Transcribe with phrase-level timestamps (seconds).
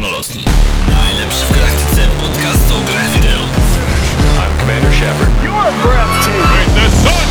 [0.00, 3.40] Najlepszy w galaktyce podcast o grach wideo.
[4.38, 5.30] I'm Commander Shepard.
[5.44, 6.74] You're breathtaking.
[6.74, 7.30] The sun!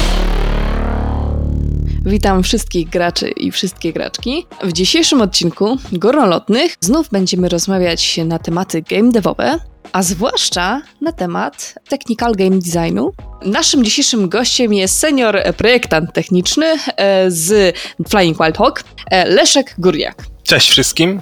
[2.05, 4.45] Witam wszystkich graczy i wszystkie graczki.
[4.63, 9.59] W dzisiejszym odcinku Górnolotnych znów będziemy rozmawiać na tematy game devowe,
[9.91, 13.13] a zwłaszcza na temat technical game designu.
[13.45, 17.77] Naszym dzisiejszym gościem jest senior projektant techniczny e, z
[18.09, 20.25] Flying Wild Hawk, e, Leszek Górniak.
[20.43, 21.21] Cześć wszystkim.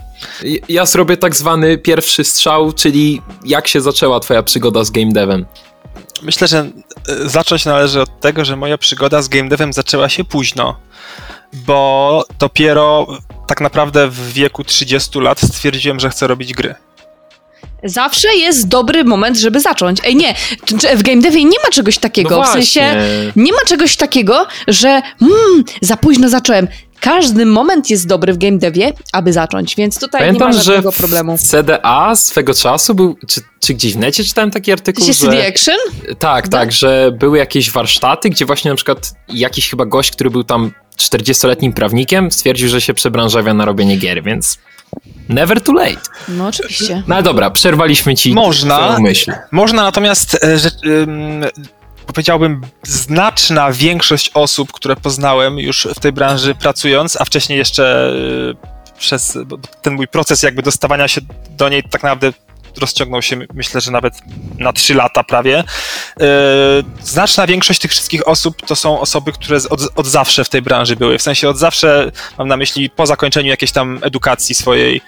[0.70, 5.46] Ja zrobię tak zwany pierwszy strzał, czyli jak się zaczęła twoja przygoda z game devem?
[6.22, 10.24] Myślę, że e, zacząć należy od tego, że moja przygoda z game devem zaczęła się
[10.24, 10.80] późno,
[11.54, 13.08] bo dopiero
[13.48, 16.76] tak naprawdę w wieku 30 lat stwierdziłem, że chcę robić gry.
[17.84, 20.00] Zawsze jest dobry moment, żeby zacząć.
[20.04, 20.36] Ej, nie,
[20.96, 22.38] w game devie nie ma czegoś takiego.
[22.38, 22.96] No w sensie
[23.36, 26.68] nie ma czegoś takiego, że mm, za późno zacząłem.
[27.00, 30.66] Każdy moment jest dobry w game devie, aby zacząć, więc tutaj Pamiętam, nie ma że
[30.66, 31.38] żadnego problemu.
[31.38, 35.20] w CDA swego czasu był, czy, czy gdzieś w necie czytałem taki artykuł, Czy że...
[35.26, 35.76] CD Action?
[36.20, 40.44] Tak, tak, że były jakieś warsztaty, gdzie właśnie na przykład jakiś chyba gość, który był
[40.44, 44.58] tam 40-letnim prawnikiem, stwierdził, że się przebranżawia na robienie gier, więc
[45.30, 46.02] never too late.
[46.28, 47.04] No oczywiście.
[47.08, 49.00] No ale dobra, przerwaliśmy ci Można.
[49.00, 49.32] myśl.
[49.52, 50.70] Można natomiast, e, że,
[52.08, 58.14] powiedziałbym, znaczna większość osób, które poznałem już w tej branży pracując, a wcześniej jeszcze
[58.94, 59.38] e, przez
[59.82, 62.34] ten mój proces jakby dostawania się do niej tak naprawdę
[62.80, 64.14] rozciągnął się, myślę, że nawet
[64.58, 65.64] na 3 lata prawie.
[66.20, 66.26] Yy,
[67.04, 70.96] Znaczna większość tych wszystkich osób to są osoby, które od, od zawsze w tej branży
[70.96, 71.18] były.
[71.18, 75.02] W sensie od zawsze, mam na myśli po zakończeniu jakiejś tam edukacji swojej,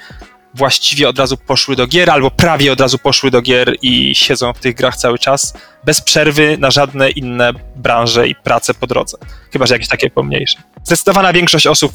[0.54, 4.54] właściwie od razu poszły do gier, albo prawie od razu poszły do gier i siedzą
[4.54, 5.54] w tych grach cały czas,
[5.86, 9.18] bez przerwy na żadne inne branże i prace po drodze.
[9.54, 10.58] Chyba, że jakieś takie pomniejsze.
[10.84, 11.92] Zdecydowana większość osób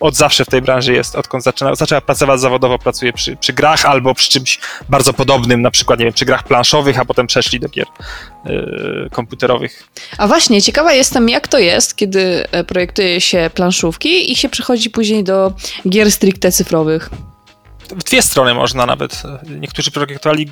[0.00, 3.84] od zawsze w tej branży jest, odkąd zaczyna, zaczęła pracować zawodowo, pracuje przy, przy grach
[3.84, 7.60] albo przy czymś bardzo podobnym, na przykład, nie wiem, przy grach planszowych, a potem przeszli
[7.60, 7.86] do gier
[8.44, 9.88] yy, komputerowych.
[10.18, 14.90] A właśnie, ciekawa jestem, jak to jest, kiedy e, projektuje się planszówki i się przechodzi
[14.90, 15.52] później do
[15.88, 17.10] gier stricte cyfrowych.
[17.96, 19.22] W dwie strony można nawet.
[19.60, 20.50] Niektórzy projektowali,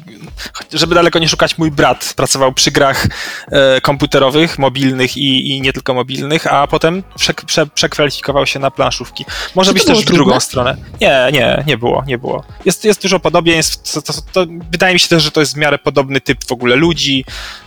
[0.73, 3.07] żeby daleko nie szukać, mój brat pracował przy grach
[3.53, 8.71] e, komputerowych, mobilnych i, i nie tylko mobilnych, a potem prze, prze, przekwalifikował się na
[8.71, 9.25] planszówki.
[9.55, 10.41] Może Czy być też w drugą trudne?
[10.41, 10.77] stronę.
[11.01, 12.45] Nie, nie, nie było, nie było.
[12.65, 13.93] Jest, jest dużo podobieństw.
[13.93, 16.53] To, to, to, wydaje mi się też, że to jest w miarę podobny typ w
[16.53, 17.25] ogóle ludzi,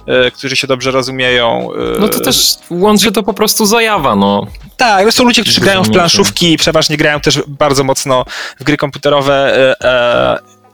[0.07, 1.69] e, którzy się dobrze rozumieją.
[1.95, 4.47] e, No to też łączy to po prostu zajawa, no.
[4.77, 8.25] tak, to są ludzie, którzy grają w planszówki i przeważnie grają też bardzo mocno
[8.59, 9.58] w gry komputerowe, e, e,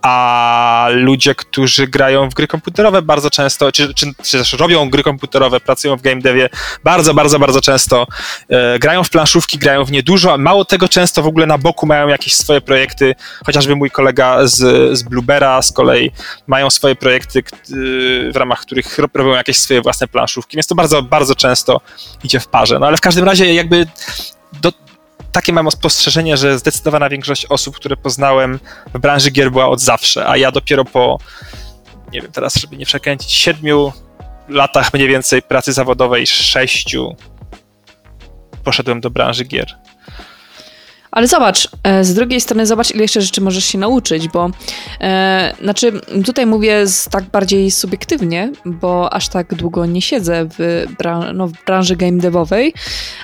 [0.07, 5.03] a ludzie, którzy grają w gry komputerowe bardzo często, czy, czy, czy też robią gry
[5.03, 6.49] komputerowe, pracują w game devie,
[6.83, 8.07] bardzo, bardzo, bardzo często
[8.49, 11.57] e, grają w planszówki, grają w nie dużo, a mało tego często w ogóle na
[11.57, 14.57] boku mają jakieś swoje projekty, chociażby mój kolega z,
[14.97, 16.11] z Bluebera z kolei
[16.47, 20.75] mają swoje projekty, y, w ramach których ro- robią jakieś swoje własne planszówki, więc to
[20.75, 21.81] bardzo, bardzo często
[22.23, 22.79] idzie w parze.
[22.79, 23.87] No ale w każdym razie jakby
[24.61, 24.71] do,
[25.35, 28.59] takie mam spostrzeżenie, że zdecydowana większość osób, które poznałem
[28.93, 31.17] w branży gier była od zawsze, a ja dopiero po,
[32.11, 33.93] nie wiem, teraz żeby nie przekręcić, siedmiu
[34.47, 37.15] latach mniej więcej pracy zawodowej, sześciu,
[38.63, 39.77] poszedłem do branży gier.
[41.15, 44.49] Ale zobacz, e, z drugiej strony zobacz, ile jeszcze rzeczy możesz się nauczyć, bo
[45.01, 45.91] e, znaczy
[46.25, 50.85] tutaj mówię z, tak bardziej subiektywnie, bo aż tak długo nie siedzę w,
[51.33, 52.73] no, w branży game devowej,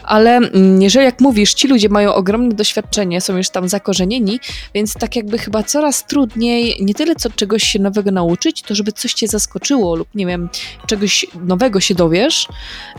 [0.04, 4.40] ale mm, jeżeli jak mówisz, ci ludzie mają ogromne doświadczenie, są już tam zakorzenieni,
[4.74, 8.92] więc tak jakby chyba coraz trudniej nie tyle co czegoś się nowego nauczyć, to żeby
[8.92, 10.50] coś cię zaskoczyło lub nie wiem,
[10.88, 12.48] czegoś nowego się dowiesz,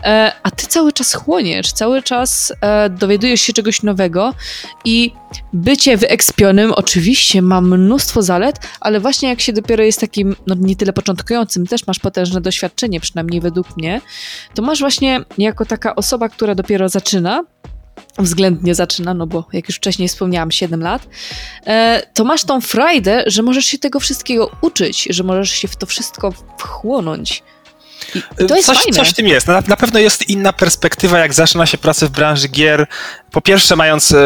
[0.03, 4.33] e, a ty cały czas chłoniesz, cały czas e, dowiadujesz się czegoś nowego
[4.85, 5.11] i
[5.53, 10.75] bycie wyekspionym oczywiście ma mnóstwo zalet, ale właśnie jak się dopiero jest takim, no nie
[10.75, 14.01] tyle początkującym, też masz potężne doświadczenie, przynajmniej według mnie,
[14.53, 17.43] to masz właśnie jako taka osoba, która dopiero zaczyna,
[18.19, 21.07] względnie zaczyna, no bo jak już wcześniej wspomniałam, 7 lat,
[21.65, 25.75] e, to masz tą frajdę, że możesz się tego wszystkiego uczyć, że możesz się w
[25.75, 27.43] to wszystko wchłonąć.
[28.15, 28.93] I, i to jest coś, fajne.
[28.93, 29.47] coś w tym jest.
[29.47, 32.87] Na, na pewno jest inna perspektywa, jak zaczyna się pracę w branży gier.
[33.31, 34.17] Po pierwsze, mając e,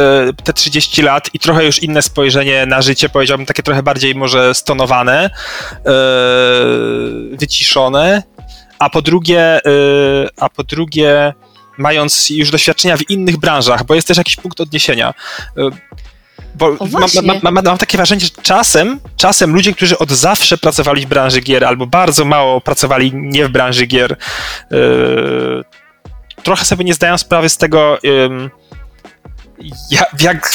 [0.43, 4.53] te 30 lat i trochę już inne spojrzenie na życie, powiedziałbym takie trochę bardziej może
[4.53, 5.29] stonowane,
[5.73, 5.91] e,
[7.31, 8.23] wyciszone,
[8.79, 9.59] a po drugie,
[10.39, 11.33] a po drugie,
[11.77, 15.13] mając już doświadczenia w innych branżach, bo jest też jakiś punkt odniesienia.
[16.57, 17.21] Bo O, mam, właśnie.
[17.21, 21.41] mam, mam, mam takie wrażenie, że czasem, czasem ludzie, którzy od zawsze pracowali w branży
[21.41, 24.17] gier, albo bardzo mało pracowali nie w branży gier,
[24.71, 25.63] yy,
[26.43, 28.49] trochę sobie nie zdają sprawy z tego, ym,
[29.91, 30.53] ja, jak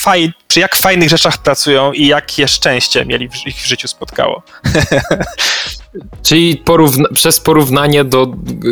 [0.00, 4.42] fajnie, przy jak fajnych rzeczach pracują i jakie szczęście mieli w, ich w życiu spotkało.
[6.22, 8.26] Czyli porówna- przez porównanie do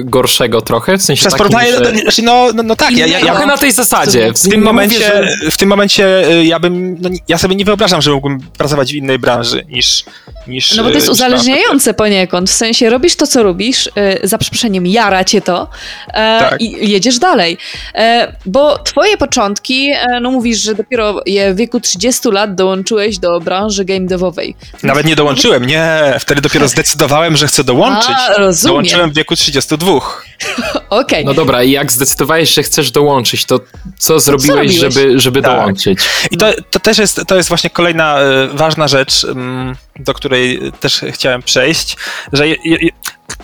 [0.05, 0.99] gorszego trochę?
[0.99, 1.93] W sensie Przez takim, porównanie, że...
[1.93, 4.33] no, znaczy, no, no, no tak, ja, ja, ja, Trochę na tej zasadzie.
[4.33, 7.55] w tym Nie momencie, mówię, że- w tym momencie y, ja bym, no, ja sobie
[7.57, 10.05] nie wyobrażam, że mógłbym pracować w innej branży niż,
[10.47, 14.27] niż No bo to jest y, uzależniające poniekąd, w sensie robisz to, co lubisz, e,
[14.29, 15.69] za przeproszeniem, jara cię to
[16.09, 16.13] e,
[16.51, 16.61] Tak.
[16.61, 17.59] i jedziesz dalej.
[17.95, 23.19] E, bo twoje początki, e, no mówisz, że dopiero je w wieku 30 lat dołączyłeś
[23.19, 24.57] do branży game devowej.
[24.83, 28.17] Nawet nie dołączyłem, nie, wtedy dopiero zdecydowałem, że chcę dołączyć.
[28.29, 28.73] A, rozumiem.
[28.73, 29.93] Dołączyłem w wieku 32.
[30.91, 31.25] Okej.
[31.25, 33.61] No dobra, i jak zdecydowałeś, że chcesz dołączyć, to
[33.99, 34.95] co zrobiłeś, robiłeś?
[34.95, 35.53] żeby, żeby Tak.
[35.53, 35.99] dołączyć?
[36.31, 40.73] I to, to też jest, to jest właśnie kolejna y, ważna rzecz, ym, do której
[40.81, 41.97] też chciałem przejść,
[42.33, 42.79] że je, je,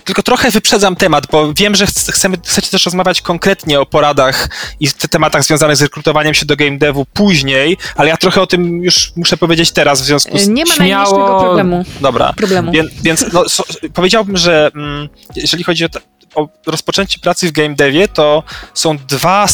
[0.04, 4.48] tylko trochę wyprzedzam temat, bo wiem, że ch- chcemy, chcecie też rozmawiać konkretnie o poradach
[4.80, 8.46] i te tematach związanych z rekrutowaniem się do game devu później, ale ja trochę o
[8.46, 10.48] tym już muszę powiedzieć teraz w związku z...
[10.48, 11.84] E, Nie ma Śmiało- najmniejszego problemu.
[12.00, 12.32] Dobra.
[12.32, 12.72] problemu.
[12.72, 15.88] Więc, więc no, so, powiedziałbym, że mm, jeżeli chodzi o,
[16.34, 18.42] o rozpoczęcie pracy w game devie, to
[18.74, 19.46] są dwa,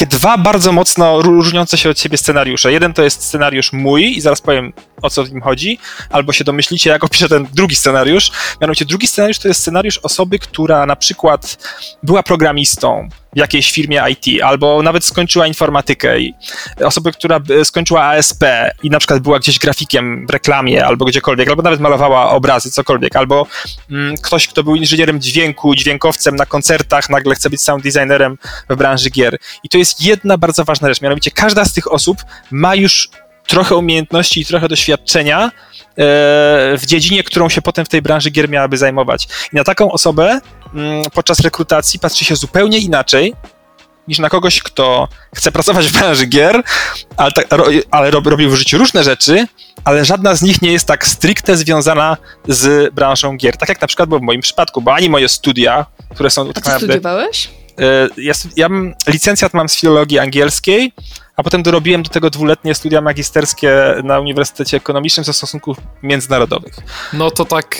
[0.00, 2.72] takie dwa bardzo mocno ró- różniące się od siebie scenariusze.
[2.72, 5.78] Jeden to jest scenariusz mój i zaraz powiem o co w nim chodzi,
[6.10, 8.30] albo się domyślicie, jak opiszę ten drugi scenariusz.
[8.60, 11.58] Mianowicie drugi scenariusz to jest scenariusz osoby, która na przykład
[12.02, 16.34] była programistą w jakiejś firmie IT, albo nawet skończyła informatykę i
[16.84, 18.44] osoby, która by- skończyła ASP
[18.82, 23.16] i na przykład była gdzieś grafikiem w reklamie albo gdziekolwiek, albo nawet malowała obrazy, cokolwiek,
[23.16, 23.46] albo
[23.90, 28.38] mm, ktoś, kto był inżynierem dźwięku, dźwiękowcem na koncertach, nagle chce być sound designerem
[28.70, 29.38] w branży gier.
[29.64, 32.18] I to jest jedna bardzo ważna rzecz, mianowicie każda z tych osób
[32.50, 33.08] ma już
[33.46, 35.50] trochę umiejętności i trochę doświadczenia e,
[36.78, 39.28] w dziedzinie, którą się potem w tej branży gier miałaby zajmować.
[39.52, 40.40] I na taką osobę
[40.74, 43.34] mm, podczas rekrutacji patrzy się zupełnie inaczej
[44.08, 46.62] niż na kogoś, kto chce pracować w branży gier,
[47.16, 49.46] ale, tak, ro, ale rob, robił w życiu różne rzeczy,
[49.84, 52.16] ale żadna z nich nie jest tak stricte związana
[52.48, 53.56] z branżą gier.
[53.56, 56.52] Tak jak na przykład było w moim przypadku, bo ani moje studia, które są A
[56.52, 56.86] tak naprawdę...
[56.86, 57.50] studiowałeś?
[57.80, 58.68] E, Ja, ja
[59.06, 60.92] licencjat mam z filologii angielskiej,
[61.40, 63.70] a potem dorobiłem do tego dwuletnie studia magisterskie
[64.04, 66.74] na Uniwersytecie Ekonomicznym ze stosunków międzynarodowych.
[67.12, 67.76] No to tak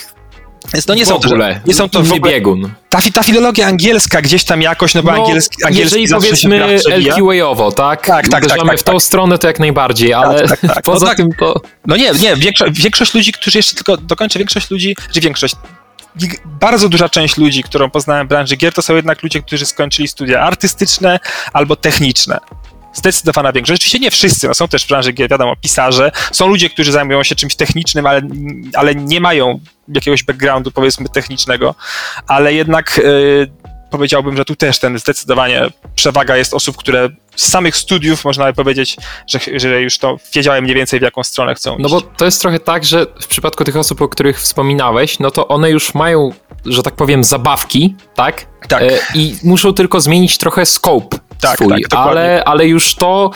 [0.74, 2.72] Więc no nie w są to, ogóle, nie są to w ogóle, biegun.
[2.88, 6.78] ta, ta filologia angielska gdzieś tam jakoś, no bo No, angielski, angielski jeżeli powiedzmy.
[6.98, 8.06] LQA-owo, tak?
[8.06, 9.02] Tak, tak, tak, tak, w tą tak.
[9.02, 10.82] stronę to jak najbardziej, ale tak, tak.
[10.92, 11.16] poza No tak.
[11.16, 11.54] tym to...
[11.86, 15.54] No nie, nie, większość, większość ludzi, którzy jeszcze tylko dokończę, większość ludzi, że większość,
[16.18, 19.66] gig- bardzo duża część ludzi, którą poznałem w branży gier, to są jednak ludzie, którzy
[19.66, 21.20] skończyli studia artystyczne
[21.52, 22.38] albo techniczne.
[22.92, 23.80] Zdecydowana większość.
[23.80, 26.12] Oczywiście nie wszyscy, no są też w branży gier, wiadomo, pisarze.
[26.32, 28.22] Są ludzie, którzy zajmują się czymś technicznym, ale,
[28.74, 31.74] ale nie mają jakiegoś backgroundu, powiedzmy, technicznego,
[32.26, 33.50] ale jednak y,
[33.90, 35.62] powiedziałbym, że tu też ten zdecydowanie
[35.94, 38.96] przewaga jest osób, które z samych studiów można by powiedzieć,
[39.26, 41.82] że, że już to wiedziałem mniej więcej w jaką stronę chcą iść.
[41.82, 45.30] No bo to jest trochę tak, że w przypadku tych osób, o których wspominałeś, no
[45.30, 46.30] to one już mają,
[46.66, 48.46] że tak powiem, zabawki, tak?
[48.68, 48.82] Tak.
[48.82, 52.10] E, I muszą tylko zmienić trochę scope Tak, swój, tak, dokładnie.
[52.10, 53.30] ale, ale już to,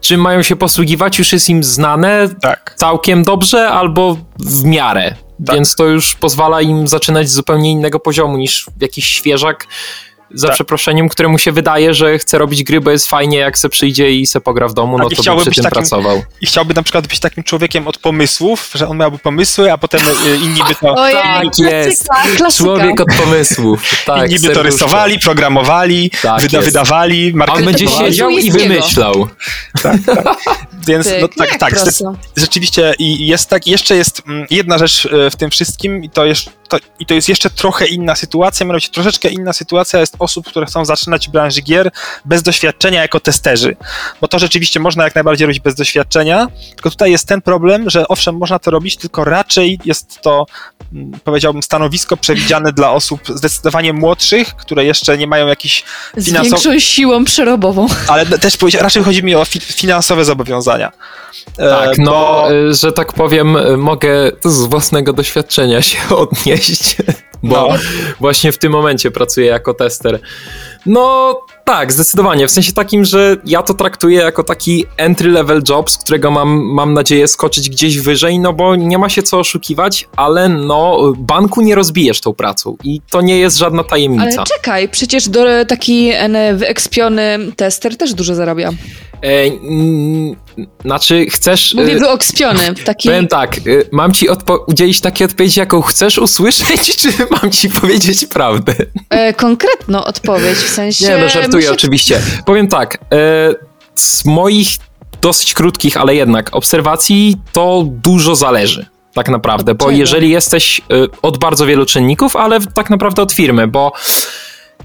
[0.00, 2.74] czym mają się posługiwać, już jest im znane Tak.
[2.76, 5.14] całkiem dobrze albo w miarę.
[5.46, 5.54] Tak.
[5.54, 9.66] Więc to już pozwala im zaczynać z zupełnie innego poziomu niż jakiś świeżak,
[10.34, 10.54] za Tak.
[10.54, 14.26] przeproszeniem, któremu się wydaje, że chce robić gry, bo jest fajnie, jak se przyjdzie i
[14.26, 16.22] se pogra w domu, Tak, no to by chciałby przy tym takim- pracował.
[16.40, 20.00] I chciałby na przykład być takim człowiekiem od pomysłów, że on miałby pomysły, a potem
[20.00, 22.08] y, inni by to, Ojej, tak klasyka, jest.
[22.36, 22.50] klasyka.
[22.64, 24.02] Człowiek od pomysłów.
[24.06, 26.68] Tak, inni by to rysowali, programowali, Tak wyda, jest.
[26.68, 29.28] wydawali, A on będzie siedział i wymyślał.
[30.86, 32.14] Więc Tyk, no, tak, jak tak, zde- prosto.
[32.36, 36.24] rzeczywiście i jest tak, jeszcze jest mm, jedna rzecz e, w tym wszystkim i to,
[36.24, 40.46] jest, to, i to jest jeszcze trochę inna sytuacja, mianowicie troszeczkę inna sytuacja jest osób,
[40.46, 41.90] które chcą zaczynać w branży gier
[42.24, 43.76] bez doświadczenia jako testerzy,
[44.20, 48.08] bo to rzeczywiście można jak najbardziej robić bez doświadczenia, tylko tutaj jest ten problem, że
[48.08, 50.46] owszem, można to robić, tylko raczej jest to,
[50.92, 55.84] mm, powiedziałbym, stanowisko przewidziane dla osób zdecydowanie młodszych, które jeszcze nie mają jakichś
[56.16, 57.86] Z finansow- większą siłą przerobową.
[58.08, 60.92] ale też raczej chodzi mi o fi- finansowe zobowiązania.
[61.58, 64.10] E, Tak, no, bo- y, że tak powiem, y, mogę
[64.44, 66.96] z własnego doświadczenia się odnieść,
[67.42, 67.78] bo No.
[68.20, 70.20] właśnie w tym momencie pracuję jako tester.
[70.86, 75.90] No tak, zdecydowanie, w sensie takim, że ja to traktuję jako taki entry level job,
[75.90, 80.08] z którego mam, mam nadzieję skoczyć gdzieś wyżej, no bo nie ma się co oszukiwać,
[80.16, 84.44] ale no banku nie rozbijesz tą pracą i to nie jest żadna Ale tajemnica.
[84.44, 86.12] czekaj, przecież do, taki
[86.54, 88.70] wyekspiony tester też dużo zarabia.
[89.22, 90.36] E, mm,
[90.84, 91.74] znaczy, chcesz...
[91.74, 93.08] Mówię y, wyekspiony, taki...
[93.08, 94.26] Powiem tak, y, mam ci
[94.66, 98.74] udzielić takiej odpowiedzi, jaką chcesz usłyszeć, czy mam ci powiedzieć prawdę?
[99.10, 101.08] E, konkretną odpowiedź, w sensie...
[101.08, 102.20] Nie, no żartuję oczywiście.
[102.46, 103.54] Powiem tak, e,
[103.94, 104.68] z moich
[105.20, 108.86] dosyć krótkich, ale jednak obserwacji, to dużo zależy.
[109.14, 110.82] Tak naprawdę, bo jeżeli jesteś y,
[111.22, 113.92] od bardzo wielu czynników, ale tak naprawdę od firmy, bo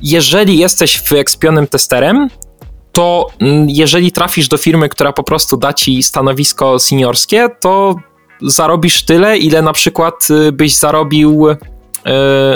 [0.01, 2.29] jeżeli jesteś wyekspionym testerem,
[2.91, 7.95] to mm, jeżeli trafisz do firmy, która po prostu da ci stanowisko seniorskie, to
[8.41, 11.47] zarobisz tyle, ile na przykład y, byś zarobił.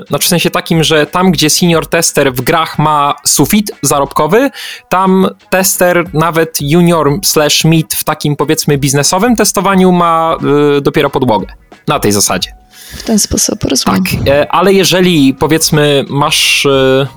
[0.07, 4.49] Znaczy w sensie takim, że tam, gdzie senior tester w grach ma sufit zarobkowy,
[4.89, 10.37] tam tester nawet junior slash mid w takim powiedzmy biznesowym testowaniu ma
[10.77, 11.47] y, dopiero podłogę.
[11.87, 12.55] Na tej zasadzie.
[12.97, 14.03] W ten sposób, rozumiem.
[14.03, 17.07] Tak, e, ale jeżeli powiedzmy masz e,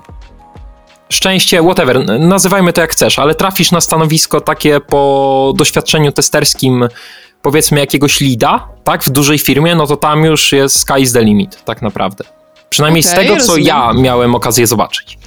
[1.09, 6.89] szczęście, whatever, nazywajmy to jak chcesz, ale trafisz na stanowisko takie po doświadczeniu testerskim
[7.43, 11.23] powiedzmy jakiegoś lida, tak, w dużej firmie, no to tam już jest sky is the
[11.23, 12.25] limit, tak naprawdę.
[12.71, 13.67] Przynajmniej z Okej, tego, co rozumiem.
[13.67, 15.19] ja miałem okazję zobaczyć.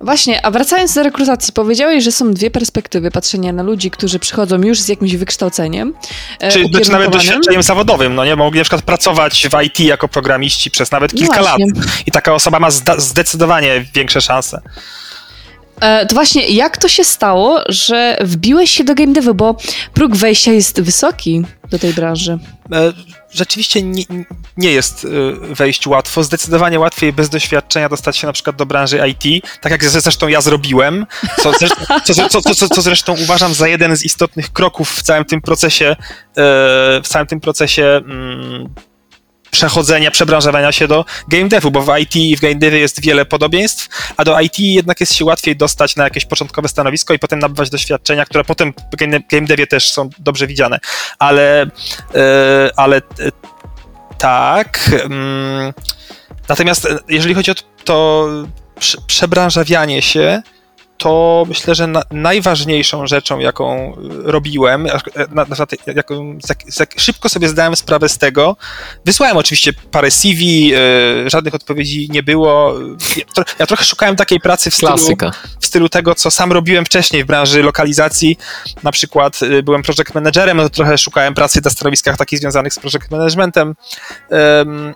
[0.00, 4.62] Właśnie, a wracając do rekrutacji, powiedziałeś, że są dwie perspektywy patrzenia na ludzi, którzy przychodzą
[4.62, 5.94] już z jakimś wykształceniem.
[6.40, 7.10] e, Czy, czy nawet ukierunkowanym.
[7.10, 8.36] doświadczeniem zawodowym, no nie?
[8.36, 11.58] Mogli na przykład pracować w IT jako programiści przez nawet No kilka lat.
[12.06, 14.60] I taka osoba ma zda- zdecydowanie większe szanse.
[15.80, 19.56] E, To właśnie, jak to się stało, że wbiłeś się do game devu, bo
[19.94, 22.38] próg wejścia jest wysoki do tej branży.
[22.72, 22.92] E,
[23.32, 24.04] Rzeczywiście nie,
[24.56, 25.04] nie jest
[25.50, 26.22] e, wejść łatwo.
[26.24, 30.40] Zdecydowanie łatwiej bez doświadczenia dostać się na przykład do branży IT, tak jak zresztą ja
[30.40, 31.06] zrobiłem,
[31.42, 31.52] co,
[32.04, 35.96] co, co, co, zresztą uważam za jeden z istotnych kroków w całym tym procesie, e,
[37.02, 38.68] w całym tym procesie mm,
[39.50, 43.24] przechodzenia, przebranżowania się do game devu, bo w IT i w game devie jest wiele
[43.24, 47.38] podobieństw, a do IT jednak jest się łatwiej dostać na jakieś początkowe stanowisko i potem
[47.38, 48.96] nabywać doświadczenia, które potem w
[49.30, 50.78] game devie też są dobrze widziane.
[51.18, 51.62] Ale,
[52.14, 53.00] e, ale e,
[54.18, 54.90] tak.
[55.04, 55.72] mm,
[56.48, 58.28] Natomiast e, jeżeli chodzi o to, to
[58.80, 60.42] prze- przebranżawianie się,
[61.00, 64.86] to myślę, że na, najważniejszą rzeczą, jaką y, robiłem,
[65.30, 65.56] na, na,
[65.94, 66.38] jaką,
[66.96, 68.56] szybko sobie zdałem sprawę z tego,
[69.04, 72.74] wysłałem oczywiście parę CV, y, żadnych odpowiedzi nie było.
[73.16, 75.32] Ja, tro, ja trochę szukałem takiej pracy w stylu, Klasyka.
[75.60, 78.38] w stylu tego, co sam robiłem wcześniej w branży lokalizacji.
[78.82, 82.74] Na przykład y, byłem project managerem, no to trochę szukałem pracy na stanowiskach takich związanych
[82.74, 83.74] z project managementem.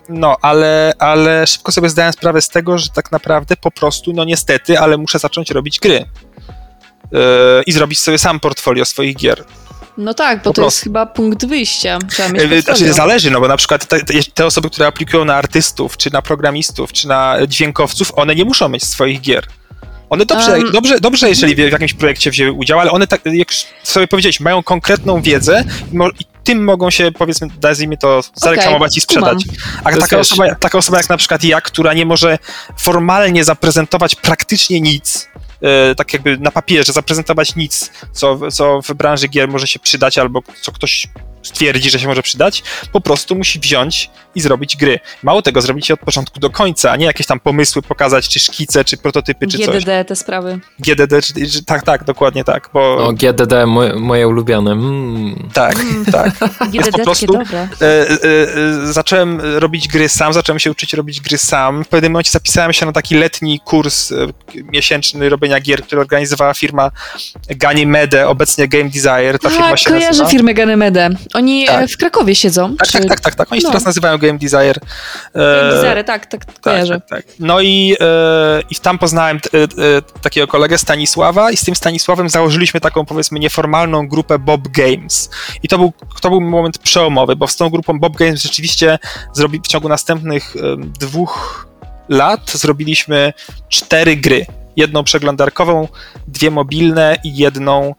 [0.09, 4.23] No, ale, ale szybko sobie zdałem sprawę z tego, że tak naprawdę po prostu, no
[4.23, 5.94] niestety, ale muszę zacząć robić gry.
[7.11, 7.19] Yy,
[7.65, 9.43] I zrobić sobie sam portfolio swoich gier.
[9.97, 10.83] No tak, bo Po to jest prostu.
[10.83, 11.99] chyba punkt wyjścia.
[12.63, 13.99] Znaczy, zależy, no bo na przykład te,
[14.33, 18.69] te- osoby, które aplikują na artystów, czy na programistów, czy na dźwiękowców, one nie muszą
[18.69, 19.45] mieć swoich gier.
[20.09, 20.71] One dobrze, Um.
[20.71, 24.39] dobrze, dobrze, jeżeli w jakimś projekcie wzięły udział, ale one, tak, jak już sobie powiedziałeś,
[24.39, 29.43] mają konkretną wiedzę i, mo- i tym mogą się, powiedzmy, nazwijmy to, zareklamować i sprzedać.
[29.83, 32.37] A To taka jest, osoba, taka osoba jak na przykład ja, która nie może
[32.77, 35.27] formalnie zaprezentować praktycznie nic,
[35.97, 40.41] tak jakby na papierze zaprezentować nic, co, co w branży gier może się przydać, albo
[40.61, 41.07] co ktoś
[41.47, 44.99] stwierdzi, że się może przydać, po prostu musi wziąć i zrobić gry.
[45.23, 48.39] Mało tego, zrobić je od początku do końca, a nie jakieś tam pomysły pokazać, czy
[48.39, 49.85] szkice, czy prototypy, czy coś.
[49.85, 50.59] GDD, te sprawy.
[50.79, 52.97] GDD, czy, czy, tak, tak, dokładnie tak, bo...
[52.97, 54.71] O, GDD, moje, moje ulubione.
[54.71, 55.49] Mm.
[55.53, 55.75] Tak,
[56.11, 56.33] tak.
[56.73, 57.35] GDD po prostu-.
[57.37, 61.83] E, e, e, zacząłem robić gry sam, zacząłem się uczyć robić gry sam.
[61.83, 64.15] W pewnym momencie zapisałem się na taki letni kurs e,
[64.71, 66.91] miesięczny robienia gier, który organizowała firma
[67.49, 69.39] Ganymede, obecnie Game Desire.
[69.39, 70.29] Ta firma Tak, się kojarzę nazywa.
[70.29, 71.09] firmę Ganymedę.
[71.35, 71.83] Oni Tak.
[71.83, 72.75] e, w Krakowie siedzą.
[72.77, 73.51] Tak, czy- tak, tak, tak, tak.
[73.51, 73.71] Oni się No.
[73.71, 74.79] teraz nazywają Game Desire.
[75.35, 76.93] E, Designery, tak, tak, kojarzę.
[76.93, 77.35] Tak, tak, tak.
[77.39, 79.67] No i, e, i tam poznałem t, e,
[80.21, 85.29] takiego kolegę Stanisława i z tym Stanisławem założyliśmy taką powiedzmy nieformalną grupę Bob Games.
[85.63, 88.99] I to był, to był moment przełomowy, bo z tą grupą Bob Games rzeczywiście
[89.33, 90.53] zrobi, w ciągu następnych
[90.99, 91.67] dwóch
[92.09, 93.33] lat zrobiliśmy
[93.69, 94.45] cztery gry.
[94.75, 95.87] Jedną przeglądarkową,
[96.27, 97.95] dwie mobilne i jedną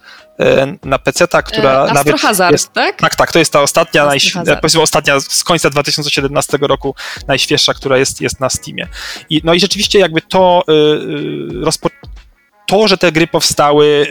[0.84, 2.96] na PC-ta, która e, nawet Hazard, jest tak?
[2.96, 4.60] tak, tak, to jest ta ostatnia, najś- Hazard.
[4.60, 6.94] powiedzmy ostatnia z końca 2017 roku,
[7.28, 8.88] najświeższa, która jest, jest na Steamie.
[9.30, 11.88] I, no i rzeczywiście jakby to y, y, rozpo...
[12.66, 14.06] To, że te gry powstały,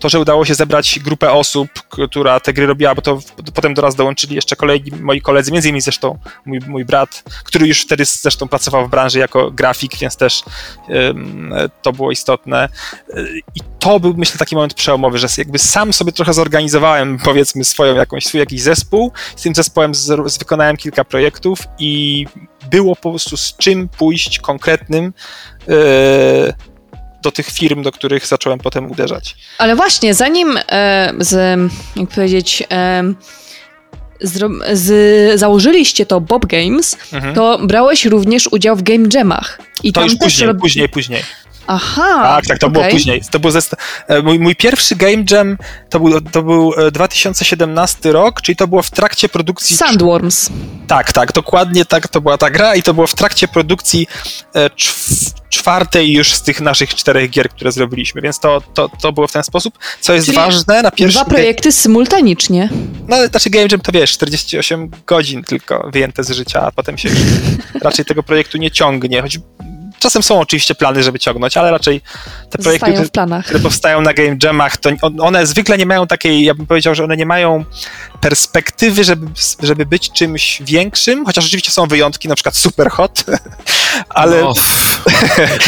[0.00, 1.68] to, że udało się zebrać grupę osób,
[2.10, 3.18] która te gry robiła, bo to
[3.54, 7.66] potem do nas dołączyli jeszcze kolegi, moi koledzy, między innymi zresztą mój, mój brat, który
[7.66, 10.42] już wtedy zresztą pracował w branży jako grafik, więc też
[11.82, 12.68] to było istotne.
[13.54, 17.94] I to był, myślę, taki moment przełomowy, że jakby sam sobie trochę zorganizowałem, powiedzmy, swoją
[17.94, 19.12] jakąś, swój jakiś zespół.
[19.36, 22.26] Z tym zespołem z, z wykonałem kilka projektów i
[22.70, 25.12] było po prostu z czym pójść konkretnym
[25.68, 26.54] yy,
[27.26, 29.36] do tych firm, do których zacząłem potem uderzać.
[29.58, 31.60] Ale właśnie, zanim e, z,
[31.96, 33.02] jak powiedzieć, e,
[34.24, 37.34] zro- z, założyliście to Bob Games, Mhm.
[37.34, 39.58] to brałeś również udział w Game Jamach.
[39.82, 41.22] I To tam już później, rob- później, później.
[41.66, 42.22] Aha.
[42.22, 42.92] Tak, tak, to było okej.
[42.94, 43.22] później.
[43.30, 43.76] To był zesta-
[44.08, 45.58] e, mój, mój pierwszy Game Jam
[45.90, 49.76] to był, to był e, 2017 rok, czyli to było w trakcie produkcji.
[49.76, 50.50] Sandworms.
[50.86, 54.06] Tak, tak, dokładnie tak, to była ta gra i to było w trakcie produkcji
[54.54, 59.12] e, czw- czwartej już z tych naszych czterech gier, które zrobiliśmy, więc to, to, to
[59.12, 59.78] było w ten sposób.
[60.00, 61.22] Co jest Czyli ważne, na pierwszym...
[61.22, 62.68] Dwa projekty symultanicznie.
[63.08, 66.98] No ale znaczy Game Jam to wiesz, 48 godzin tylko wyjęte z życia, a potem
[66.98, 67.08] się
[67.82, 69.38] raczej tego projektu nie ciągnie, choć
[69.98, 72.00] czasem są oczywiście plany, żeby ciągnąć, ale raczej
[72.50, 73.44] te projekty, planach.
[73.44, 76.94] które powstają na Game Jamach, to on- one zwykle nie mają takiej, ja bym powiedział,
[76.94, 77.64] że one nie mają
[78.20, 79.26] perspektywy, żeby,
[79.62, 83.24] żeby być czymś większym, chociaż oczywiście są wyjątki, na przykład Superhot,
[84.08, 84.54] ale No,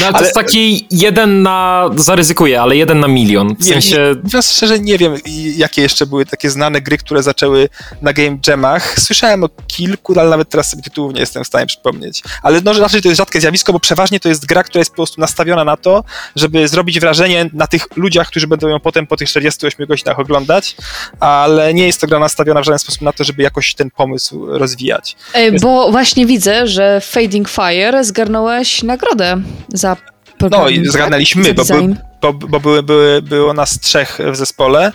[0.01, 3.55] no ale to jest taki jeden na, zaryzykuję, ale jeden na milion.
[3.57, 5.15] W Nie, sensie, nie, szczerze, nie wiem,
[5.57, 7.69] jakie jeszcze były takie znane gry, które zaczęły
[8.03, 9.01] na Game Jamach.
[9.01, 12.23] Słyszałem o kilku, ale nawet teraz sobie tytułów nie jestem w stanie przypomnieć.
[12.43, 14.97] Ale no, raczej to jest rzadkie zjawisko, bo przeważnie to jest gra, która jest po
[14.97, 16.05] prostu nastawiona na to,
[16.37, 20.77] żeby zrobić wrażenie na tych ludziach, którzy będą ją potem po tych 48 godzinach oglądać,
[21.21, 24.47] ale nie jest to gra nastawiona w żaden sposób na to, żeby jakoś ten pomysł
[24.47, 25.17] rozwijać.
[25.33, 29.37] E, Bo właśnie widzę, że Fading Fire zgarnąłeś nagrodę
[29.69, 29.97] za
[30.41, 31.55] No programming, i zgarnęliśmy, tak?
[31.55, 34.93] bo, Za by, bo, bo były, były, było nas trzech w zespole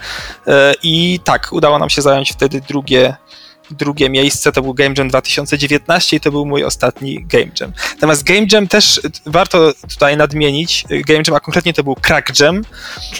[0.48, 3.16] e, i tak, udało nam się zająć wtedy drugie,
[3.72, 7.74] drugie miejsce, to był Game Jam 2019 i to był mój ostatni Game Jam.
[7.94, 11.96] Natomiast Game Jam też e, warto tutaj nadmienić, e, Game Jam, a konkretnie to był
[11.96, 12.62] Crack Jam.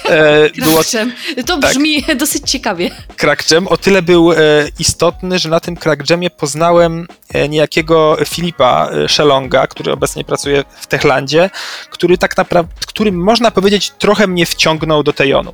[0.06, 1.14] E, było Kraczem.
[1.46, 1.72] To tak.
[1.72, 2.92] brzmi dosyć ciekawie.
[3.18, 4.36] Crack Jam o tyle był e,
[4.80, 10.64] istotny, że na tym Crack Jamie poznałem e, niejakiego Filipa e, Szelonga, który obecnie pracuje
[10.80, 11.50] w Techlandzie,
[11.90, 15.54] który tak naprawdę, który można powiedzieć trochę mnie wciągnął do Tejonu,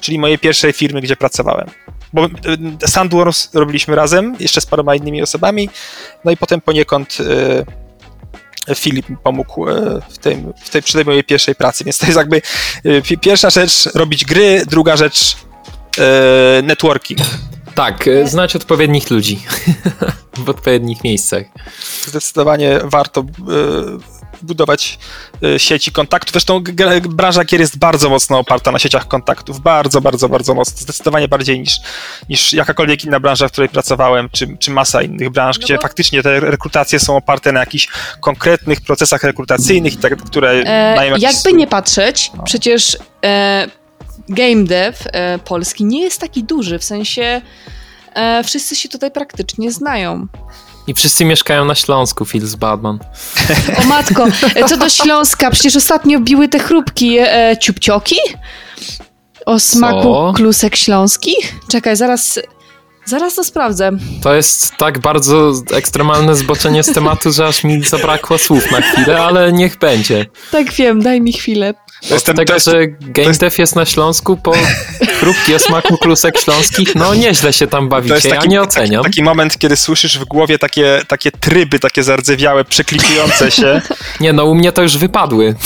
[0.00, 1.70] czyli mojej pierwszej firmy, gdzie pracowałem.
[2.14, 2.28] Bo e,
[2.88, 5.70] Sandworms robiliśmy razem, jeszcze z paroma innymi osobami,
[6.24, 7.18] no i potem poniekąd
[8.68, 11.98] e, Filip mi pomógł e, w tej, w tej, przy tej mojej pierwszej pracy, więc
[11.98, 12.42] to jest jakby
[13.02, 15.36] pi- pierwsza rzecz robić gry, druga rzecz
[16.62, 17.20] networking.
[17.74, 19.42] tak, znać odpowiednich ludzi
[20.44, 21.42] w odpowiednich miejscach.
[22.06, 23.24] zdecydowanie warto
[24.44, 24.98] budować
[25.44, 26.32] e, sieci kontaktów.
[26.32, 26.60] Zresztą
[27.08, 29.60] branża gier jest bardzo mocno oparta na sieciach kontaktów.
[29.60, 30.76] Bardzo, bardzo, bardzo mocno.
[30.78, 31.80] Zdecydowanie bardziej niż,
[32.28, 35.82] niż jakakolwiek inna branża, w której pracowałem, czy, czy masa innych branż, No gdzie bo-
[35.82, 37.88] faktycznie te rekrutacje są oparte na jakichś
[38.20, 42.42] konkretnych procesach rekrutacyjnych, tak, które E, mają jakiś jakby nie patrzeć, No.
[42.42, 43.66] przecież e,
[44.28, 47.42] game dev e, polski nie jest taki duży, w sensie
[48.14, 50.26] e, wszyscy się tutaj praktycznie znają.
[50.86, 52.98] I wszyscy mieszkają na Śląsku, Phil's Badman.
[53.82, 54.26] O matko,
[54.68, 58.16] co do Śląska, przecież ostatnio biły te chrupki e, ciupcioki
[59.46, 60.32] o smaku Co?
[60.36, 61.54] klusek śląskich.
[61.70, 62.40] Czekaj, zaraz,
[63.04, 63.90] zaraz to sprawdzę.
[64.22, 69.22] To jest tak bardzo ekstremalne zboczenie z tematu, że aż mi zabrakło słów na chwilę,
[69.22, 70.26] ale niech będzie.
[70.52, 71.74] Tak wiem, daj mi chwilę.
[72.00, 74.52] To jest Od ten- tego, to jest- że Game Dev jest na Śląsku, po
[75.20, 78.56] chrupki o smaku klusek śląskich, no nieźle się tam To jest bawicie, ja taki, nie
[78.58, 79.04] taki, oceniam.
[79.04, 83.80] taki moment, kiedy słyszysz w głowie takie, takie tryby, takie zardzewiałe, przeklikujące się.
[84.20, 85.54] Nie no, u mnie to już wypadły.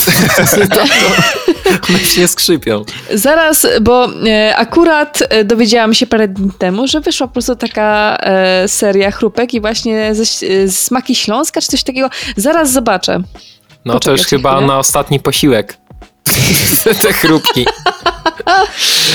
[1.89, 2.85] One się nie skrzypią.
[3.13, 8.17] Zaraz, bo e, akurat e, dowiedziałam się parę dni temu, że wyszła po prostu taka
[8.21, 12.09] e, seria chrupek i właśnie ze, e, smaki Śląska czy coś takiego.
[12.37, 13.23] Zaraz zobaczę.
[13.85, 14.67] No to Poczekaj już chyba chwilę.
[14.67, 15.77] na ostatni posiłek.
[17.01, 17.65] Te chrupki.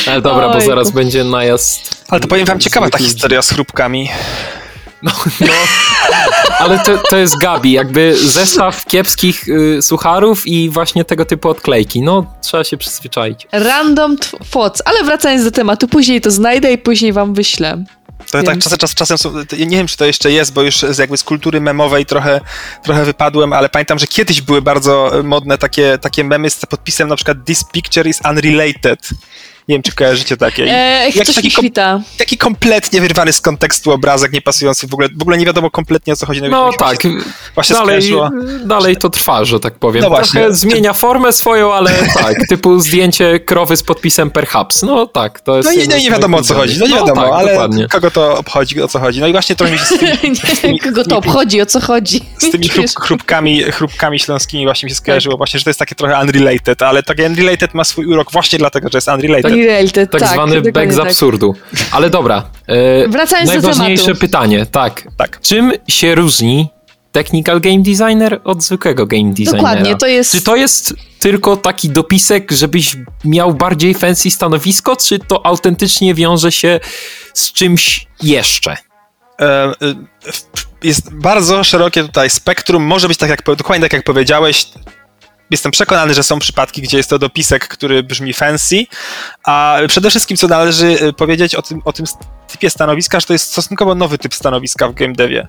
[0.06, 0.66] Ale dobra, bo Ojku.
[0.66, 2.04] zaraz będzie najazd.
[2.08, 4.08] Ale to powiem wam ciekawa ta historia z chrupkami.
[5.02, 5.52] No, no.
[6.58, 12.02] Ale to, to jest Gabi, jakby zestaw kiepskich y, sucharów i właśnie tego typu odklejki.
[12.02, 13.46] No, trzeba się przyzwyczaić.
[13.52, 14.16] Random
[14.50, 17.84] thoughts, ale wracając do tematu, później to znajdę i później wam wyślę.
[18.38, 20.76] To tak Więc- czasem, czas, czasem są, nie wiem, czy to jeszcze jest, bo już
[20.76, 22.40] z, jakby z kultury memowej trochę,
[22.82, 27.16] trochę wypadłem, ale pamiętam, że kiedyś były bardzo modne takie, takie memy z podpisem na
[27.16, 29.08] przykład This picture is unrelated.
[29.68, 30.64] Nie wiem, czy kojarzycie takie.
[30.64, 35.22] E, jakiś coś taki kom- taki kompletnie wyrwany z kontekstu obrazek, niepasujący w ogóle, w
[35.22, 36.42] ogóle nie wiadomo kompletnie o co chodzi.
[36.42, 36.96] No się tak,
[37.54, 38.30] Właśnie dalej, skojarzyło.
[38.64, 40.02] dalej to trwa, że tak powiem.
[40.02, 40.40] No właśnie.
[40.40, 41.90] Trochę zmienia formę swoją, ale
[42.22, 44.82] tak, typu zdjęcie krowy z podpisem perhaps.
[44.82, 45.68] No tak, to jest...
[45.68, 47.14] No i nie, z nie wiadomo o co chodzi, no nie ulubionych.
[47.16, 47.88] wiadomo, tak, ale dokładnie.
[47.88, 49.20] kogo to obchodzi, o co chodzi.
[49.20, 52.20] No i właśnie trochę mi się z tymi, nie, kogo to obchodzi, o co chodzi.
[52.38, 55.94] z tymi chrup, chrupkami, chrupkami śląskimi właśnie mi się skojarzyło właśnie, że to jest takie
[55.94, 59.53] trochę unrelated, ale takie unrelated ma swój urok właśnie dlatego, że jest unrelated.
[60.10, 61.06] Tak, tak, zwany back z tak.
[61.06, 61.54] absurdu.
[61.90, 62.50] Ale dobra.
[62.66, 64.20] E, Wracając do najważniejsze tematu.
[64.20, 65.08] pytanie, tak.
[65.16, 65.40] Tak.
[65.40, 66.68] Czym się różni
[67.12, 69.56] technical game designer od zwykłego game designera?
[69.56, 70.32] Dokładnie, to jest...
[70.32, 76.52] Czy to jest tylko taki dopisek, żebyś miał bardziej fancy stanowisko, czy to autentycznie wiąże
[76.52, 76.80] się
[77.34, 78.76] z czymś jeszcze?
[79.40, 79.72] E, e,
[80.82, 84.66] jest bardzo szerokie tutaj spektrum, może być tak jak, dokładnie tak jak powiedziałeś,
[85.54, 88.86] jestem przekonany, że są przypadki, gdzie jest to dopisek, który brzmi fancy,
[89.44, 92.06] a przede wszystkim co należy y, powiedzieć o tym, o tym
[92.48, 95.48] typie stanowiska, że to jest stosunkowo nowy typ stanowiska w game devie.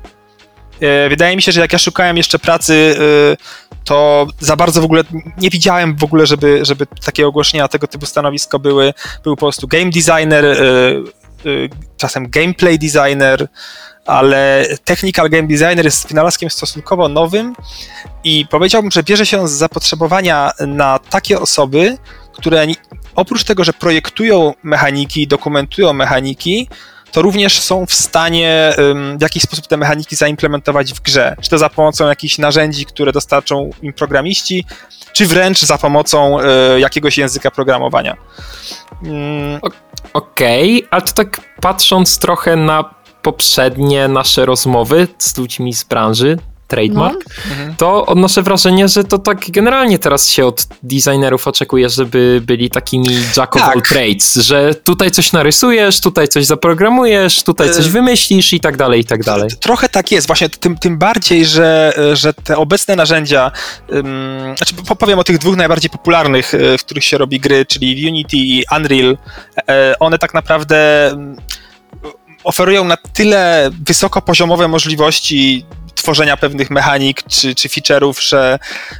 [0.81, 3.37] E, Wydaje mi się, że jak ja szukałem jeszcze pracy, y,
[3.83, 5.03] to za bardzo w ogóle
[5.37, 8.93] nie widziałem w ogóle, żeby, żeby takie ogłoszenia tego typu stanowisko były.
[9.23, 11.24] Był po prostu game designer, y,
[11.97, 13.47] czasem gameplay designer,
[14.05, 17.55] ale technical game designer jest wynalazkiem stosunkowo nowym
[18.23, 21.97] i powiedziałbym, że bierze się z zapotrzebowania na takie osoby,
[22.33, 22.65] które
[23.15, 26.69] oprócz tego, że projektują mechaniki, dokumentują mechaniki,
[27.15, 28.73] to również są w stanie
[29.17, 31.35] w jakiś sposób te mechaniki zaimplementować w grze.
[31.41, 34.65] Czy to za pomocą jakichś narzędzi, które dostarczą im programiści,
[35.13, 36.43] czy wręcz za pomocą y,
[36.79, 38.17] jakiegoś języka programowania.
[39.03, 39.59] Mm,
[40.13, 47.25] Okej, ale to tak patrząc trochę na poprzednie nasze rozmowy z ludźmi z branży, trademark,
[47.51, 47.75] mhm.
[47.75, 53.07] to odnoszę wrażenie, że to tak generalnie teraz się od designerów oczekuje, żeby byli takimi
[53.37, 53.75] jack of Tak.
[53.75, 58.77] all trades, że tutaj coś narysujesz, tutaj coś zaprogramujesz, tutaj coś Y- wymyślisz i tak
[58.77, 59.49] dalej, i tak dalej.
[59.59, 63.51] Trochę tak jest, właśnie tym, tym bardziej, że, że te obecne narzędzia,
[63.93, 67.65] ym, znaczy po- powiem o tych dwóch najbardziej popularnych, y, w których się robi gry,
[67.65, 69.17] czyli Unity i Unreal,
[69.69, 71.35] e, one tak naprawdę ym,
[72.43, 75.65] oferują na tyle wysokopoziomowe możliwości
[76.05, 78.59] tworzenia pewnych mechanik czy, czy feature'ów, że,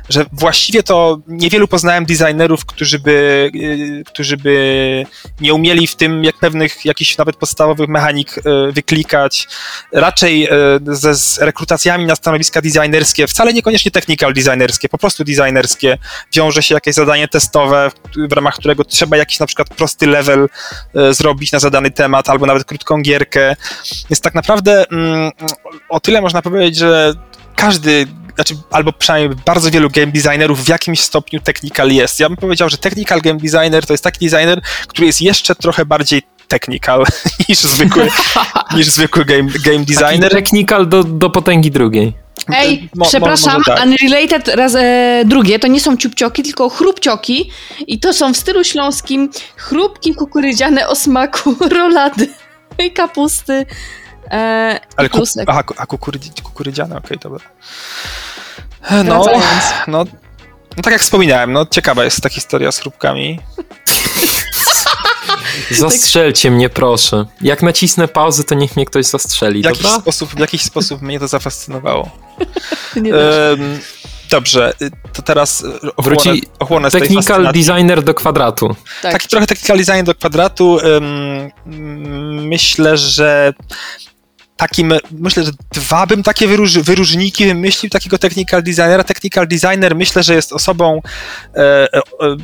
[0.10, 5.06] że właściwie to niewielu poznałem designerów, którzy by, y, którzy by
[5.42, 8.42] nie umieli w tym jak pewnych jakichś nawet podstawowych mechanik y,
[8.72, 9.48] wyklikać.
[9.92, 15.98] Raczej y, ze z rekrutacjami na stanowiska designerskie, wcale niekoniecznie technical designerskie, po prostu designerskie,
[16.34, 17.92] wiąże się jakieś zadanie testowe,
[18.30, 20.50] w ramach którego trzeba jakiś na przykład prosty level
[21.12, 23.56] zrobić na zadany temat, albo nawet krótką gierkę.
[24.10, 25.32] Jest tak naprawdę mm,
[25.90, 26.95] o tyle można powiedzieć, że
[27.56, 32.20] każdy, znaczy, albo przynajmniej bardzo wielu game designerów w jakimś stopniu technical jest.
[32.20, 35.86] Ja bym powiedział, że technical game designer to jest taki designer, który jest jeszcze trochę
[35.86, 37.06] bardziej technical
[37.50, 38.08] niż zwykły,
[38.78, 40.32] niż zwykły game, game Taki designer.
[40.32, 42.14] technical do, do potęgi drugiej.
[42.54, 43.86] Ej, Mo- mo- przepraszam, może tak.
[43.86, 47.52] Unrelated raz e, drugie, to nie są ciupcioki, tylko chrupcioki
[47.88, 52.28] i to są w stylu śląskim chrupki kukurydziane o smaku rolady
[52.80, 53.66] i kapusty
[54.32, 57.46] e, Ale ku, aha, ku- a kukurydzi, kukurydziane, okej, dobra.
[59.06, 59.46] No, Wracając.
[59.88, 60.06] no,
[60.78, 63.40] no tak jak wspominałem, no ciekawa jest ta historia z chrupkami.
[65.72, 67.26] Zastrzelcie mnie, proszę.
[67.42, 70.00] Jak nacisnę pauzę, to niech mnie ktoś zastrzeli, W jakiś, dobra?
[70.00, 72.10] sposób, w jakiś sposób mnie to zafascynowało.
[72.96, 73.22] Nie wiem.
[73.62, 73.80] Em,
[74.30, 77.64] dobrze, y, to teraz y, ochłonę, Wróci ochłonę z tej Technical fascynacji.
[77.66, 78.76] designer do kwadratu.
[79.02, 79.12] tak.
[79.12, 80.80] Taki trochę technical design do kwadratu.
[80.80, 81.52] mm,
[82.48, 83.54] myślę, że
[84.58, 89.04] takim, myślę, że dwa bym takie wyróż, wyróżniki wymyślił takiego technical designera.
[89.04, 91.02] Technical designer myślę, że jest osobą
[91.56, 91.60] e,
[91.94, 92.02] e,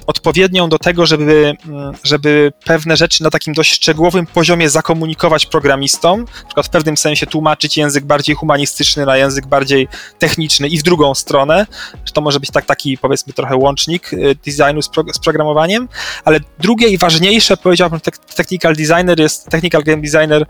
[0.08, 6.20] odpowiednią do tego, żeby, mm, żeby pewne rzeczy na takim dość szczegółowym poziomie zakomunikować programistom,
[6.20, 9.88] na przykład w pewnym sensie tłumaczyć język bardziej humanistyczny na język bardziej
[10.20, 11.68] techniczny i w drugą stronę,
[12.06, 15.88] że to może być tak, taki powiedzmy trochę łącznik e, designu z, pro, z programowaniem,
[16.26, 20.46] ale drugie i ważniejsze powiedziałbym te, technical designer jest technical game designer,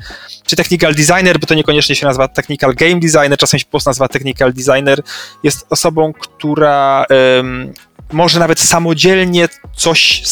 [0.45, 3.89] czy technical designer, bo to niekoniecznie się nazywa technical game designer, czasem się po prostu
[3.89, 5.01] nazywa technical designer,
[5.43, 7.73] jest osobą, która em,
[8.11, 10.23] może nawet samodzielnie coś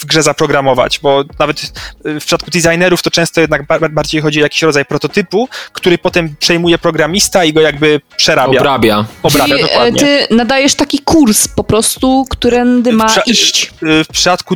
[0.00, 1.62] w grze zaprogramować, bo nawet
[2.06, 5.98] y, w przypadku designerów to często jednak ba- bardziej chodzi o jakiś rodzaj prototypu, który
[5.98, 8.60] potem przejmuje programista i go jakby przerabia.
[8.60, 9.04] Obrabia.
[9.22, 10.00] obrabia Czyli e, dokładnie.
[10.00, 13.72] ty nadajesz taki kurs po prostu, którędy ma Prze- iść.
[13.82, 14.54] y, w przypadku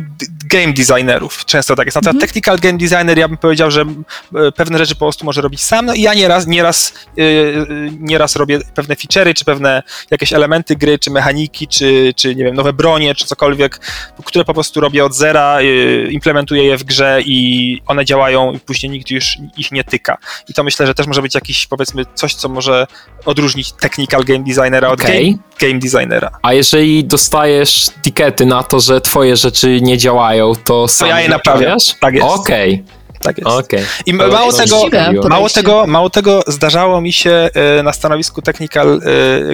[0.51, 1.95] game designerów często tak jest.
[1.95, 2.27] Natomiast Mhm.
[2.27, 5.85] technical game designer, ja bym powiedział, że e, pewne rzeczy po prostu może robić sam.
[5.85, 7.65] No i ja nieraz, nieraz, y, y,
[7.99, 12.55] nieraz robię pewne feature'y, czy pewne jakieś elementy gry, czy mechaniki, czy, czy nie wiem,
[12.55, 13.79] nowe bronie, czy cokolwiek,
[14.25, 18.59] które po prostu robię od zera, y, implementuję je w grze i one działają i
[18.59, 20.17] później nikt już ich nie tyka.
[20.49, 22.87] I to myślę, że też może być jakiś, powiedzmy, coś, co może
[23.25, 25.31] odróżnić technical game designera od Okej.
[25.31, 26.31] game, game designera.
[26.41, 31.29] A jeżeli dostajesz tikety na to, że twoje rzeczy nie działają, to sam ja je
[31.29, 31.59] naprawiam.
[31.61, 31.95] naprawiasz?
[31.99, 32.27] Tak jest.
[32.27, 32.83] Okej,
[33.25, 33.49] Tak jest.
[33.49, 33.85] okej.
[34.05, 34.89] I mało to tego,
[35.29, 39.01] mało tego, mało tego zdarzało mi się e, na stanowisku technical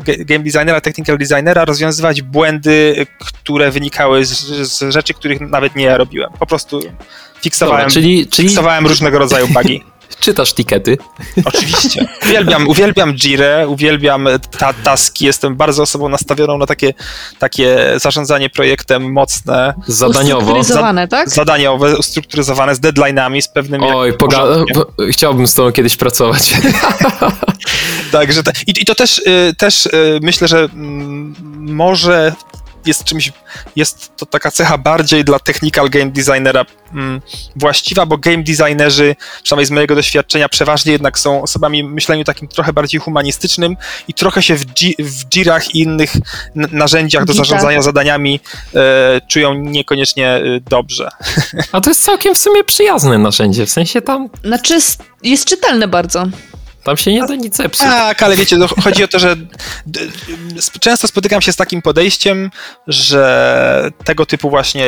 [0.07, 4.39] e, game designera, technical designera rozwiązywać błędy, które wynikały z,
[4.71, 6.29] z rzeczy, których nawet nie ja robiłem.
[6.39, 6.79] Po prostu
[7.41, 9.84] fiksowałem, Dobra, czyli, czyli fiksowałem różnego rodzaju bugi.
[10.19, 10.97] czytasz tikety.
[11.45, 12.08] Oczywiście.
[12.26, 16.93] Uwielbiam, uwielbiam Jirę, uwielbiam ta, taski, jestem bardzo osobą nastawioną na takie,
[17.39, 20.39] takie zarządzanie projektem mocne, Zadaniowo.
[20.41, 21.30] Ustrukturyzowane, tak?
[21.30, 23.86] zadaniowe, ustrukturyzowane, z deadline'ami, z pewnymi...
[23.93, 24.65] Oj, poga-
[25.12, 26.54] chciałbym z tobą kiedyś pracować.
[28.12, 32.34] Także te, i, I to też, y, też y, myślę, że mm, może
[32.86, 33.32] jest czymś,
[33.76, 37.22] jest to taka cecha bardziej dla technical game designera mm,
[37.56, 42.48] właściwa, bo game designerzy, przynajmniej z mojego doświadczenia, przeważnie jednak są osobami w myśleniu takim
[42.48, 46.13] trochę bardziej humanistycznym i trochę się w, gi- w girach i innych
[46.56, 48.39] n- narzędziach do zarządzania zadaniami
[48.76, 51.10] e, czują niekoniecznie e, dobrze.
[51.72, 54.78] A to jest całkiem w sumie przyjazne narzędzie, w sensie tam, Znaczy,
[55.24, 56.26] jest czytelne bardzo.
[56.84, 57.86] Tam się nie da nic zepsuć.
[57.86, 59.36] Tak, ale wiecie, no, chodzi o to, że
[60.80, 62.52] często spotykam się z takim podejściem,
[62.88, 64.88] że tego typu właśnie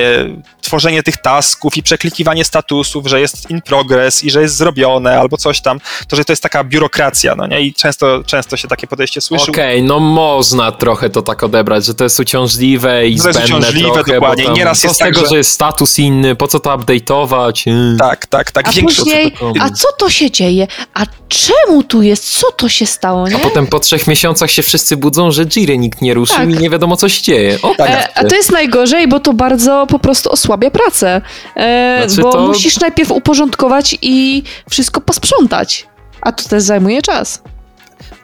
[0.62, 5.38] tworzenie tych tasków i przeklikiwanie statusów, że jest in progress i że jest zrobione albo
[5.38, 7.62] coś tam, to że to jest taka biurokracja, no nie?
[7.62, 9.52] I często, często się takie podejście słyszy.
[9.52, 13.40] Okej, no można trochę to tak odebrać, że to jest uciążliwe i No to jest
[13.40, 14.46] zbędne uciążliwe, trochę, dokładnie.
[14.46, 17.70] Tam, Nieraz jest z tego, tak, że- że jest status inny, po co to update'ować?
[18.00, 18.68] Tak, tak, tak.
[18.68, 20.68] A Większość- później, a co to się dzieje?
[20.94, 22.30] A czemu tu jest?
[22.40, 23.36] Co to się stało, nie?
[23.36, 26.50] A potem po trzech miesiącach się wszyscy budzą, że Jiry nikt nie ruszył Tak.
[26.50, 27.60] i nie wiadomo co się dzieje.
[27.62, 27.90] O, tak.
[27.90, 31.22] E, a to jest najgorzej, bo to bardzo po prostu osłabia pracę.
[31.56, 35.88] E, Znaczy bo to- musisz najpierw uporządkować i wszystko posprzątać.
[36.22, 37.42] A to też zajmuje czas.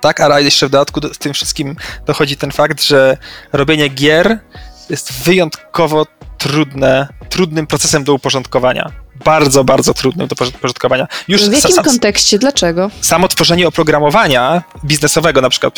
[0.01, 3.17] Tak, a jeszcze w dodatku do, z tym wszystkim dochodzi ten fakt, że
[3.53, 4.39] robienie gier
[4.89, 6.05] jest wyjątkowo
[6.37, 8.91] trudne, trudnym procesem do uporządkowania.
[9.25, 11.07] Bardzo, bardzo trudnym do uporządkowania.
[11.27, 12.39] Już w jakim sa- kontekście?
[12.39, 12.91] Dlaczego?
[13.01, 15.73] samo tworzenie oprogramowania biznesowego, na przykład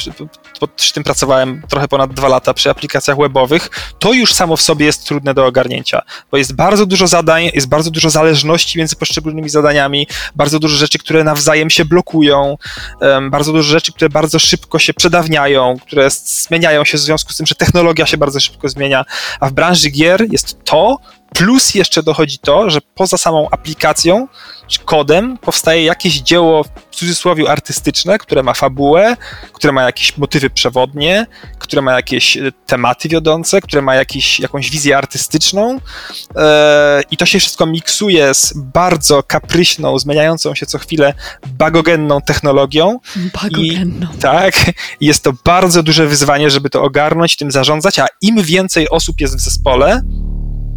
[0.76, 4.86] przy, tym pracowałem trochę ponad dwa lata przy aplikacjach webowych, to już samo w sobie
[4.86, 6.02] jest trudne do ogarnięcia,
[6.32, 11.00] bo jest bardzo dużo zadań, jest bardzo dużo zależności między poszczególnymi zadaniami, bardzo dużo rzeczy,
[11.00, 12.58] które nawzajem się blokują,
[13.32, 17.46] bardzo dużo rzeczy, które bardzo szybko się przedawniają, które zmieniają się w związku z tym,
[17.46, 19.06] że technologia się bardzo szybko zmienia,
[19.40, 20.98] a w branży gier jest to,
[21.36, 24.28] plus jeszcze dochodzi to, że poza samą aplikacją
[24.67, 29.17] czy kodem powstaje jakieś dzieło w cudzysłowie artystyczne, które ma fabułę,
[29.54, 31.28] które ma jakieś motywy przewodnie,
[31.60, 35.80] które ma jakieś e, tematy wiodące, które ma jakiś, jakąś wizję artystyczną
[36.36, 41.13] e, i to się wszystko miksuje z bardzo kapryśną, zmieniającą się co chwilę
[41.48, 43.00] bagogenną technologią.
[43.44, 44.08] Bagogenno.
[44.22, 44.54] Tak,
[45.00, 49.22] i jest to bardzo duże wyzwanie, żeby to ogarnąć, tym zarządzać, a im więcej osób
[49.22, 50.02] jest w zespole,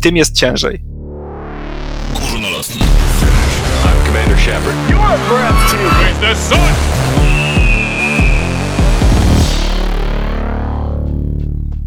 [0.04, 0.82] tym jest ciężej.
[2.30, 2.76] Górnolotny.
[2.76, 4.90] I'm Commander Shepard.
[4.90, 6.20] You are breathtaking.
[6.20, 6.58] The sun.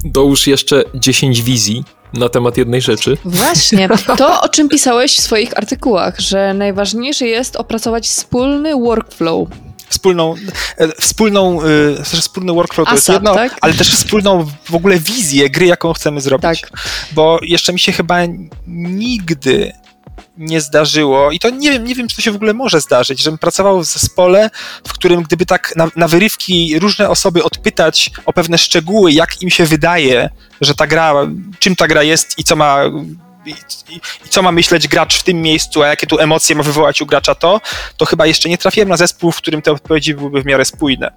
[0.06, 3.18] Dołóż jeszcze 10 wizji na temat jednej rzeczy.
[3.26, 3.90] Właśnie.
[4.18, 9.50] To, o czym pisałeś w swoich artykułach, że najważniejsze jest opracować wspólny workflow.
[9.90, 10.36] Wspólną,
[10.78, 13.58] e, wspólną, e, wspólny workflow to jest jedno, tak?
[13.62, 16.62] ale też wspólną w ogóle wizję gry, jaką chcemy zrobić.
[16.62, 16.72] Tak.
[17.12, 18.20] Bo jeszcze mi się chyba
[18.68, 19.74] nigdy
[20.38, 23.24] nie zdarzyło, i to nie wiem, nie wiem, czy to się w ogóle może zdarzyć,
[23.24, 24.50] żebym pracował w zespole,
[24.88, 29.50] w którym gdyby tak na, na wyrywki różne osoby odpytać o pewne szczegóły, jak im
[29.50, 30.30] się wydaje,
[30.62, 31.14] że ta gra,
[31.60, 32.84] czym ta gra jest i co ma
[33.48, 37.02] i, i, co ma myśleć gracz w tym miejscu, a jakie tu emocje ma wywołać
[37.02, 37.62] u gracza to,
[37.98, 41.12] to chyba jeszcze nie trafiłem na zespół, w którym te odpowiedzi byłyby w miarę spójne.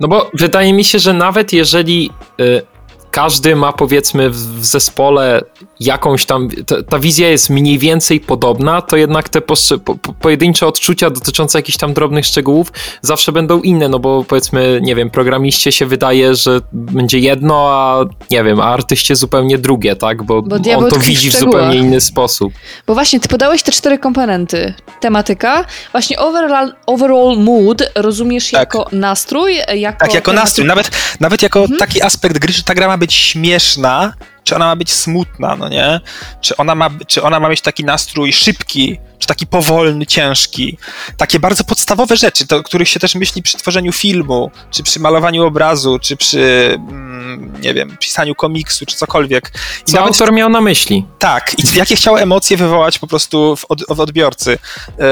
[0.00, 2.10] No bo wydaje mi się, że nawet jeżeli
[2.40, 2.62] y,
[3.10, 5.40] każdy ma powiedzmy w, zespole
[5.80, 10.66] jakąś tam, ta, ta wizja jest mniej więcej podobna, to jednak te po, po, pojedyncze
[10.66, 15.72] odczucia dotyczące jakichś tam drobnych szczegółów zawsze będą inne, no bo powiedzmy, nie wiem, programiście
[15.72, 20.22] się wydaje, że będzie jedno, a nie wiem, a artyście zupełnie drugie, tak?
[20.22, 22.52] Bo, Bo on to widzi w zupełnie inny sposób.
[22.86, 24.74] Bo właśnie, ty podałeś te cztery komponenty.
[25.00, 28.60] Tematyka, właśnie overall, overall mood rozumiesz Tak.
[28.60, 29.98] jako nastrój, jako...
[29.98, 31.78] Tak, jako tematy- nastrój, nawet, nawet jako Mhm.
[31.78, 35.68] taki aspekt gry, czy ta gra ma być śmieszna, czy ona ma być smutna, no
[35.68, 36.00] nie?
[36.40, 40.78] Czy ona ma, czy ona ma mieć taki nastrój szybki, czy taki powolny, ciężki.
[41.16, 45.00] Takie bardzo podstawowe rzeczy, to, o których się też myśli przy tworzeniu filmu, czy przy
[45.00, 49.52] malowaniu obrazu, czy przy, mm, nie wiem, pisaniu komiksu, czy cokolwiek.
[49.82, 51.06] I Co nawet autor miał na myśli?
[51.18, 54.58] tak, i jakie chciał emocje wywołać po prostu w, od, w odbiorcy.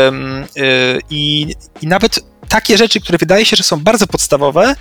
[0.08, 4.74] Ym, y, i, I nawet takie rzeczy, które wydaje się, że są bardzo podstawowe,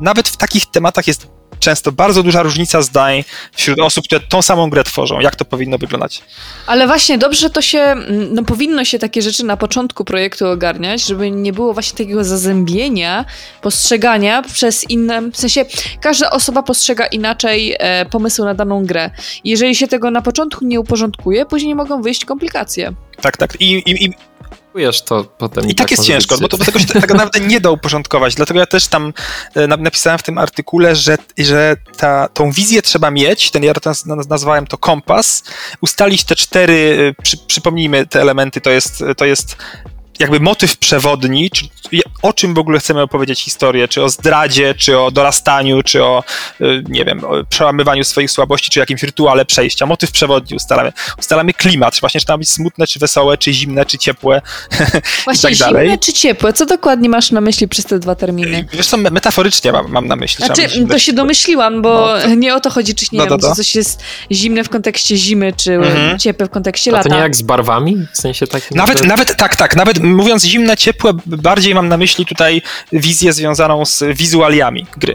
[0.00, 1.26] nawet w takich tematach jest
[1.64, 5.20] często bardzo duża różnica zdań wśród osób, które tą samą grę tworzą.
[5.20, 6.22] Jak to powinno wyglądać?
[6.66, 7.94] Ale właśnie dobrze że to się,
[8.30, 13.24] no powinno się takie rzeczy na początku projektu ogarniać, żeby nie było właśnie takiego zazębienia,
[13.62, 15.64] postrzegania przez inne, w sensie
[16.00, 19.10] każda osoba postrzega inaczej e, pomysł na daną grę.
[19.44, 22.92] Jeżeli się tego na początku nie uporządkuje, później mogą wyjść komplikacje.
[23.20, 23.60] Tak, tak.
[23.60, 24.12] I, i, i
[24.74, 25.68] Czujesz to potem.
[25.68, 27.70] I tak jest może być ciężko, bo, to, bo tego się tak naprawdę nie da
[27.70, 28.34] uporządkować.
[28.34, 29.12] Dlatego ja też tam
[29.54, 33.72] e, na- napisałem w tym artykule, że, że ta, tą wizję trzeba mieć, ten ja
[34.26, 35.42] nazwałem to kompas,
[35.80, 39.56] ustalić te cztery, e, przy, przypomnijmy te elementy, to jest, to jest
[40.18, 41.64] jakby motyw przewodni, czy
[42.22, 46.22] o czym w ogóle chcemy opowiedzieć historię, czy o zdradzie, czy o dorastaniu, czy o,
[46.60, 49.86] y, nie wiem, o przełamywaniu swoich słabości, czy jakimś rytuale przejścia.
[49.86, 50.92] Motyw przewodni ustalamy.
[51.18, 54.42] Ustalamy klimat, czy właśnie czy to ma być smutne, czy wesołe, czy zimne, czy ciepłe
[55.24, 55.86] Właśnie i tak dalej.
[55.86, 56.52] zimne czy ciepłe?
[56.52, 58.66] Co dokładnie masz na myśli przez te dwa terminy?
[58.72, 60.46] Wiesz co, me- metaforycznie mam, mam na myśli.
[60.46, 63.38] Znaczy, to się domyśliłam, bo No, to- nie o to chodzi, czy nie No, wiem,
[63.38, 66.18] to- coś jest zimne w kontekście zimy, czy Mhm.
[66.18, 67.08] ciepłe w kontekście A lata.
[67.08, 68.06] to nie jak z barwami?
[68.12, 69.04] W sensie takim, Nawet, że...
[69.06, 72.62] nawet, tak, tak, nawet mówiąc zimne, ciepłe, bardziej mam na myśli tutaj
[72.92, 75.14] wizję związaną z wizualiami gry.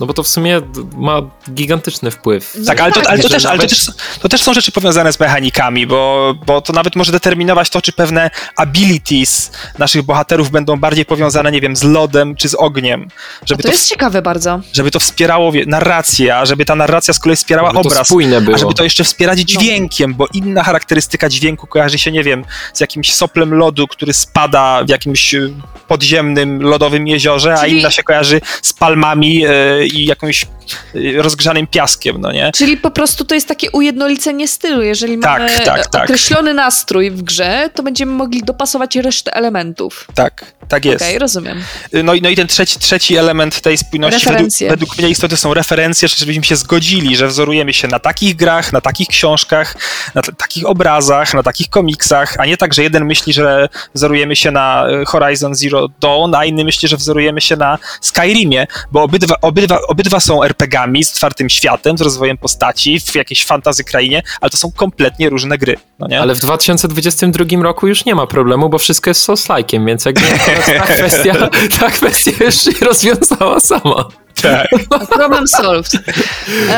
[0.00, 0.60] No bo to w sumie
[0.96, 1.22] ma
[1.54, 2.56] gigantyczny wpływ.
[2.66, 3.86] Tak, ale, to, tak, ale, to, też, ale to, też,
[4.22, 7.92] to też są rzeczy powiązane z mechanikami, bo, bo to nawet może determinować to, czy
[7.92, 13.08] pewne abilities naszych bohaterów będą bardziej powiązane, nie wiem, z lodem czy z ogniem.
[13.46, 14.60] Żeby To to, jest ciekawe bardzo.
[14.72, 18.06] żeby to wspierało narrację, a żeby ta narracja z kolei wspierała Żeby to obraz.
[18.06, 18.54] spójne było.
[18.54, 22.80] A żeby to jeszcze wspierać dźwiękiem, bo inna charakterystyka dźwięku kojarzy się, nie wiem, z
[22.80, 25.52] jakimś soplem lodu, który spada w jakimś y,
[25.88, 30.46] podziemnym, lodowym jeziorze, a Czyli- inna się kojarzy z palmami y, i jakimś
[30.94, 32.50] y, rozgrzanym piaskiem, no nie?
[32.54, 34.82] Czyli po prostu to jest takie ujednolicenie stylu.
[34.82, 36.04] Jeżeli Tak, mamy tak, tak.
[36.04, 40.06] określony nastrój w grze, to będziemy mogli dopasować resztę elementów.
[40.14, 41.02] Tak, tak jest.
[41.04, 41.62] Okej, rozumiem.
[42.04, 44.70] No i, no i ten trzeci, trzeci element tej spójności według, Referencje.
[44.70, 48.80] według mnie istoty są referencje, żebyśmy się zgodzili, że wzorujemy się na takich grach, na
[48.80, 49.76] takich książkach,
[50.14, 54.50] na takich obrazach, na takich komiksach, a nie tak, że jeden myśli, że wzorujemy się
[54.50, 59.34] na e, Horizon Zero Dawn, a inny myśli, że wzorujemy się na Skyrimie, bo obydwa,
[59.40, 64.50] obydwa, obydwa są RPGami z otwartym światem, z rozwojem postaci, w jakiejś fantazy krainie, ale
[64.50, 66.20] to są kompletnie różne gry, no nie?
[66.20, 70.20] Ale w 2022 roku już nie ma problemu, bo wszystko jest Souls-like'iem, więc jakby
[70.76, 71.34] ta kwestia,
[71.80, 74.08] ta kwestia już się rozwiązała sama.
[74.42, 74.68] Tak.
[75.16, 75.92] Problem solved.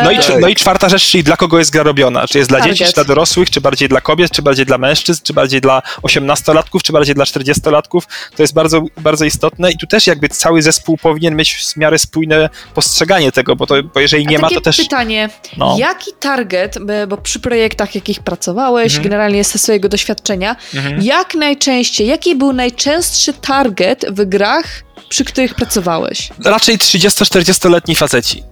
[0.05, 2.27] No i, E, no i czwarta rzecz, czyli dla kogo jest gra robiona?
[2.29, 2.77] Czy jest dla Target.
[2.77, 5.83] dzieci, czy dla dorosłych, czy bardziej dla kobiet, czy bardziej dla mężczyzn, czy bardziej dla
[6.03, 8.01] 18-latków, czy bardziej dla 40-latków?
[8.37, 11.99] To jest bardzo, bardzo istotne i tu też jakby cały zespół powinien mieć w miarę
[11.99, 14.77] spójne postrzeganie tego, bo, to, bo jeżeli nie a ma, to też...
[14.77, 15.77] pytanie, No.
[15.79, 19.03] jaki target, bo- bo przy projektach, jakich pracowałeś, Mhm.
[19.03, 21.03] generalnie ze swojego doświadczenia, Mhm.
[21.03, 24.66] jak najczęściej, jaki był najczęstszy target w grach,
[25.09, 26.30] przy których pracowałeś?
[26.44, 28.42] Raczej 30-40-letni faceci.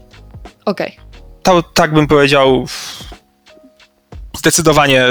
[0.64, 0.96] Okej.
[1.42, 2.66] To, tak bym powiedział,
[4.37, 5.04] zdecydowanie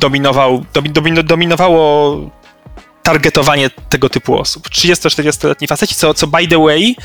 [0.00, 2.16] dominował, domi, domino, dominowało
[3.02, 4.68] targetowanie tego typu osób.
[4.68, 6.96] 30-40-letni faceci, co, co by the way,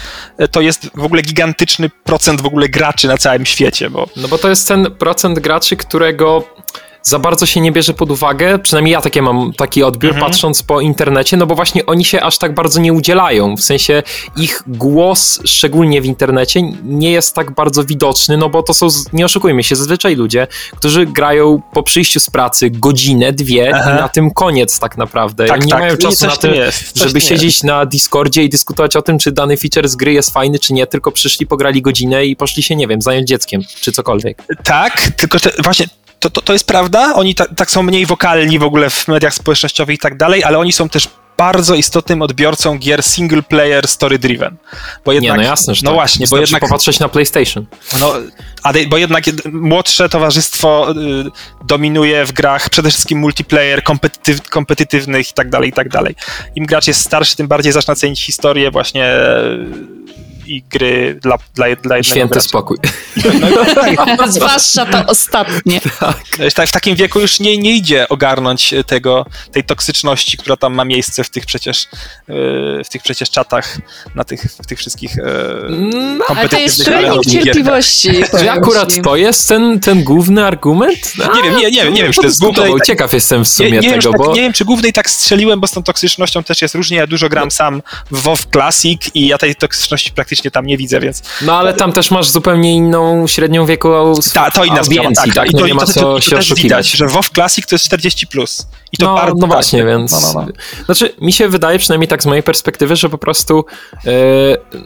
[0.51, 4.37] to jest w ogóle gigantyczny procent w ogóle graczy na całym świecie, bo No bo
[4.37, 6.43] to jest ten procent graczy, którego
[7.03, 10.31] za bardzo się nie bierze pod uwagę, przynajmniej ja takie mam taki odbiór Mhm.
[10.31, 14.03] patrząc po internecie, no bo właśnie oni się aż tak bardzo nie udzielają, w sensie
[14.37, 19.25] ich głos, szczególnie w internecie, nie jest tak bardzo widoczny, no bo to są, nie
[19.25, 23.91] oszukujmy się, zazwyczaj ludzie, którzy grają po przyjściu z pracy godzinę, dwie Aha.
[23.91, 25.45] i na tym koniec tak naprawdę.
[25.45, 26.41] tak, Oni nie tak, mają i czasu na coś
[26.95, 27.27] żeby tym jest.
[27.27, 30.73] siedzieć na Discordzie i dyskutować o tym, czy dany feature z gry jest fajny, czy
[30.73, 34.43] nie, tylko przyszli, pograli godzinę i poszli się, nie wiem, zająć dzieckiem, czy cokolwiek.
[34.63, 35.85] Tak, tylko że właśnie
[36.21, 39.33] to, to, to jest prawda, oni ta, tak są mniej wokalni w ogóle w mediach
[39.33, 41.07] społecznościowych i tak dalej, ale oni są też
[41.37, 44.57] bardzo istotnym odbiorcą gier single player story driven.
[45.05, 45.95] Bo jednak, nie, no jasne, że no tak.
[45.95, 47.65] właśnie, bo jednak popatrzeć na PlayStation.
[47.99, 48.13] No,
[48.89, 55.33] bo jednak jed- młodsze towarzystwo y, dominuje w grach przede wszystkim multiplayer, kompetytyw, kompetytywnych i
[55.33, 56.15] tak dalej, i tak dalej.
[56.55, 59.13] Im gracz jest starszy, tym bardziej zaczyna cenić historię właśnie
[60.51, 62.49] i gry dla, dla, dla jednego Święty gracza.
[62.49, 62.77] spokój.
[64.27, 65.81] Zwłaszcza to ostatnie.
[66.39, 70.73] Wiesz, tak, w takim wieku już nie, nie idzie ogarnąć tego, tej toksyczności, która tam
[70.73, 71.87] ma miejsce w tych przecież, y,
[72.85, 73.77] w tych przecież czatach,
[74.15, 75.15] na tych, w tych wszystkich
[76.17, 77.15] No, Ale to jest gierkach.
[77.31, 78.09] cierpliwości.
[78.39, 81.13] Czy akurat to jest ten, ten główny argument?
[81.17, 82.55] No, Nie wiem, nie, nie wiem, nie wiem, czy to jest główne.
[82.55, 82.85] Dyskutował.
[82.85, 84.33] Ciekaw jestem w Nie, sumie nie, wiem, czy tego, tak, bo...
[84.35, 86.97] nie wiem, czy głównej tak strzeliłem, bo z tą toksycznością też jest różnie.
[86.97, 90.99] Ja dużo gram sam w WoW Classic i ja tej toksyczności praktycznie tam nie widzę,
[90.99, 93.89] więc No ale tam też masz zupełnie inną średnią wieku
[94.33, 95.01] ta, to inna sprawa.
[95.01, 95.51] audiencji, tak?
[95.51, 96.91] I No to, nie i ma co się też widać, oszukiwać.
[96.91, 98.25] że WoW Classic to jest 40+.
[98.31, 98.67] Plus.
[98.93, 99.97] I to no, bardzo no właśnie, ważne.
[99.99, 100.11] więc.
[100.11, 100.85] No, no, no.
[100.85, 103.65] Znaczy, mi się wydaje, przynajmniej tak z mojej perspektywy, że po prostu
[104.05, 104.11] e,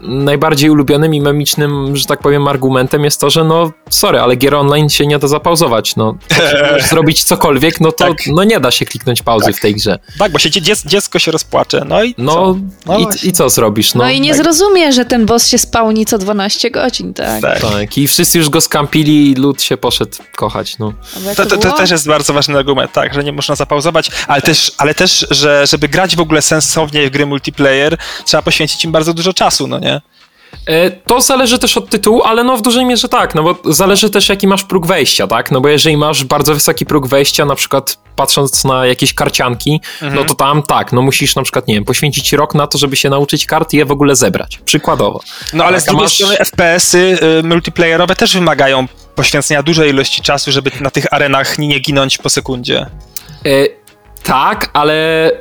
[0.01, 4.55] najbardziej ulubionym i memicznym, że tak powiem, argumentem jest to, że no, sorry, ale gier
[4.55, 5.95] online się nie da zapauzować.
[5.95, 6.15] No,
[6.71, 8.17] możesz zrobić cokolwiek, no to Tak.
[8.27, 9.99] no nie da się kliknąć pauzy w tej grze.
[10.19, 11.85] Tak, bo się dzie- dziec, dziecko się rozpłacze.
[11.87, 12.55] No i No, co?
[12.85, 13.93] No i, i co zrobisz?
[13.93, 14.37] No, No i nie tak.
[14.43, 17.41] zrozumie, że ten boss się spałni co 12 godzin, tak?
[17.41, 17.61] Tak.
[17.61, 20.93] Tak, i wszyscy już go skampili i lud się poszedł kochać, no.
[21.35, 24.71] To, to, to też jest bardzo ważny argument, tak, że nie można zapauzować, ale też,
[24.77, 29.13] ale też że żeby grać w ogóle sensownie w gry multiplayer, trzeba poświęcić im bardzo
[29.13, 30.01] dużo czasu, no nie?
[30.67, 34.09] E, To zależy też od tytułu, ale no w dużej mierze tak, no bo zależy
[34.09, 35.51] też jaki masz próg wejścia, tak?
[35.51, 40.23] No bo jeżeli masz bardzo wysoki próg wejścia, na przykład patrząc na jakieś karcianki, no
[40.23, 43.09] to tam tak, no musisz na przykład, nie wiem, poświęcić rok na to, żeby się
[43.09, 44.59] nauczyć kart i je w ogóle zebrać.
[44.65, 45.19] Przykładowo.
[45.53, 49.89] No ale z Tak, a drugiej masz- strony FPS-y y, multiplayerowe też wymagają poświęcenia dużej
[49.89, 52.85] ilości czasu, żeby na tych arenach nie ginąć po sekundzie.
[53.45, 53.49] E,
[54.25, 55.31] tak, ale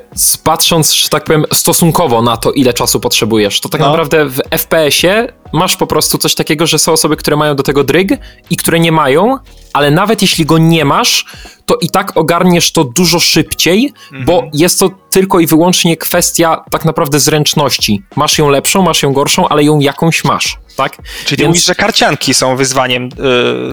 [0.44, 3.86] patrząc, że tak powiem, stosunkowo na to, ile czasu potrzebujesz, to tak No.
[3.90, 7.84] naprawdę w FPS-ie masz po prostu coś takiego, że są osoby, które mają do tego
[7.84, 8.08] dryg
[8.50, 9.38] i które nie mają,
[9.72, 11.24] ale nawet jeśli go nie masz,
[11.66, 13.92] to i tak ogarniesz to dużo szybciej,
[14.26, 14.50] bo Mhm.
[14.54, 18.02] jest to tylko i wyłącznie kwestia tak naprawdę zręczności.
[18.16, 20.96] Masz ją lepszą, masz ją gorszą, ale ją jakąś masz, tak?
[21.24, 23.08] Czyli Więc- mówisz, że karcianki są wyzwaniem y,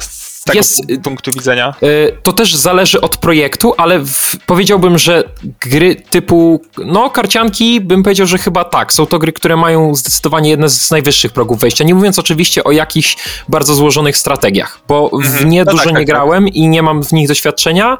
[0.01, 1.73] z tego Jest- pu- punktu widzenia.
[1.83, 5.23] Y, To też zależy od projektu, ale w, powiedziałbym, że
[5.59, 8.93] gry typu, no karcianki, bym powiedział, że chyba tak.
[8.93, 11.83] Są to gry, które mają zdecydowanie jedne z najwyższych progów wejścia.
[11.83, 13.17] Nie mówiąc oczywiście o jakichś
[13.49, 16.07] bardzo złożonych strategiach, bo w nie No dużo tak, nie tak, tak.
[16.07, 17.97] grałem i nie mam w nich doświadczenia,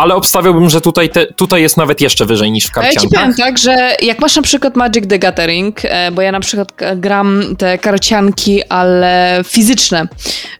[0.00, 2.94] ale obstawiałbym, że tutaj, te, tutaj jest nawet jeszcze wyżej niż w A ja ci
[2.96, 3.20] karciankach.
[3.20, 6.72] powiem tak, że jak masz na przykład Magic the Gathering, e, bo ja na przykład
[6.96, 10.08] gram te karcianki, ale fizyczne,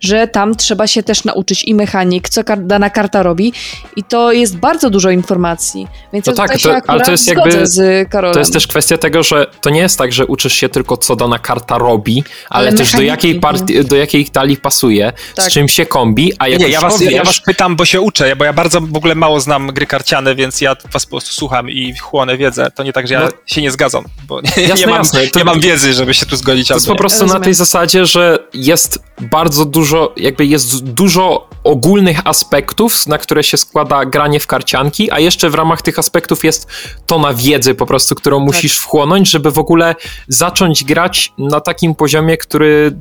[0.01, 3.53] że tam trzeba się też nauczyć i mechanik, co dana karta robi
[3.97, 5.86] i to jest bardzo dużo informacji.
[6.12, 8.32] Więc To ja tak, to- się ale to jest jakby- zgodzę z Karolem.
[8.34, 11.16] To jest też kwestia tego, że to nie jest tak, że uczysz się tylko, co
[11.16, 15.45] dana karta robi, ale, Ale też do jakiej, partii, do jakiej talii pasuje, Tak.
[15.45, 18.01] z czym się kombi, a jak Nie, ja was, powiesz, ja was pytam, bo się
[18.01, 21.35] uczę, bo ja bardzo w ogóle mało znam gry karciane, więc ja was po prostu
[21.35, 22.70] słucham i chłonę wiedzę.
[22.74, 23.28] To nie tak, że ja No.
[23.47, 25.26] się nie zgadzam, bo nie, Jasne, nie, mam, jasne.
[25.26, 26.68] To- nie mam wiedzy, żeby się tu zgodzić.
[26.68, 32.20] To jest po prostu na tej zasadzie, że jest bardzo dużo, jakby jest dużo ogólnych
[32.24, 36.66] aspektów, na które się składa granie w karcianki, a jeszcze w ramach tych aspektów jest
[37.07, 39.95] tona wiedzy po prostu, którą musisz wchłonąć, żeby w ogóle
[40.28, 42.93] zacząć grać na takim poziomie, który,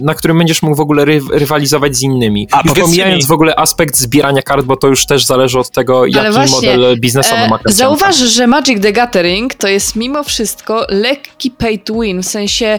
[0.00, 2.48] na którym będziesz mógł w ogóle ry rywalizować z innymi.
[2.50, 5.61] A Już pomijając mi- w ogóle aspekt zbierania kart, bo to już też zależy od
[5.70, 7.72] tego, jaki właśnie, model biznesowy ma karcianka.
[7.72, 12.78] Zauważ, że Magic the Gathering to jest mimo wszystko lekki pay to win, w sensie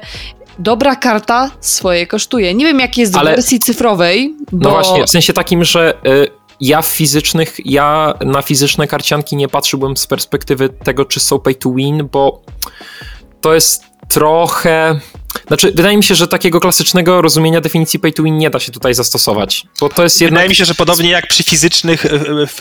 [0.59, 2.53] dobra karta swoje kosztuje.
[2.53, 4.69] Nie wiem, jak jest w wersji cyfrowej, bo...
[4.69, 6.27] No właśnie, w sensie takim, że y,
[6.61, 11.55] ja w fizycznych, ja na fizyczne karcianki nie patrzyłbym z perspektywy tego, czy są pay
[11.55, 12.41] to win, bo
[13.41, 14.99] to jest trochę.
[15.47, 18.71] Znaczy, wydaje mi się, że takiego klasycznego rozumienia definicji pay to win nie da się
[18.71, 19.65] tutaj zastosować.
[19.79, 20.33] Bo to jest jednak.
[20.33, 22.09] Wydaje mi się, że podobnie jak przy fizycznych y,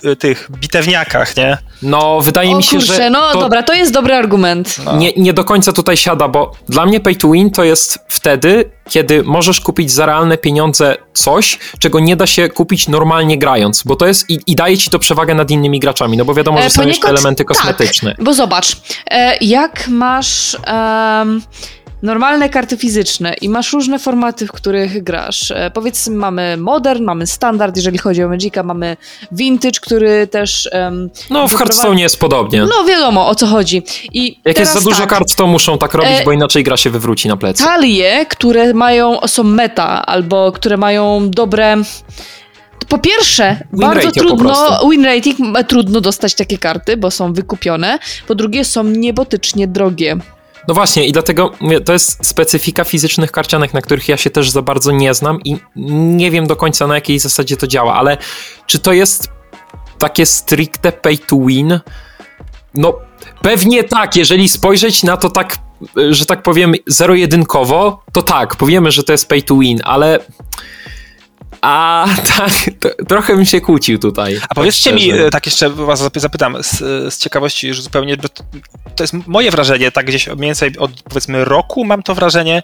[0.04, 1.58] y, y, tych bitewniakach, nie?
[1.82, 3.10] No, wydaje O mi się, kurczę, że.
[3.10, 4.76] no to dobra, to jest dobry argument.
[4.84, 4.96] No.
[4.96, 8.70] nie, nie do końca tutaj siada, bo dla mnie pay to win to jest wtedy,
[8.90, 13.96] kiedy możesz kupić za realne pieniądze coś, czego nie da się kupić normalnie grając, bo
[13.96, 16.64] to jest i, i daje ci to przewagę nad innymi graczami, no bo wiadomo, że
[16.64, 18.14] E, są jeszcze elementy kosmetyczne.
[18.14, 18.76] Tak, bo zobacz,
[19.10, 20.56] e, jak masz
[22.02, 25.50] normalne karty fizyczne i masz różne formaty, w których grasz.
[25.50, 28.96] E, powiedzmy, mamy modern, mamy standard, jeżeli chodzi o Magica, mamy
[29.32, 30.68] vintage, który też.
[30.72, 32.60] em, No, w Hearthstone jest podobnie.
[32.60, 33.82] No wiadomo o co chodzi.
[34.12, 36.76] I Jak jest za dużo tak, kart, to muszą tak robić, E, bo inaczej gra
[36.76, 37.64] się wywróci na plecy.
[37.64, 41.76] Talie, które mają, są meta, albo które mają dobre.
[42.88, 45.38] Po pierwsze, Win bardzo po trudno, win rating,
[45.68, 47.98] trudno dostać takie karty, bo są wykupione.
[48.28, 50.16] Po drugie, są niebotycznie drogie.
[50.68, 51.50] No właśnie, i dlatego
[51.84, 55.56] to jest specyfika fizycznych karcianek, na których ja się też za bardzo nie znam i
[56.16, 58.16] nie wiem do końca na jakiej zasadzie to działa, ale
[58.66, 59.30] czy to jest
[59.98, 61.80] takie stricte pay to win?
[62.74, 62.98] No,
[63.42, 65.58] pewnie tak, jeżeli spojrzeć na to tak,
[65.98, 70.18] y, że tak powiem, zero-jedynkowo, to tak, powiemy, że to jest pay to win, ale.
[71.60, 74.40] A tak, to, trochę bym się kłócił tutaj.
[74.48, 76.78] A powiedzcie tak mi, tak jeszcze was zapy- zapytam z,
[77.14, 78.44] z ciekawości już zupełnie, bo to,
[78.96, 82.62] to jest moje wrażenie, tak gdzieś mniej więcej od powiedzmy roku mam to wrażenie.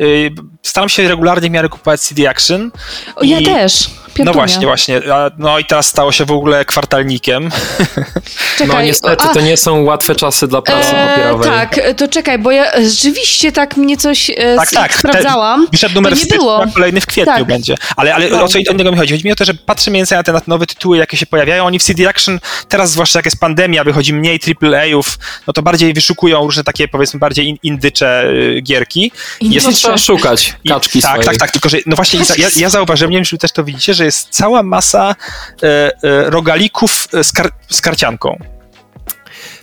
[0.00, 0.30] Y,
[0.62, 2.70] Staram się regularnie w miarę kupować CD Action.
[3.16, 3.90] O, ja I- też.
[4.24, 5.00] No właśnie, właśnie.
[5.38, 7.50] No i teraz stało się w ogóle kwartalnikiem.
[8.58, 11.50] Czekaj, No niestety, a, to nie są łatwe czasy dla prasy e, papierowej.
[11.50, 14.94] Tak, to czekaj, bo ja rzeczywiście tak mnie coś e, Tak, tak.
[14.94, 15.66] sprawdzałam.
[15.72, 16.64] Wyszedł numer to w nie styczniu, było.
[16.74, 17.44] kolejny w kwietniu Tak.
[17.44, 17.74] będzie.
[17.96, 18.42] Ale, ale No.
[18.44, 19.14] o co innego mi chodzi?
[19.14, 21.26] Chodzi mi o to, że patrzę mniej więcej na te na nowe tytuły, jakie się
[21.26, 21.64] pojawiają.
[21.66, 25.94] Oni w CD Action, teraz zwłaszcza jak jest pandemia, wychodzi mniej AAA-ów, no to bardziej
[25.94, 29.12] wyszukują różne takie, powiedzmy, bardziej in, indycze y, gierki.
[29.40, 29.66] Indycze.
[29.68, 31.26] No trzeba szukać I- kaczki tak, swojej.
[31.26, 33.94] tak, tak, tylko że no właśnie ja, ja zauważyłem, nie wiem, czy też to widzicie,
[33.94, 35.14] że jest cała masa
[35.62, 38.38] e, e, rogalików e, z, kar, z karcianką.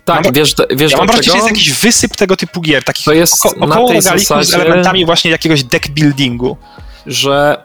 [0.06, 3.06] Tak, Mam- wiesz, wiesz Ja mam wrażenie, że jest jakiś wysyp tego typu gier, takich
[3.06, 6.58] To jest około tej rogalików z zasadzie- elementami właśnie jakiegoś deck buildingu.
[7.06, 7.64] że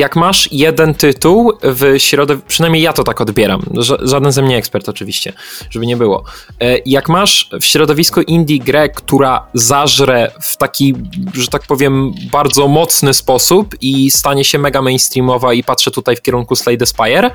[0.00, 4.56] jak masz jeden tytuł w środowisku, przynajmniej ja to tak odbieram, ża- żaden ze mnie
[4.56, 5.32] ekspert oczywiście,
[5.70, 6.24] żeby nie było.
[6.60, 10.94] E, Jak masz w środowisku indie grę, która zażre w taki,
[11.34, 16.22] że tak powiem, bardzo mocny sposób i stanie się mega mainstreamowa i patrzę tutaj w
[16.22, 17.30] kierunku Slay the Spire,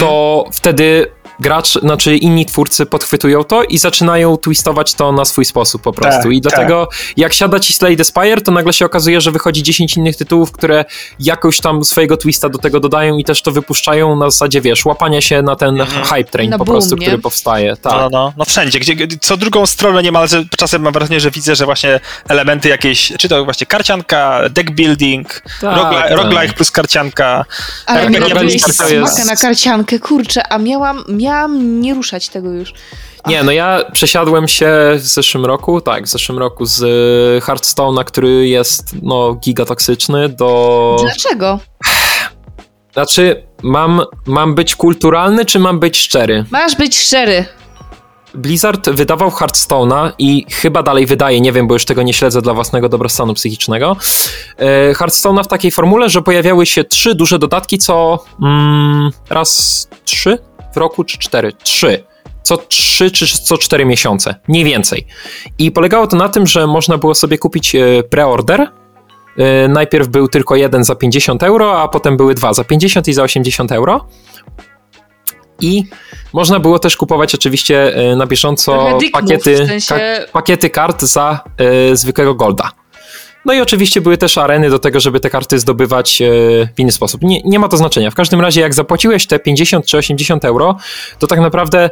[0.00, 1.06] to wtedy
[1.40, 6.22] gracz, znaczy inni twórcy podchwytują to i zaczynają twistować to na swój sposób po prostu.
[6.22, 9.62] Tak, I dlatego jak siada ci Slay the Spire, to nagle się okazuje, że wychodzi
[9.62, 10.84] 10 innych tytułów, które
[11.20, 15.20] jakoś tam swojego twista do tego dodają i też to wypuszczają na zasadzie, wiesz, łapania
[15.20, 17.06] się na ten hype train Na po boom, prostu, nie?
[17.06, 17.76] który powstaje.
[17.76, 17.92] Tak.
[17.92, 21.64] No, no, no wszędzie, gdzie, co drugą stronę niemalże, czasem mam wrażenie, że widzę, że
[21.64, 26.18] właśnie elementy jakieś, czy to właśnie karcianka, deck building, Tak, roguelike, tak.
[26.18, 27.44] roguelike plus karcianka.
[27.86, 28.20] Ale Tak, mi
[28.60, 31.27] tak, tak, smakę na karciankę, kurczę, a miałam, miałam
[31.80, 32.72] nie ruszać tego już.
[33.26, 38.04] Nie, no ja przesiadłem się w zeszłym roku, tak, w zeszłym roku z y, Hearthstone'a,
[38.04, 40.96] który jest, no, gigatoksyczny do...
[41.00, 41.58] Dlaczego?
[42.92, 46.44] Znaczy, mam, mam być kulturalny, czy mam być szczery?
[46.50, 47.44] Masz być szczery.
[48.34, 52.54] Blizzard wydawał Hearthstone'a i chyba dalej wydaje, nie wiem, bo już tego nie śledzę dla
[52.54, 53.96] własnego dobrostanu psychicznego.
[54.56, 60.38] E, Hearthstone'a w takiej formule, że pojawiały się trzy duże dodatki co mm, raz trzy
[60.74, 61.52] w roku, czy cztery?
[61.52, 62.04] Trzy.
[62.42, 65.06] Co trzy czy co cztery miesiące, mniej więcej.
[65.58, 68.60] I polegało to na tym, że można było sobie kupić e, preorder.
[69.38, 73.12] E, Najpierw był tylko jeden za 50 euro, a potem były dwa za 50 i
[73.12, 74.06] za 80 euro.
[75.60, 75.84] I
[76.32, 78.72] można było też kupować oczywiście e, na bieżąco
[79.10, 81.40] pakiety, w sensie- ka- pakiety kart za
[81.90, 82.70] e, zwykłego golda.
[83.48, 86.26] No i oczywiście były też areny do tego, żeby te karty zdobywać e,
[86.76, 87.22] w inny sposób.
[87.22, 88.10] Nie, nie ma to znaczenia.
[88.10, 90.76] W każdym razie, jak zapłaciłeś te 50 czy 80 euro,
[91.18, 91.90] to tak naprawdę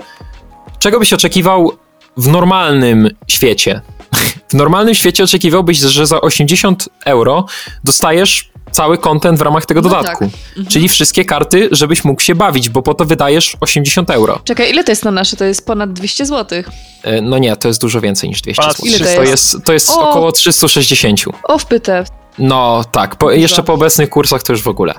[0.78, 1.72] czego byś oczekiwał
[2.16, 3.80] w normalnym świecie?
[4.50, 7.46] W normalnym świecie oczekiwałbyś, że za 80 euro
[7.84, 10.24] dostajesz cały content w ramach tego No dodatku.
[10.24, 10.34] tak.
[10.48, 10.66] Mhm.
[10.66, 14.38] Czyli wszystkie karty, żebyś mógł się bawić, bo po to wydajesz 80 euro.
[14.44, 15.36] Czekaj, ile to jest na nasze?
[15.36, 16.62] To jest ponad 200 zł.
[17.02, 18.86] E, No nie, to jest dużo więcej niż 200 Ponad zł.
[18.88, 19.30] ile to To jest?
[19.54, 20.10] jest, to jest O!
[20.10, 21.20] około 360.
[21.42, 22.04] O, wpytę.
[22.38, 24.94] No tak, po, jeszcze po obecnych kursach to już w ogóle.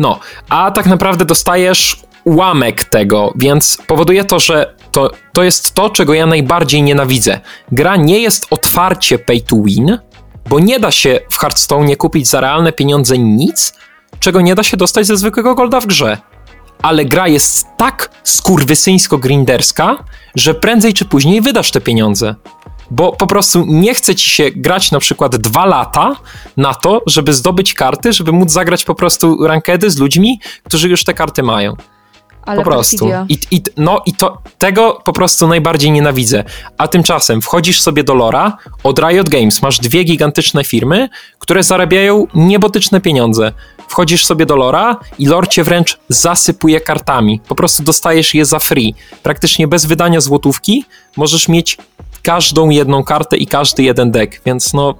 [0.00, 0.18] No,
[0.48, 6.14] a tak naprawdę dostajesz ułamek tego, więc powoduje to, że to, to jest to, czego
[6.14, 7.40] ja najbardziej nienawidzę.
[7.72, 9.98] Gra nie jest otwarcie pay to win,
[10.48, 13.72] bo nie da się w Hearthstone kupić za realne pieniądze nic,
[14.20, 16.18] czego nie da się dostać ze zwykłego golda w grze.
[16.82, 19.96] Ale gra jest tak skurwysyńsko-grinderska,
[20.34, 22.34] że prędzej czy później wydasz te pieniądze.
[22.90, 26.16] Bo po prostu nie chce ci się grać na przykład dwa lata
[26.56, 31.04] na to, żeby zdobyć karty, żeby móc zagrać po prostu rankedy z ludźmi, którzy już
[31.04, 31.76] te karty mają.
[32.42, 33.08] Ale po prostu.
[33.28, 36.44] I, i, no i to, tego po prostu najbardziej nienawidzę.
[36.78, 42.26] A tymczasem wchodzisz sobie do Lora, od Riot Games masz dwie gigantyczne firmy, które zarabiają
[42.34, 43.52] niebotyczne pieniądze.
[43.88, 47.40] Wchodzisz sobie do Lora i Lor cię wręcz zasypuje kartami.
[47.48, 48.94] Po prostu dostajesz je za free.
[49.22, 50.84] Praktycznie bez wydania złotówki
[51.16, 51.78] możesz mieć
[52.22, 54.94] każdą jedną kartę i każdy jeden deck, więc no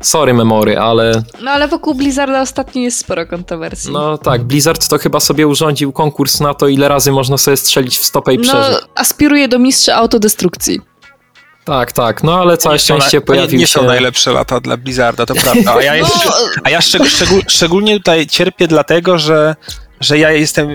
[0.00, 3.92] sorry memory, ale No ale wokół Blizzarda ostatnio jest sporo kontrowersji.
[3.92, 7.98] no tak, Blizzard to chyba sobie urządził konkurs na to, ile razy można sobie strzelić
[7.98, 8.78] w stopę i no przeżyć.
[8.94, 10.80] aspiruje do mistrza autodestrukcji.
[11.64, 13.72] Tak, tak, no ale całe są na- szczęście to nie, pojawił nie się...
[13.72, 15.74] są najlepsze lata dla Blizzarda, to prawda.
[15.74, 16.32] A ja, jeszcze, No,
[16.64, 19.56] a ja szczeg, szczegól, szczególnie tutaj cierpię dlatego, że,
[20.00, 20.68] że ja jestem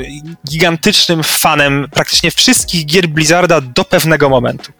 [0.49, 4.72] gigantycznym fanem praktycznie wszystkich gier Blizzarda do pewnego momentu.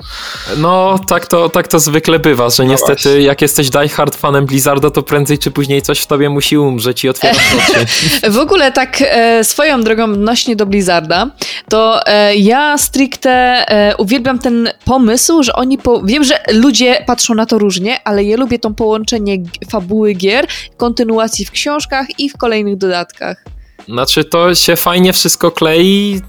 [0.58, 3.22] No, tak to, tak to zwykle bywa, że niestety właśnie.
[3.22, 7.10] jak jesteś diehard fanem Blizzarda, to prędzej czy później coś w tobie musi umrzeć i
[7.10, 7.86] otwierać oczy.
[8.32, 11.28] W ogóle tak e, swoją drogą odnośnie do Blizzarda,
[11.70, 17.34] to e, ja stricte e, uwielbiam ten pomysł, że oni, po, wiem, że ludzie patrzą
[17.34, 19.38] na to różnie, ale ja lubię to połączenie
[19.70, 23.59] fabuły gier, kontynuacji w książkach i w kolejnych dodatkach.
[23.90, 26.22] Znaczy, to się fajnie wszystko klei,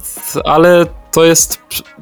[0.45, 1.59] ale to jest,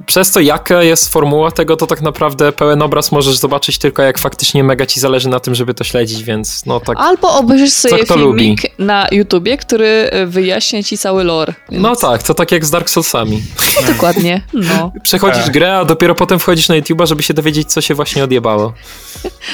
[0.07, 4.19] przez to jaka jest formuła tego, to tak naprawdę pełen obraz możesz zobaczyć tylko jak
[4.19, 6.97] faktycznie mega ci zależy na tym, żeby to śledzić, więc no tak...
[7.01, 11.55] Albo obejrzysz sobie filmik na YouTubie, który e, wyjaśnia ci cały lore.
[11.71, 11.83] Więc...
[11.83, 13.43] No tak, to tak jak z Dark Soulsami.
[13.93, 14.93] Dokładnie, no.
[15.03, 15.53] Przechodzisz Tak.
[15.53, 18.73] grę, a dopiero potem wchodzisz na YouTube'a, żeby się dowiedzieć, co się właśnie odjebało.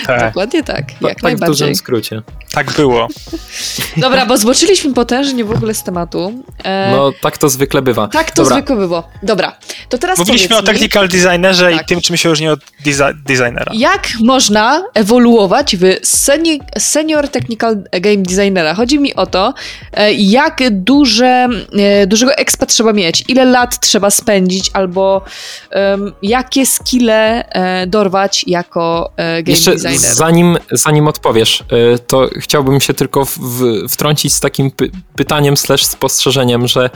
[0.07, 1.49] Tak, Dokładnie tak, Ta- jak tak w najbardziej.
[1.49, 2.23] dużym skrócie.
[2.53, 3.09] tak było.
[3.97, 6.33] Dobra, bo zboczyliśmy potężnie w ogóle z tematu.
[6.65, 8.09] E, No, tak to zwykle bywa.
[8.09, 9.09] tak to Dobra, zwykle było.
[9.23, 11.83] Dobra, dobra, to teraz Mówiliśmy o powiedz mi, technical designerze Tak.
[11.83, 13.73] i tym, czym się różni od desi- designera.
[13.75, 18.75] Jak można ewoluować w seni- senior technical game designera?
[18.75, 19.55] Chodzi mi o to,
[19.93, 25.23] e, jak duże, e, dużego expa trzeba mieć, ile lat trzeba spędzić, albo
[25.71, 29.99] em, jakie skille e, dorwać jako game Jeszcze designer.
[30.15, 31.65] zanim, zanim odpowiesz,
[32.07, 36.91] to chciałbym się tylko w, w, wtrącić z takim py, pytaniem slash spostrzeżeniem, że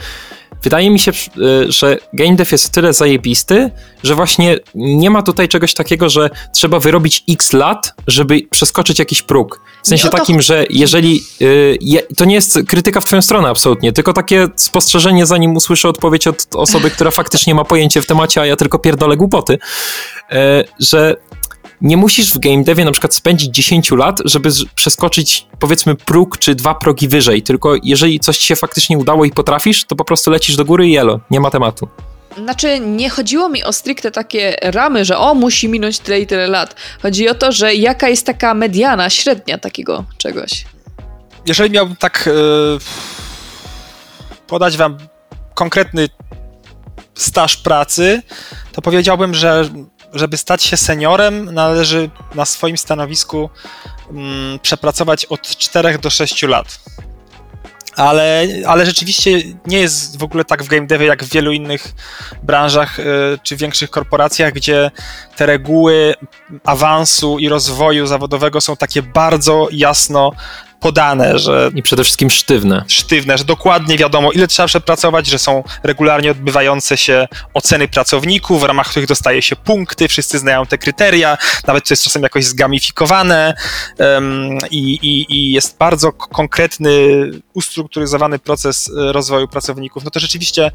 [0.63, 3.71] wydaje mi się, y, że game dev jest o tyle zajebisty,
[4.03, 9.21] że właśnie nie ma tutaj czegoś takiego, że trzeba wyrobić x lat, żeby przeskoczyć jakiś
[9.21, 9.61] próg.
[9.83, 11.23] W sensie Nie o to takim, że jeżeli...
[11.41, 15.89] y, je, to nie jest krytyka w twoją stronę absolutnie, tylko takie spostrzeżenie, zanim usłyszę
[15.89, 20.37] odpowiedź od osoby, która faktycznie ma pojęcie w temacie, a ja tylko pierdolę głupoty, y,
[20.79, 21.15] że
[21.81, 26.55] nie musisz w game devie na przykład spędzić 10 lat, żeby przeskoczyć powiedzmy próg czy
[26.55, 30.31] dwa progi wyżej, tylko jeżeli coś ci się faktycznie udało i potrafisz, to po prostu
[30.31, 31.87] lecisz do góry i jelo, nie ma tematu.
[32.37, 36.47] Znaczy, nie chodziło mi o stricte takie ramy, że o, musi minąć tyle i tyle
[36.47, 36.75] lat.
[37.01, 40.65] Chodzi o to, że jaka jest taka mediana, średnia takiego czegoś.
[41.45, 42.31] Jeżeli miałbym tak e,
[44.47, 44.97] podać wam
[45.53, 46.09] konkretny
[47.15, 48.21] staż pracy,
[48.71, 49.69] to powiedziałbym, że
[50.13, 53.49] żeby stać się seniorem, należy na swoim stanowisku
[54.11, 56.79] mm, przepracować od 4 do 6 lat.
[57.95, 59.31] Ale, ale rzeczywiście
[59.65, 61.93] nie jest w ogóle tak w game devie jak w wielu innych
[62.43, 63.03] branżach e,
[63.43, 64.91] czy większych korporacjach, gdzie
[65.35, 66.15] te reguły
[66.63, 70.31] awansu i rozwoju zawodowego są takie bardzo jasno
[70.79, 72.83] podane, że I przede wszystkim sztywne.
[72.87, 78.63] sztywne, że dokładnie wiadomo, ile trzeba przepracować, że są regularnie odbywające się oceny pracowników, w
[78.63, 83.53] ramach których dostaje się punkty, wszyscy znają te kryteria, nawet to jest czasem jakoś zgamifikowane
[83.97, 86.91] em, i, i, i jest bardzo konkretny,
[87.53, 90.03] ustrukturyzowany proces e, rozwoju pracowników.
[90.03, 90.71] No to rzeczywiście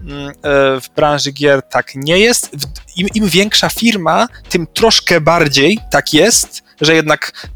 [0.00, 0.32] mm, e,
[0.80, 2.50] w branży gier tak nie jest.
[2.96, 7.48] Im, Im większa firma, tym troszkę bardziej tak jest, że jednak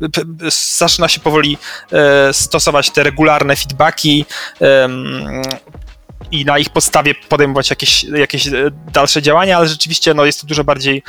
[0.79, 1.59] zaczyna się powoli
[1.93, 4.27] e, stosować te regularne feedbacki
[6.33, 8.53] i na ich podstawie podejmować jakieś, jakieś e,
[8.93, 11.03] dalsze działania, ale rzeczywiście no, jest to dużo bardziej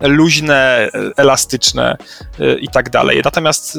[0.00, 1.96] luźne, e, elastyczne
[2.40, 3.20] e, i tak dalej.
[3.24, 3.78] Natomiast,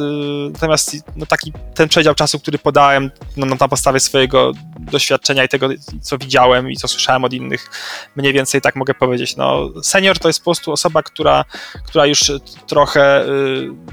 [0.53, 5.49] natomiast no, taki ten przedział czasu, który podałem no, no, na podstawie swojego doświadczenia i
[5.49, 5.69] tego,
[6.01, 7.69] co widziałem i co słyszałem od innych,
[8.15, 9.35] mniej więcej tak mogę powiedzieć.
[9.35, 11.45] No, senior to jest po prostu osoba, która,
[11.85, 12.31] która już
[12.67, 13.25] trochę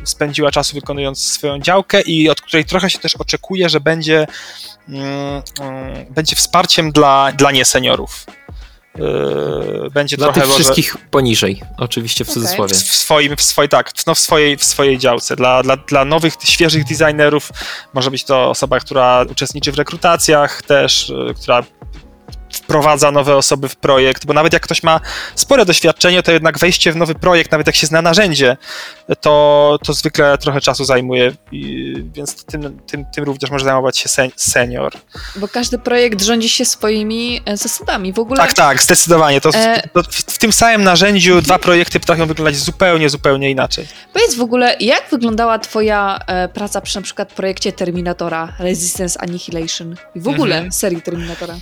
[0.05, 4.27] spędziła czasu wykonując swoją działkę i od której trochę się też oczekuje, że będzie,
[6.11, 8.27] będzie wsparciem dla, dla nieseniorów.
[8.99, 12.75] Y, będzie Dla trochę tych może wszystkich poniżej, oczywiście w cudzysłowie.
[12.75, 15.37] w swoim, w swojej, tak, no w swojej, w swojej działce.
[15.37, 17.51] Dla, dla, dla nowych, świeżych designerów
[17.95, 21.63] może być to osoba, która uczestniczy w rekrutacjach też, y, która
[22.53, 25.01] wprowadza nowe osoby w projekt, bo nawet jak ktoś ma
[25.35, 28.57] spore doświadczenie, to jednak wejście w nowy projekt, nawet jak się zna narzędzie,
[29.21, 34.09] to, to zwykle trochę czasu zajmuje, i, więc tym, tym, tym również może zajmować się
[34.09, 34.93] sen, senior.
[35.37, 38.13] Bo każdy projekt rządzi się swoimi e, zasadami.
[38.13, 39.41] W ogóle Tak, tak, zdecydowanie.
[39.41, 43.87] To, E- to w, w tym samym narzędziu dwa projekty potrafią wyglądać zupełnie, zupełnie inaczej.
[44.13, 49.97] Powiedz w ogóle, jak wyglądała twoja e, praca przy na przykład projekcie Terminatora, Resistance Annihilation
[50.15, 50.73] i w ogóle Mhm.
[50.73, 51.55] serii Terminatora?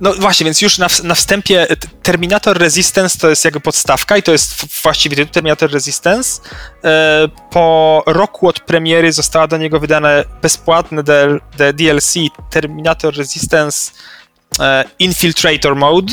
[0.00, 4.22] No właśnie, więc już na, na wstępie t- Terminator Resistance to jest jakby podstawka i
[4.22, 6.40] to jest właściwie Terminator Resistance.
[6.84, 11.02] E, Po roku od premiery została do niego wydane bezpłatne
[11.74, 12.14] DLC
[12.50, 13.92] Terminator Resistance
[14.60, 16.12] e, Infiltrator Mode.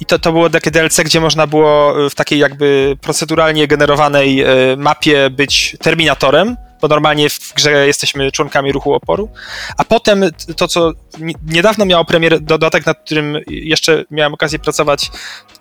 [0.00, 4.40] I to, to było takie DLC, gdzie można było e, w takiej jakby proceduralnie generowanej
[4.40, 4.46] e,
[4.76, 9.28] mapie być Terminatorem, bo normalnie w grze jesteśmy członkami ruchu oporu.
[9.76, 10.24] A potem
[10.56, 15.10] to, co ni- niedawno miało premierę, dodatek, nad którym jeszcze miałem okazję pracować,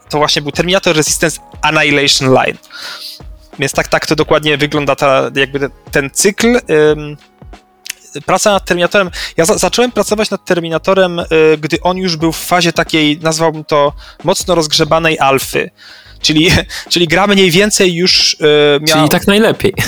[0.09, 2.57] to właśnie był Terminator Resistance Annihilation Line.
[3.59, 6.59] Więc tak, tak to dokładnie wygląda ta, jakby ten, cykl.
[8.25, 9.09] Praca nad Terminatorem.
[9.37, 11.25] Ja za, zacząłem pracować nad Terminatorem, y,
[11.61, 13.93] gdy on już był w fazie takiej, nazwałbym to,
[14.23, 15.69] mocno rozgrzebanej alfy.
[16.21, 16.51] Czyli,
[16.89, 18.37] czyli gra mniej więcej już y,
[18.81, 18.99] miała...
[18.99, 19.73] Czyli tak najlepiej.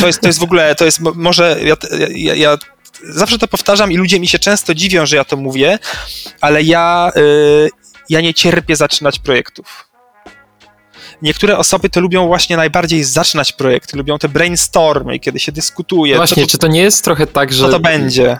[0.00, 1.76] To jest, to jest w ogóle, to jest mo- może, ja,
[2.14, 2.58] ja, ja
[3.08, 5.78] zawsze to powtarzam i ludzie mi się często dziwią, że ja to mówię,
[6.40, 7.70] ale ja, y,
[8.08, 9.88] ja nie cierpię zaczynać projektów.
[11.22, 16.42] Niektóre osoby to lubią właśnie najbardziej zaczynać projekty, lubią te brainstormy, kiedy się dyskutuje, Właśnie,
[16.42, 18.38] to, czy to nie jest trochę tak, że co to będzie.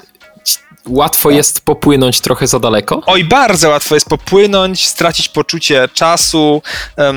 [0.88, 3.02] Łatwo jest popłynąć trochę za daleko?
[3.06, 6.62] Oj, bardzo łatwo jest popłynąć, stracić poczucie czasu,
[6.96, 7.16] em,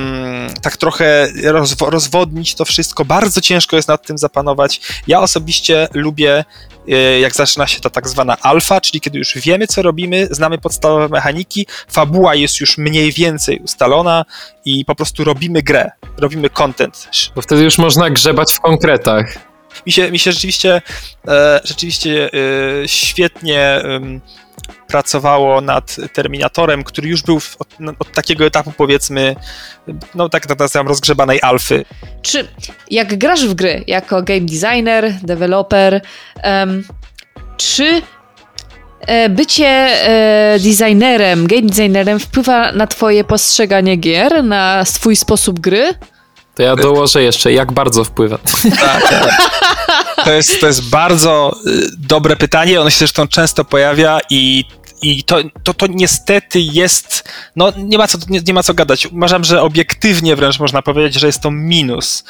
[0.62, 3.06] tak trochę rozwo- rozwodnić to wszystko.
[3.06, 4.82] Bardzo ciężko jest nad tym zapanować.
[5.08, 6.46] Ja osobiście lubię,
[6.90, 10.58] e, jak zaczyna się ta tak zwana alfa, czyli kiedy już wiemy, co robimy, znamy
[10.58, 14.26] podstawowe mechaniki, fabuła jest już mniej więcej ustalona
[14.66, 17.08] i po prostu robimy grę, robimy content.
[17.36, 19.47] Bo wtedy już można grzebać w konkretach.
[19.86, 20.82] Mi się, mi się rzeczywiście,
[21.28, 23.82] e, rzeczywiście e, świetnie
[24.88, 27.68] pracowało nad Terminatorem, który już był od,
[28.00, 29.36] od takiego etapu powiedzmy,
[30.16, 31.86] no tak nazywam, rozgrzebanej alfy.
[32.22, 32.48] Czy
[32.92, 36.02] jak grasz w gry jako game designer, developer,
[36.36, 36.84] em,
[37.58, 38.02] czy
[39.00, 39.90] e, bycie
[40.60, 45.94] designerem, game designerem wpływa na twoje postrzeganie gier, na swój sposób gry?
[46.58, 48.38] To ja dołożę jeszcze, jak bardzo wpływa.
[48.80, 49.38] Tak, tak.
[50.26, 54.66] To jest, to jest bardzo y, dobre pytanie, ono się zresztą często pojawia i
[55.02, 57.24] i to, to, to niestety jest,
[57.56, 59.06] no nie ma, co, nie, nie ma co gadać.
[59.06, 62.24] Uważam, że obiektywnie wręcz można powiedzieć, że jest to minus.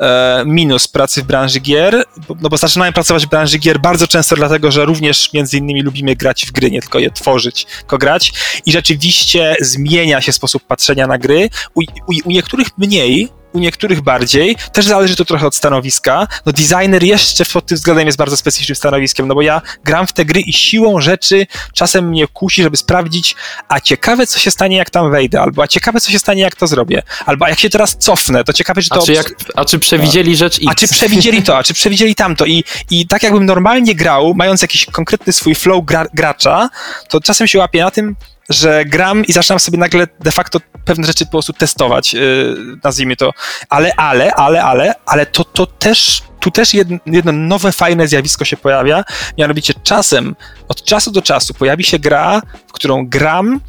[0.00, 2.04] e, Minus pracy w branży gier,
[2.40, 6.16] no bo zaczynałem pracować w branży gier bardzo często dlatego, że również między innymi lubimy
[6.16, 8.32] grać w gry, nie tylko je tworzyć, tylko grać
[8.66, 11.48] i rzeczywiście zmienia się sposób patrzenia na gry.
[11.74, 14.56] U, u, u niektórych mniej, u niektórych bardziej.
[14.72, 16.28] Też zależy to trochę od stanowiska.
[16.46, 20.12] No designer jeszcze pod tym względem jest bardzo specyficznym stanowiskiem, no bo ja gram w
[20.12, 23.36] te gry i siłą rzeczy czasem mnie kusi, żeby sprawdzić,
[23.68, 26.56] a ciekawe co się stanie jak tam wejdę, albo a ciekawe co się stanie jak
[26.56, 29.02] to zrobię, albo a jak się teraz cofnę, to ciekawe czy to...
[29.02, 30.66] A czy, jak, a czy przewidzieli rzecz X?
[30.68, 34.62] A czy przewidzieli to, a czy przewidzieli tamto i, i tak jakbym normalnie grał, mając
[34.62, 36.68] jakiś konkretny swój flow gra, gracza,
[37.08, 38.16] to czasem się łapię na tym,
[38.48, 43.16] że gram i zaczynam sobie nagle de facto pewne rzeczy po prostu testować, yy, nazwijmy
[43.16, 43.32] to.
[43.68, 48.44] Ale, ale, ale, ale, ale to, to też, tu też jedno, jedno nowe, fajne zjawisko
[48.44, 49.04] się pojawia,
[49.38, 50.36] mianowicie czasem,
[50.68, 53.60] od czasu do czasu pojawi się gra, w którą gram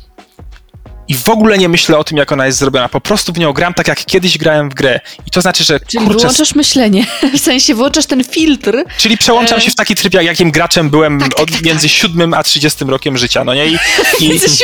[1.08, 2.90] i w ogóle nie myślę o tym, jak ona jest zrobiona.
[2.90, 5.00] Po prostu w nią gram tak, jak kiedyś grałem w grę.
[5.28, 7.06] I to znaczy, że Czyli kurczę, wyłączasz myślenie,
[7.38, 8.84] w sensie włączasz ten filtr.
[8.98, 9.62] Czyli przełączam E.
[9.62, 13.44] się w taki tryb, jak jakim graczem byłem od, między siódmym a 30 rokiem życia,
[13.44, 13.68] no nie?
[13.68, 13.78] I,
[14.20, 14.64] i, Jesteś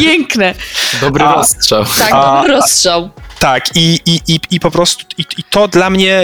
[0.00, 0.54] piękne.
[1.00, 1.84] Dobry A- rozstrzał.
[1.84, 3.10] Tak, A- dobry rozstrzał.
[3.38, 6.22] tak, i, i, i, i po prostu, i, i to dla mnie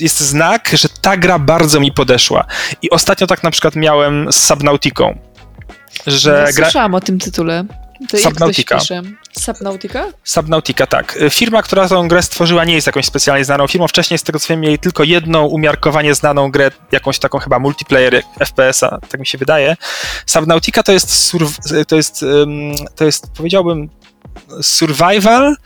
[0.00, 2.44] jest znak, że ta gra bardzo mi podeszła.
[2.82, 5.18] I ostatnio tak na przykład miałem z Subnautiką,
[6.06, 6.66] że Nie gra...
[6.66, 7.64] Słyszałam o tym tytule.
[8.10, 8.78] To Subnautica.
[9.32, 10.04] Subnautica?
[10.24, 11.18] Subnautica, tak.
[11.30, 13.88] Firma, która tą grę stworzyła, nie jest jakąś specjalnie znaną firmą.
[13.88, 18.22] Wcześniej, z tego co wiem, mieli tylko jedną umiarkowanie znaną grę, jakąś taką chyba multiplayer
[18.38, 19.76] FPS-a, tak mi się wydaje.
[20.26, 21.32] Subnautica to jest,
[21.88, 22.24] to jest,
[22.96, 23.90] to jest powiedziałbym,
[24.62, 25.56] survival.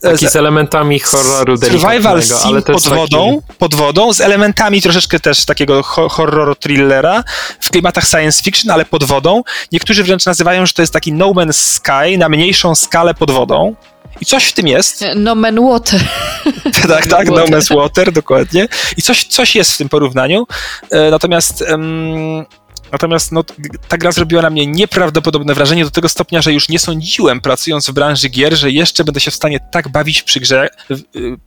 [0.00, 5.20] Taki z- z elementami horroru Survival delikatnego, sim pod wodą, pod wodą, z elementami troszeczkę
[5.20, 7.24] też takiego ho- horror thrillera,
[7.60, 9.42] w klimatach science fiction, ale pod wodą.
[9.72, 13.74] Niektórzy wręcz nazywają, że to jest taki No Man's Sky na mniejszą skalę pod wodą.
[14.20, 15.04] I coś w tym jest.
[15.16, 16.00] No Man Water.
[16.88, 17.34] tak, tak, No.
[17.44, 18.68] Man's Water, dokładnie.
[18.96, 20.46] I coś, coś jest w tym porównaniu.
[20.90, 21.62] E, natomiast.
[21.62, 22.44] em,
[22.92, 23.44] Natomiast no,
[23.88, 27.90] ta gra zrobiła na mnie nieprawdopodobne wrażenie do tego stopnia, że już nie sądziłem, pracując
[27.90, 30.96] w branży gier, że jeszcze będę się w stanie tak bawić przy grze, y,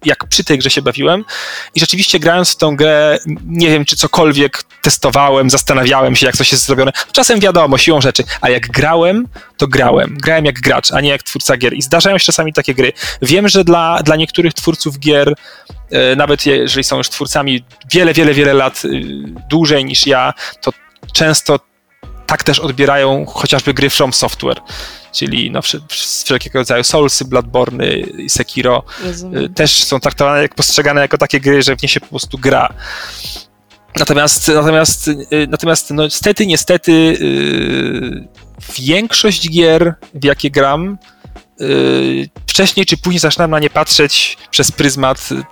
[0.06, 1.26] jak przy tej grze się bawiłem.
[1.76, 6.52] I rzeczywiście grając w tą grę, nie wiem, czy cokolwiek testowałem, zastanawiałem się, jak coś
[6.52, 6.92] jest zrobione.
[7.12, 9.28] Czasem wiadomo, siłą rzeczy, a jak grałem,
[9.58, 10.18] to grałem.
[10.22, 11.74] Grałem jak gracz, a nie jak twórca gier.
[11.74, 12.94] I zdarzają się czasami takie gry.
[13.22, 15.34] Wiem, że dla, dla niektórych twórców gier,
[15.92, 19.02] e, nawet jeżeli są już twórcami wiele, wiele, wiele lat y,
[19.50, 20.72] dłużej niż ja, to
[21.14, 21.60] często
[22.28, 24.62] tak też odbierają chociażby gry From Software,
[25.14, 29.54] czyli no, wsz- wsz- wszelkiego rodzaju Soulsy, Bloodborne, y, Sekiro, y, Rozumiem.
[29.54, 32.74] też są traktowane, jak postrzegane jako takie gry, że w nie się po prostu gra.
[33.96, 38.28] Natomiast, natomiast, y, natomiast no, niestety, niestety y,
[38.80, 40.98] większość gier, w jakie gram,
[41.62, 45.44] y, wcześniej czy później zaczynam na nie patrzeć przez pryzmat y,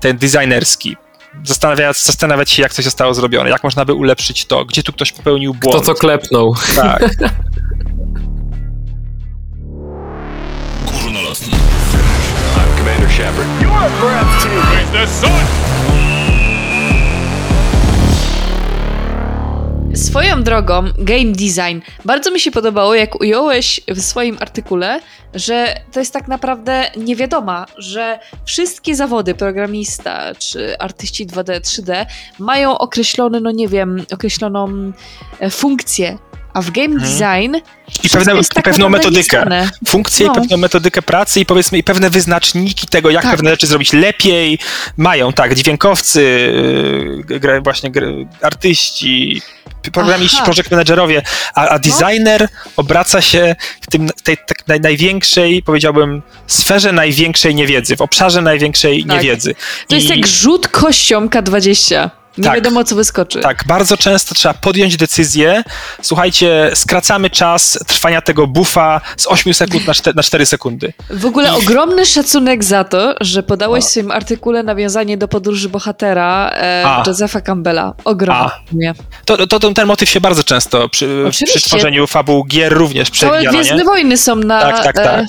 [0.00, 0.96] ten designerski.
[1.42, 5.12] Zastanawiać, zastanawiać się, jak coś zostało zrobione, jak można by ulepszyć to, gdzie tu ktoś
[5.12, 5.86] popełnił To, błąd.
[5.86, 6.54] co klepnął.
[6.76, 7.02] Tak.
[11.02, 11.52] Górnolotny.
[12.56, 13.48] I'm Commander Shepard.
[13.60, 14.62] You're breathtaking.
[14.64, 15.73] Where's the sun?
[19.94, 21.80] Swoją drogą, game design.
[22.04, 25.00] Bardzo mi się podobało, jak ująłeś w swoim artykule,
[25.34, 32.06] że to jest tak naprawdę niewiadoma, że wszystkie zawody programista czy artyści 2D, 3D
[32.38, 34.92] mają określony, no nie wiem, określoną
[35.40, 36.18] e, funkcję.
[36.54, 37.00] A w game Mhm.
[37.12, 37.56] design
[38.04, 39.66] I, pewne, jest i tak pewną metodykę.
[39.88, 40.32] Funkcję No.
[40.32, 43.30] i pewną metodykę pracy i powiedzmy i pewne wyznaczniki tego, jak Tak.
[43.30, 44.58] pewne rzeczy zrobić lepiej.
[44.96, 46.22] Mają, tak, dźwiękowcy,
[47.42, 47.90] yy, właśnie
[48.42, 49.42] artyści,
[49.92, 50.44] programiści, Aha.
[50.44, 51.22] project managerowie,
[51.54, 57.96] a, a designer obraca się w tym, tej tak naj, największej, powiedziałbym, sferze największej niewiedzy,
[57.96, 59.12] w obszarze największej Tak.
[59.16, 59.54] niewiedzy.
[59.88, 62.10] To jest I- jak rzut kością K20.
[62.38, 62.54] Nie Tak.
[62.54, 63.40] wiadomo, co wyskoczy.
[63.40, 65.64] Tak, bardzo często trzeba podjąć decyzję.
[66.02, 70.92] Słuchajcie, skracamy czas trwania tego buffa z 8 sekund na 4, na 4 sekundy.
[71.10, 76.50] W ogóle ogromny szacunek za to, że podałeś w swoim artykule nawiązanie do podróży bohatera
[76.54, 77.02] e.
[77.06, 77.94] Josepha Campbella.
[78.04, 78.94] Ogromnie.
[79.24, 83.32] To, to, to ten motyw się bardzo często przy, przy tworzeniu fabuł gier również Całe
[83.32, 83.84] przewija, no Gwiezdne?
[83.84, 84.60] Wojny są na...
[84.60, 85.26] Tak, tak, e, tak.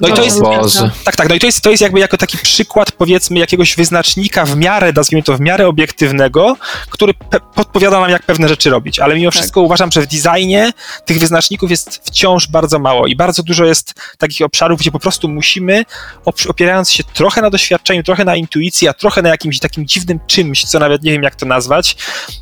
[0.00, 0.90] No i to jest, Boże.
[1.04, 4.44] tak, tak, no i to jest, to jest jakby jako taki przykład powiedzmy jakiegoś wyznacznika
[4.44, 6.56] w miarę, nazwijmy to w miarę obiektywnego,
[6.90, 9.34] który pe- podpowiada nam jak pewne rzeczy robić, ale mimo Tak.
[9.38, 10.72] wszystko uważam, że w designie
[11.04, 15.28] tych wyznaczników jest wciąż bardzo mało i bardzo dużo jest takich obszarów, gdzie po prostu
[15.28, 15.84] musimy,
[16.26, 20.20] op- opierając się trochę na doświadczeniu, trochę na intuicji, a trochę na jakimś takim dziwnym
[20.26, 21.96] czymś, co nawet nie wiem jak to nazwać,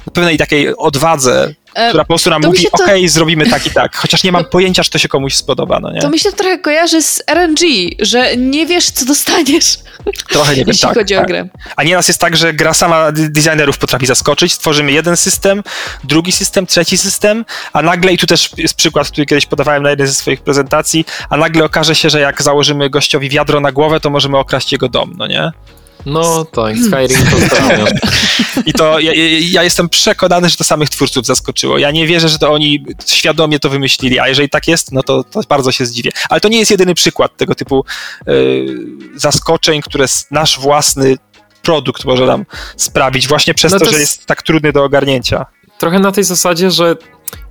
[0.06, 1.54] na pewnej takiej odwadze,
[1.88, 4.44] która po prostu nam to mówi, to- okej, zrobimy tak i tak, chociaż nie mam
[4.54, 6.00] pojęcia, czy to się komuś spodoba, no nie?
[6.00, 7.60] To mi się trochę kojarzy z RNG,
[7.98, 9.78] że nie wiesz, co dostaniesz,
[10.32, 11.24] Trochę nie wiem, jeśli tak, chodzi tak.
[11.24, 11.48] o grę.
[11.76, 14.52] A nieraz jest tak, że gra sama designerów potrafi zaskoczyć.
[14.52, 15.62] Stworzymy jeden system,
[16.04, 19.90] drugi system, trzeci system, a nagle, i tu też jest przykład, który kiedyś podawałem na
[19.90, 24.00] jednej ze swoich prezentacji, a nagle okaże się, że jak założymy gościowi wiadro na głowę,
[24.00, 25.52] to możemy okraść jego dom, no nie?
[26.06, 27.86] No tak, Skyrim pozdrawiam.
[28.66, 31.78] I to ja, ja- jestem przekonany, że to samych twórców zaskoczyło.
[31.78, 35.24] Ja nie wierzę, że to oni świadomie to wymyślili, a jeżeli tak jest, no to,
[35.24, 36.10] to bardzo się zdziwię.
[36.30, 37.84] Ale to nie jest jedyny przykład tego typu
[38.28, 38.66] y,
[39.16, 41.16] zaskoczeń, które nasz własny
[41.62, 42.44] produkt może nam
[42.76, 45.46] sprawić, właśnie przez No to, to że jest- jest tak trudny do ogarnięcia.
[45.78, 46.96] Trochę na tej zasadzie, że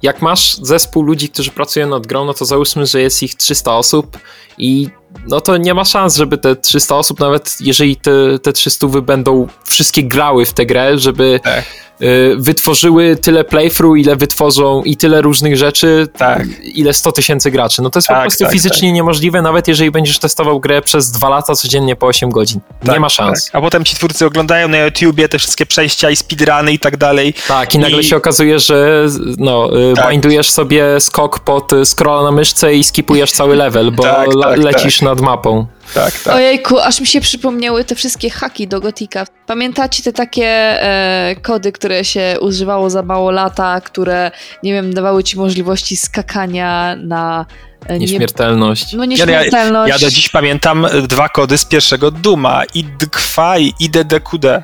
[0.02, 3.76] jak masz zespół ludzi, którzy pracują nad grą, no to załóżmy, że jest ich 300
[3.76, 4.18] osób
[4.58, 4.90] i
[5.28, 8.12] no to nie ma szans, żeby te 300 osób, nawet jeżeli te,
[8.44, 11.64] te 300 będą wszystkie grały w tę grę, żeby Tak.
[12.02, 16.44] y, wytworzyły tyle playthrough, ile wytworzą i tyle różnych rzeczy, Tak.
[16.64, 17.82] ile 100 tysięcy graczy.
[17.82, 21.12] No to jest po Tak, prostu tak, fizycznie niemożliwe, nawet jeżeli będziesz testował grę przez
[21.12, 22.60] dwa lata codziennie po 8 godzin.
[22.84, 23.46] nie Tak, ma szans.
[23.46, 23.56] Tak.
[23.56, 27.34] A potem ci twórcy oglądają na YouTubie te wszystkie przejścia i speedruny i tak dalej.
[27.48, 29.06] Tak, i nagle I- się okazuje, że
[29.38, 30.10] no, y, Tak.
[30.12, 34.28] bindujesz sobie skok pod y, scrolla na myszce i skipujesz cały level, bo Tak,
[35.02, 35.66] nad mapą.
[35.94, 36.36] Tak, tak.
[36.36, 39.26] Ojejku, aż mi się przypomniały te wszystkie haki do Gotika.
[39.46, 44.32] Pamiętacie te takie e, kody, które się używało za mało lata, które,
[44.64, 47.46] nie wiem, dawały ci możliwości skakania na...
[47.90, 48.94] e, nie- Nieśmiertelność.
[48.94, 49.94] No nieśmiertelność.
[49.94, 52.62] Ja do dziś pamiętam e, dwa kody z pierwszego Duma.
[52.74, 54.64] IDKWA i IDDQD.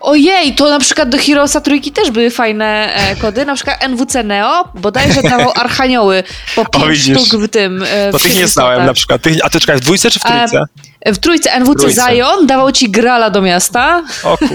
[0.00, 4.22] Ojej, to na przykład do Heroesa trójki też były fajne e, kody, na przykład NWC
[4.24, 6.24] Neo, bodajże dawał Archanioły
[6.54, 7.18] po pięć widzisz.
[7.26, 7.84] sztuk w tym.
[7.88, 8.86] E, To w tych nie znałem istotach.
[8.86, 9.22] na przykład.
[9.22, 10.64] Tych, a to czekaj, w dwójce czy w A- trójce?
[11.06, 11.90] W trójce NWC.
[11.90, 14.02] Zion dawał ci grala do miasta.
[14.24, 14.48] O kur...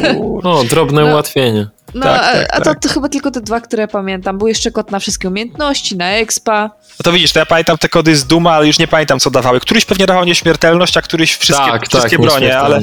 [0.48, 1.08] O, drobne No.
[1.08, 1.68] ułatwienie.
[1.98, 2.80] No, Tak, a- tak, a to, tak.
[2.80, 4.38] to chyba tylko te dwa, które pamiętam.
[4.38, 6.62] Był jeszcze kod na wszystkie umiejętności, na expa.
[7.00, 9.32] No to widzisz, to ja pamiętam te kody z Duma, ale już nie pamiętam co
[9.32, 9.60] dawały.
[9.60, 12.80] Któryś pewnie dawał nieśmiertelność, a któryś wszystkie, tak, wszystkie tak, bronie, ale,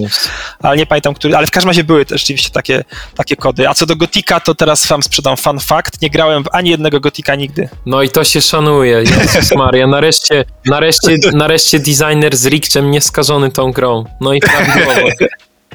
[0.62, 1.36] ale nie pamiętam, który.
[1.36, 2.84] Ale w każdym razie były też rzeczywiście takie,
[3.16, 3.68] takie kody.
[3.68, 6.02] A co do Gotika, to teraz wam sprzedam fun fact.
[6.02, 7.68] Nie grałem w ani jednego Gotika nigdy.
[7.86, 9.86] No i to się szanuje, Jezus Maria.
[9.86, 14.04] Nareszcie, nareszcie, nareszcie designer z Rikczem nieskażony tą grą.
[14.20, 15.08] No i prawidłowo.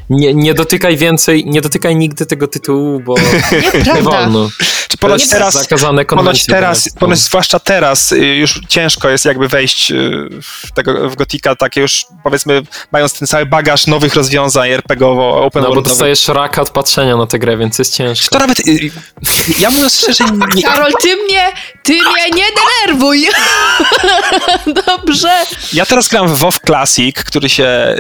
[0.10, 3.16] Nie, nie dotykaj więcej, nie dotykaj nigdy tego tytułu, bo
[3.52, 4.02] nie Nieprawda.
[4.02, 4.50] wolno.
[4.90, 7.00] Czy ponoć teraz, zakazane ponoć teraz, genewską.
[7.00, 11.82] ponoć zwłaszcza teraz y, już ciężko jest jakby wejść y, w, tego, w Gotika, takie
[11.82, 16.70] już powiedzmy mając ten cały bagaż nowych rozwiązań RPGowo, open No bo dostajesz raka od
[16.70, 18.30] patrzenia na tę grę, więc jest ciężko.
[18.30, 18.92] To nawet, y,
[19.60, 20.24] ja mówiąc szczerze,
[20.56, 21.44] nie, Karol, ty mnie,
[21.90, 23.28] ty mnie nie denerwuj!
[24.88, 25.30] Dobrze.
[25.74, 27.96] Ja teraz gram w WoW Classic, który się,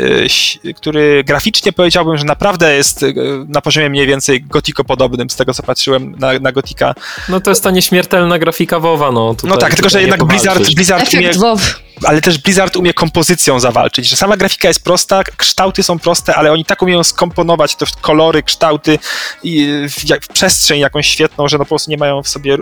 [0.65, 3.13] y, który graficznie powiedziałbym, że naprawdę jest y,
[3.47, 6.93] na poziomie mniej więcej Gotiko podobnym z tego co patrzyłem na, na Gotika.
[7.29, 9.35] No to jest ta nieśmiertelna grafika WoWa, no.
[9.35, 10.73] Tutaj, No tak, tylko że jednak Blizzard.
[10.75, 11.79] Blizzard Efekt WoW.
[12.03, 16.51] Ale też Blizzard umie kompozycją zawalczyć, że sama grafika jest prosta, kształty są proste, ale
[16.51, 18.99] oni tak umieją skomponować w kolory, kształty
[19.43, 22.57] i w, przestrzeń jakąś świetną, że no po prostu nie mają w sobie y,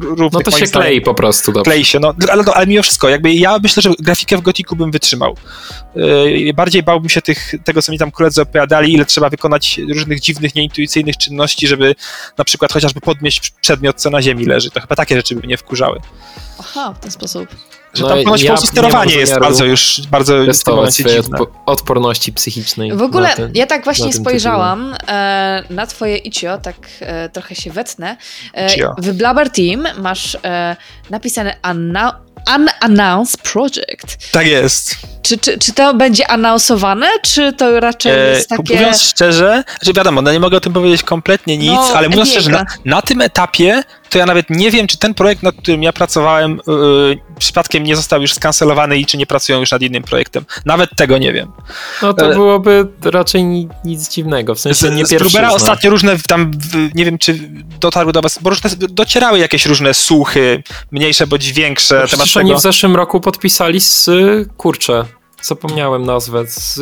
[0.00, 0.88] równych No to się zdaniem.
[0.88, 1.70] klei po prostu dobrze.
[1.70, 4.90] klei się, no, ale, ale mimo wszystko, jakby ja myślę, że grafikę w Gotiku bym
[4.90, 5.36] wytrzymał.
[5.96, 10.20] Yy, bardziej bałbym się tych, tego, co mi tam koledzy opowiadali, ile trzeba wykonać różnych
[10.20, 11.94] dziwnych, nieintuicyjnych czynności, żeby
[12.38, 14.70] na przykład chociażby podnieść przedmiot, co na ziemi leży.
[14.70, 16.00] To chyba takie rzeczy by mnie wkurzały.
[16.60, 17.48] Aha, w ten sposób.
[17.94, 21.04] Że No tam ponoć ja po prostu sterowanie jest bardzo już, bardzo w tym momencie
[21.04, 21.38] dziwne.
[21.38, 22.92] odpo- odporności psychicznej.
[22.96, 27.54] W ogóle ten, ja tak właśnie na spojrzałam e, na twoje icio, tak e, trochę
[27.54, 28.16] się wetnę.
[28.54, 28.94] E, Icio.
[28.98, 30.76] w Blabber Team masz e,
[31.10, 32.16] napisane anna-
[32.56, 34.32] Unannounced Project.
[34.32, 34.96] Tak jest.
[35.22, 38.74] Czy, czy, czy to będzie anonsowane, czy to raczej E, jest takie...
[38.74, 42.30] Mówiąc szczerze, że wiadomo, no nie mogę o tym powiedzieć kompletnie nic, No, ale mówiąc
[42.30, 43.82] szczerze, na, na tym etapie
[44.12, 47.96] to ja nawet nie wiem, czy ten projekt, nad którym ja pracowałem, yy, przypadkiem nie
[47.96, 50.44] został już skancelowany i czy nie pracują już nad innym projektem.
[50.66, 51.52] Nawet tego nie wiem.
[52.02, 55.48] No to Ale- byłoby raczej ni- nic dziwnego, w sensie nie Z, z pierwszy Blubera
[55.48, 55.62] znak.
[55.62, 56.50] ostatnio różne tam,
[56.94, 57.34] nie wiem czy
[57.80, 61.94] dotarły do was, bo różne, docierały jakieś różne słuchy, mniejsze bądź większe.
[61.94, 62.46] temat Przecież tego.
[62.46, 64.10] oni w zeszłym roku podpisali z,
[64.56, 65.04] kurczę,
[65.42, 66.78] zapomniałem nazwę, z,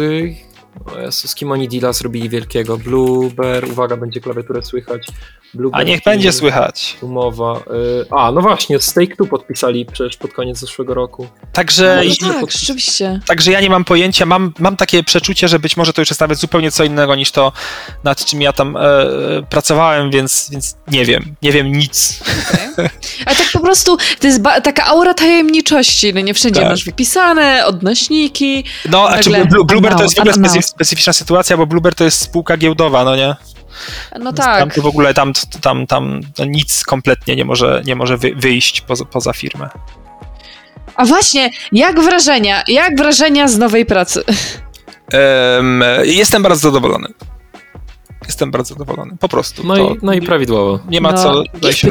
[0.97, 5.07] o Jezu, z kim oni deala zrobili wielkiego, Blueber, uwaga, będzie klawiaturę słychać.
[5.73, 6.97] A niech będzie słychać.
[7.01, 11.27] Umowa, y, a no właśnie, z Take-Two podpisali przecież pod koniec zeszłego roku.
[11.53, 13.21] Także, No, i- tak, rzeczywiście.
[13.27, 16.21] także ja nie mam pojęcia, mam, mam takie przeczucie, że być może to już jest
[16.21, 17.53] nawet zupełnie co innego niż to,
[18.05, 22.21] nad czym ja tam e, e, pracowałem, więc, więc nie wiem, nie wiem nic.
[22.73, 22.91] Okay.
[23.27, 26.71] Ale tak po prostu, to jest ba- taka aura tajemniczości, no nie wszędzie Tak.
[26.71, 28.65] masz wypisane, odnośniki.
[28.91, 29.31] No, a czy
[29.67, 33.17] Blueber to jest w ogóle specyf- specyficzna sytuacja, bo Blueber to jest spółka giełdowa, no
[33.17, 33.37] nie?
[34.21, 34.75] No Tam tak.
[34.75, 38.81] to w ogóle tam, tam, tam to nic kompletnie nie może, nie może wy, wyjść
[38.81, 39.69] poza, poza firmę.
[40.97, 42.63] A właśnie, jak wrażenia?
[42.69, 44.25] Jak wrażenia z nowej pracy?
[45.13, 47.09] Em, jestem bardzo zadowolony.
[48.27, 49.67] Jestem bardzo zadowolony, po prostu.
[49.67, 50.79] No, to i, no i prawidłowo.
[50.89, 51.91] Nie ma No, co tutaj się.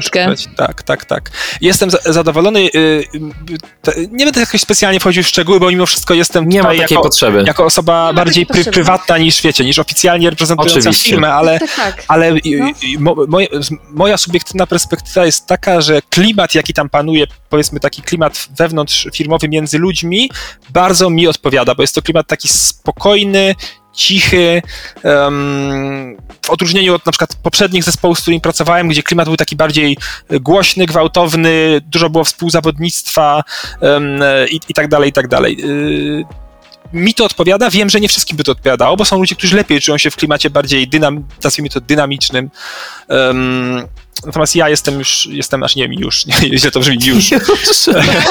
[0.57, 1.31] Tak, tak, tak.
[1.61, 2.59] Jestem za zadowolony.
[2.75, 3.03] y,
[4.11, 7.01] Nie będę jakoś specjalnie wchodził w szczegóły, bo mimo wszystko jestem Nie ma takiej jako,
[7.01, 7.43] potrzeby.
[7.47, 8.71] jako osoba bardziej potrzeby.
[8.71, 11.09] prywatna niż wiecie, niż oficjalnie reprezentująca Oczywiście.
[11.09, 12.03] firmę, ale Tak, tak.
[12.07, 12.37] ale No.
[12.43, 17.79] i- mo, moje, z- moja subiektywna perspektywa jest taka, że klimat, jaki tam panuje, powiedzmy
[17.79, 20.31] taki klimat wewnątrz firmowy między ludźmi,
[20.69, 23.55] bardzo mi odpowiada, bo jest to klimat taki spokojny,
[23.99, 24.61] cichy,
[26.41, 29.97] w odróżnieniu od na przykład poprzednich zespołów, z którymi pracowałem, gdzie klimat był taki bardziej
[30.29, 33.43] głośny, gwałtowny, dużo było współzawodnictwa
[33.81, 35.57] em, i, i tak dalej, i tak dalej.
[36.93, 39.81] Mi to odpowiada, wiem, że nie wszystkim by to odpowiadało, bo są ludzie, którzy lepiej
[39.81, 42.49] czują się w klimacie bardziej dynam, nazwijmy to dynamicznym.
[43.09, 43.87] Um,
[44.25, 47.29] natomiast ja jestem już, jestem aż nie wiem, już, nie, źle to brzmi, już.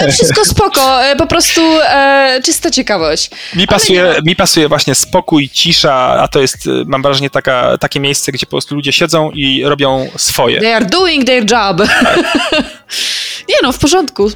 [0.01, 3.31] Ale wszystko spoko, e, po prostu e, czysta ciekawość.
[3.55, 8.01] Mi pasuje, mi pasuje właśnie spokój, cisza, a to jest, y, mam wrażenie, taka, takie
[8.01, 10.61] miejsce, gdzie po prostu ludzie siedzą i robią swoje.
[10.61, 11.83] They are doing their job.
[13.49, 14.31] nie no, w porządku.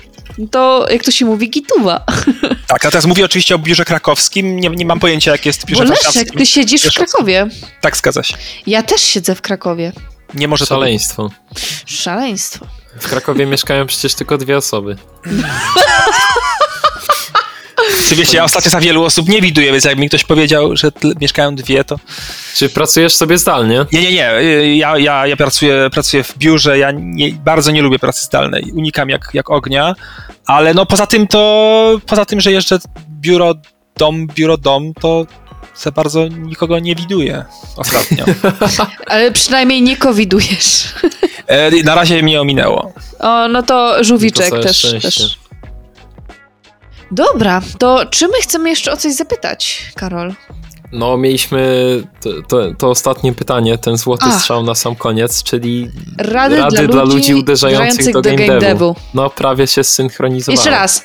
[0.51, 2.05] To, jak to się mówi, gituwa.
[2.67, 5.85] Tak, a teraz mówię oczywiście o biurze krakowskim, nie, nie mam pojęcia, jak jest biurze
[5.85, 6.39] Leszek, warszawskim.
[6.39, 6.95] ty siedzisz w.
[6.95, 7.49] Krakowie.
[7.81, 8.37] Tak, zgadza się.
[8.67, 9.93] Ja też siedzę w Krakowie.
[10.35, 10.79] Nie może to być.
[10.81, 11.31] Szaleństwo.
[11.87, 12.67] Szaleństwo.
[13.01, 14.97] W Krakowie mieszkają przecież tylko dwie osoby.
[18.09, 20.93] Czy wiecie, ja ostatnio za wielu osób nie widuję, więc jak mi ktoś powiedział, że
[21.21, 21.97] mieszkają dwie, to
[22.57, 23.87] Czy pracujesz sobie zdalnie?
[23.93, 24.39] Nie, nie, nie.
[24.39, 28.71] y, Ja, ja, ja pracuję, pracuję w biurze, ja nie, bardzo nie lubię pracy zdalnej.
[28.75, 29.95] Unikam jak, jak ognia,
[30.47, 32.79] ale no poza tym to, poza tym, że jeszcze
[33.21, 33.55] biuro,
[33.97, 35.27] dom, biuro, dom, to
[35.77, 37.45] za bardzo nikogo nie widuję
[37.77, 38.25] ostatnio.
[39.07, 40.85] Ale przynajmniej nie covidujesz.
[41.47, 42.93] E, na razie mnie ominęło.
[43.19, 45.09] O, no to żółwiczek całe też, szczęście.
[45.11, 45.39] też.
[47.13, 50.35] Dobra, to czy my chcemy jeszcze o coś zapytać, Karol?
[50.93, 54.41] No, mieliśmy to, to, to ostatnie pytanie, ten złoty Ach.
[54.41, 58.97] strzał na sam koniec, czyli Rady, rady dla ludzi uderzających do game devu.
[59.15, 60.57] No, prawie się zsynchronizowało.
[60.57, 61.05] Jeszcze raz.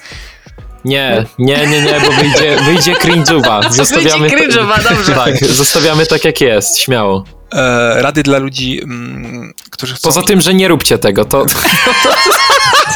[0.85, 3.71] Nie, nie, nie, nie, bo wyjdzie, wyjdzie cringe'uwa.
[3.73, 5.13] Zostawiamy, Wyjdzie dobrze.
[5.15, 7.23] Tak, zostawiamy tak jak jest, śmiało.
[7.53, 10.09] E, rady dla ludzi, mm, którzy chcą...
[10.09, 11.45] Poza tym, że nie róbcie tego, to...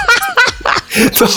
[1.17, 1.27] to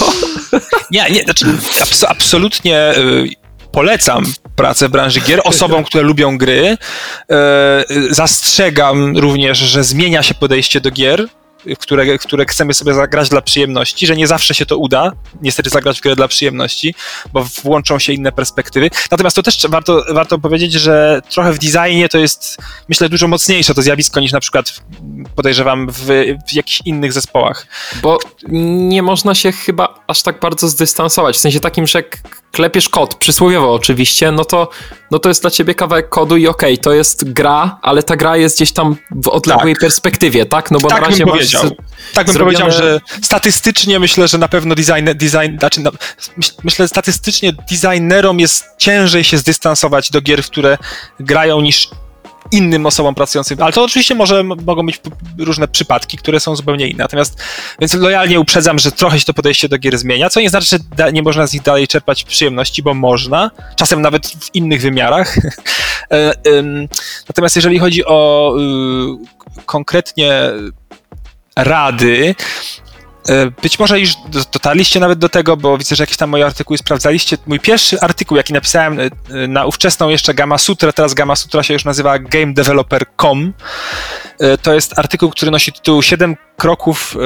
[0.91, 1.47] Nie, nie, znaczy
[1.81, 3.29] abs- absolutnie y,
[3.73, 4.25] polecam
[4.57, 6.77] pracę w branży gier osobom, które lubią gry.
[7.91, 11.29] Y, zastrzegam również, że zmienia się podejście do gier.
[11.79, 15.13] Które, które chcemy sobie zagrać dla przyjemności, że nie zawsze się to uda,
[15.43, 16.95] niestety zagrać w grę dla przyjemności,
[17.33, 18.91] bo włączą się inne perspektywy.
[19.11, 22.57] Natomiast to też warto, warto powiedzieć, że trochę w designie to jest,
[22.89, 24.83] myślę, dużo mocniejsze to zjawisko niż na przykład
[25.37, 26.07] podejrzewam w,
[26.49, 27.67] w jakichś innych zespołach.
[28.03, 31.37] Bo nie można się chyba aż tak bardzo zdystansować.
[31.37, 32.03] W sensie takim, że
[32.55, 34.69] klepiesz kod, przysłowiowo oczywiście, no to,
[35.11, 38.37] no to jest dla ciebie kawałek kodu i okej, to jest gra, ale ta gra
[38.37, 39.81] jest gdzieś tam w odległej Tak.
[39.81, 40.71] perspektywie, tak?
[40.71, 41.53] No bo tak na razie bym masz...
[41.53, 41.77] powiedział.
[42.15, 45.91] Tak bym zrobione- powiedział, że statystycznie myślę, że na pewno design, design znaczy no,
[46.37, 50.79] myśl, myślę, statystycznie designerom jest ciężej się zdystansować do gier, w które
[51.21, 51.89] grają niż
[52.53, 55.01] innym osobom pracującym, ale to oczywiście może mogą być
[55.39, 57.05] różne przypadki, które są zupełnie inne.
[57.05, 57.43] Natomiast
[57.81, 60.79] więc lojalnie uprzedzam, że trochę się to podejście do gier zmienia, co nie znaczy, że
[60.97, 65.37] da, nie można z nich dalej czerpać przyjemności, bo można, czasem nawet w innych wymiarach.
[66.11, 66.35] E,
[67.29, 70.51] natomiast jeżeli chodzi o y, konkretnie
[71.57, 72.35] rady,
[73.63, 74.13] być może już
[74.53, 77.37] dotarliście nawet do tego, bo widzę, że jakieś tam moje artykuły sprawdzaliście.
[77.47, 79.11] Mój pierwszy artykuł, jaki napisałem e,
[79.49, 83.53] na ówczesną jeszcze Gamma Sutra, teraz Gamma Sutra się już nazywa GameDeveloper.com.
[84.41, 87.17] E, to jest artykuł, który nosi tytuł 7 kroków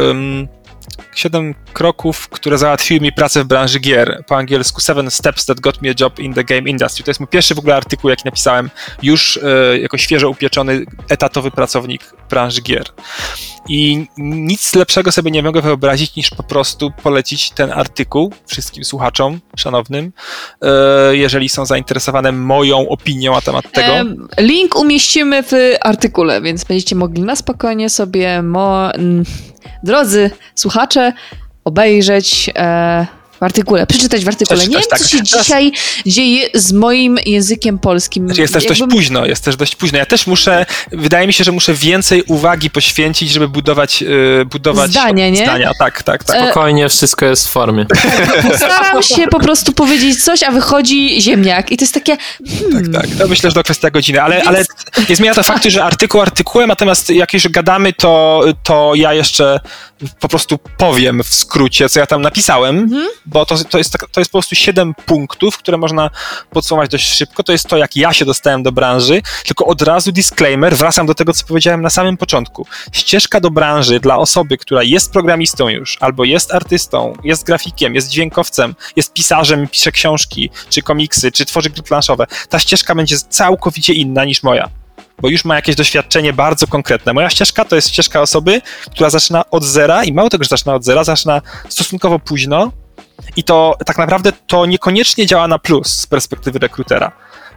[1.15, 4.25] siedem kroków, które załatwiły mi pracę w branży gier.
[4.27, 7.05] Po angielsku Seven Steps That Got Me a Job in the Game Industry.
[7.05, 8.71] To jest mój pierwszy w ogóle artykuł, jaki napisałem
[9.03, 12.85] już e, jako świeżo upieczony, etatowy pracownik branży gier.
[13.69, 19.41] I nic lepszego sobie nie mogę wyobrazić, niż po prostu polecić ten artykuł wszystkim słuchaczom
[19.57, 20.13] szanownym,
[20.63, 23.93] e, jeżeli są zainteresowane moją opinią na temat tego.
[24.39, 28.91] link umieścimy w artykule, więc będziecie mogli na spokojnie sobie mo
[29.83, 30.78] drodzy słuchacze,
[31.65, 33.07] obejrzeć e,
[33.41, 34.67] w artykule, przeczytać w artykule.
[34.67, 34.99] nie wiem, tak.
[34.99, 35.45] co się Teraz...
[35.45, 35.73] dzisiaj
[36.07, 38.27] dzieje z moim językiem polskim.
[38.27, 38.89] Znaczy jest też Jakbym...
[38.89, 39.99] dość późno, jest też dość późno.
[39.99, 44.91] Ja też muszę, wydaje mi się, że muszę więcej uwagi poświęcić, żeby budować, yy, budować
[44.91, 45.37] zdania, nie?
[45.37, 46.43] Zdania, tak, tak, tak.
[46.43, 47.87] Spokojnie, wszystko jest w formie.
[48.57, 52.17] Staram się po prostu powiedzieć coś, a wychodzi ziemniak i to jest takie...
[52.49, 52.93] Hmm.
[52.93, 53.19] Tak, tak.
[53.19, 54.49] No myślę, że to kwestia godziny, ale, Więc...
[54.49, 54.65] ale
[55.09, 59.61] nie zmienia to faktu, że artykuł artykułem, natomiast jak już gadamy, to, to ja jeszcze
[60.21, 64.21] po prostu powiem w skrócie, co ja tam napisałem, mhm bo to, to, jest, to
[64.21, 66.11] jest po prostu siedem punktów, które można
[66.51, 67.43] podsumować dość szybko.
[67.43, 71.15] To jest to, jak ja się dostałem do branży, tylko od razu disclaimer, wracam do
[71.15, 72.67] tego, co powiedziałem na samym początku.
[72.93, 78.09] Ścieżka do branży dla osoby, która jest programistą już, albo jest artystą, jest grafikiem, jest
[78.09, 82.27] dźwiękowcem, jest pisarzem, pisze książki, czy komiksy, czy tworzy gry planszowe.
[82.49, 84.69] Ta ścieżka będzie całkowicie inna niż moja
[85.21, 87.13] bo już ma jakieś doświadczenie bardzo konkretne.
[87.13, 90.75] Moja ścieżka to jest ścieżka osoby, która zaczyna od zera i mało tego, że zaczyna
[90.75, 92.73] od zera, zaczyna stosunkowo późno,
[93.37, 97.13] i to tak naprawdę to niekoniecznie działa na plus z perspektywy rekrutera.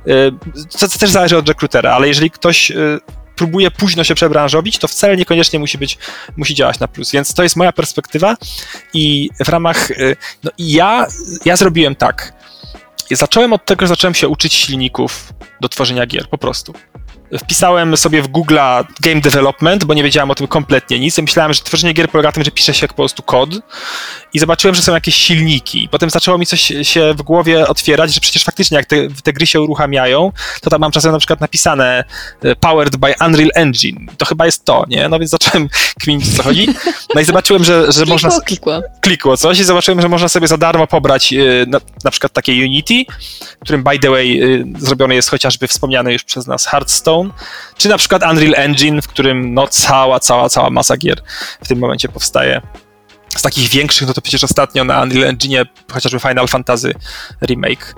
[0.08, 0.32] Y,
[0.80, 3.00] to, to też zależy od rekrutera, ale jeżeli ktoś y,
[3.36, 5.98] próbuje późno się przebranżowić, to wcale niekoniecznie musi być,
[6.38, 7.12] musi działać na plus.
[7.12, 8.38] Więc to jest moja perspektywa
[8.94, 11.08] i w ramach, y, no ja,
[11.46, 12.34] ja zrobiłem tak.
[13.12, 16.74] Zacząłem od tego, że zacząłem się uczyć silników do tworzenia gier, po prostu
[17.40, 18.58] wpisałem sobie w Google
[19.00, 21.18] game development, bo nie wiedziałem o tym kompletnie nic.
[21.18, 23.50] Myślałem, że tworzenie gier polega na tym, że pisze się po prostu kod
[24.34, 25.88] i zobaczyłem, że są jakieś silniki.
[25.92, 29.48] Potem zaczęło mi coś się w głowie otwierać, że przecież faktycznie jak te, te gry
[29.48, 32.04] się uruchamiają, to tam mam czasem na przykład napisane
[32.44, 34.08] e, powered by Unreal Engine.
[34.18, 35.10] To chyba jest to, nie?
[35.10, 35.70] No więc zacząłem
[36.02, 36.68] kminić, o co chodzi.
[37.16, 38.42] No i zobaczyłem, że, że klikło, można...
[38.42, 38.82] Klikło.
[39.02, 42.52] Klikło coś i zobaczyłem, że można sobie za darmo pobrać e, na, na przykład takie
[42.52, 43.06] Unity,
[43.60, 47.21] którym by the way e, zrobione jest chociażby wspomniane już przez nas Hearthstone,
[47.78, 51.22] czy na przykład Unreal Engine, w którym no cała, cała, cała masa gier
[51.64, 52.62] w tym momencie powstaje
[53.38, 56.94] z takich większych, no to przecież ostatnio na Unreal Engine chociażby Final Fantasy
[57.42, 57.96] Remake.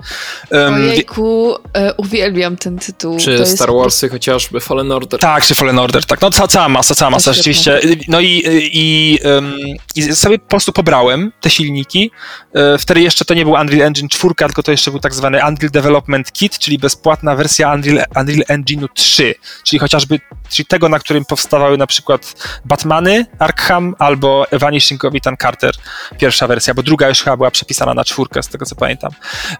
[0.50, 3.18] Um, Ojejku, e, uwielbiam ten tytuł.
[3.18, 5.20] Czy Star Warsy chociażby, Fallen Order.
[5.20, 6.20] Tak, czy Fallen Order, tak.
[6.20, 7.80] No ca cała masa, cała masa, rzeczywiście.
[8.08, 9.56] No i, i, um,
[9.94, 12.10] i sobie po prostu pobrałem te silniki.
[12.54, 15.38] E, wtedy jeszcze to nie był Unreal Engine 4, tylko to jeszcze był tak zwany
[15.38, 20.98] Unreal Development Kit, czyli bezpłatna wersja Unreal, Unreal Engine'u 3, czyli chociażby czyli tego, na
[20.98, 25.74] którym powstawały na przykład Batmany, Arkham albo Vanishing of Ethan Carter,
[26.18, 29.10] pierwsza wersja, bo druga już chyba była przepisana na czwórkę, z tego co pamiętam.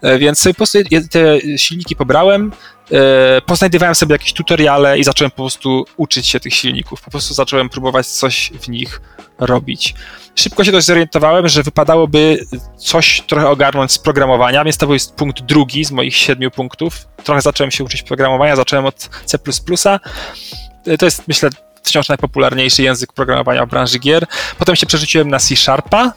[0.01, 0.79] E, więc po prostu
[1.11, 2.51] te silniki pobrałem,
[2.91, 7.01] e, poznajdywałem sobie jakieś tutoriale i zacząłem po prostu uczyć się tych silników.
[7.01, 9.01] Po prostu zacząłem próbować coś w nich
[9.39, 9.95] robić.
[10.35, 12.45] Szybko się też zorientowałem, że wypadałoby
[12.77, 17.07] coś trochę ogarnąć z programowania, więc to jest punkt drugi z moich siedmiu punktów.
[17.23, 19.37] Trochę zacząłem się uczyć programowania, zacząłem od C++.
[20.87, 21.49] E, to jest, myślę,
[21.85, 24.25] wciąż najpopularniejszy język programowania w branży gier.
[24.59, 26.13] Potem się przerzuciłem na C Sharpa,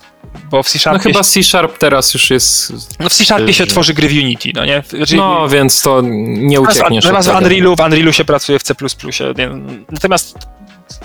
[0.51, 0.99] bo w C Sharpie...
[0.99, 2.73] No chyba C Sharp teraz już jest...
[3.01, 4.83] No w C Sharpie się tworzy gry w Unity, no nie?
[4.89, 7.05] Znaczy, no, więc to nie uciekniesz.
[7.05, 8.75] Natomiast w Unrealu, w Unrealu się pracuje w C++.
[9.91, 10.39] Natomiast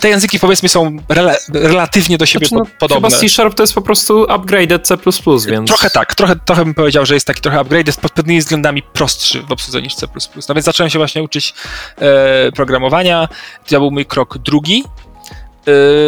[0.04, 3.08] te języki powiedzmy są rela relatywnie do siebie znaczy, no, podobne.
[3.08, 4.96] Chyba C-Sharp to jest po prostu upgraded C++,
[5.48, 5.68] więc...
[5.68, 9.42] Trochę tak, trochę, trochę bym powiedział, że jest taki trochę upgraded, pod pewnymi względami prostszy
[9.42, 10.06] w obsłudze niż C++.
[10.48, 11.54] No więc zacząłem się właśnie uczyć
[11.98, 13.28] e, programowania,
[13.66, 14.84] to był mój krok drugi,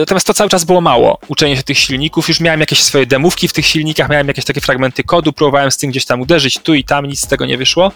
[0.01, 2.29] natomiast to cały czas było mało, uczenie się tych silników.
[2.29, 5.77] Już miałem jakieś swoje demówki w tych silnikach, miałem jakieś takie fragmenty kodu, próbowałem z
[5.77, 7.93] tym gdzieś tam uderzyć, tu i tam, nic z tego nie wyszło.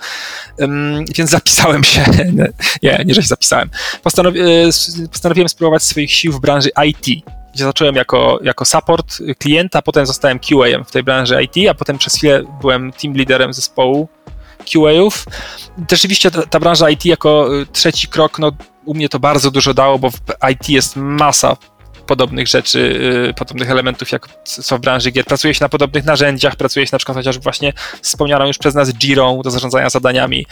[1.16, 2.04] Więc zapisałem się.
[2.82, 3.70] nie, nie, że się zapisałem.
[4.02, 9.82] Postanowi yy, postanowiłem spróbować swoich sił w branży IT gdzie zacząłem jako, jako support klienta,
[9.82, 14.08] potem zostałem QA w tej branży IT, a potem przez chwilę byłem team leaderem zespołu
[14.64, 15.24] QA-ów.
[15.90, 18.52] Rzeczywiście ta, ta branża IT jako y, trzeci krok, no
[18.84, 20.20] u mnie to bardzo dużo dało, bo w
[20.52, 21.56] IT jest masa
[22.10, 22.78] podobnych rzeczy,
[23.30, 25.24] y, podobnych elementów, jak są w branży gier.
[25.24, 28.92] Pracuje się na podobnych narzędziach, pracuje się na przykład chociażby właśnie wspomnianą już przez nas
[28.92, 30.46] Jirą do zarządzania zadaniami.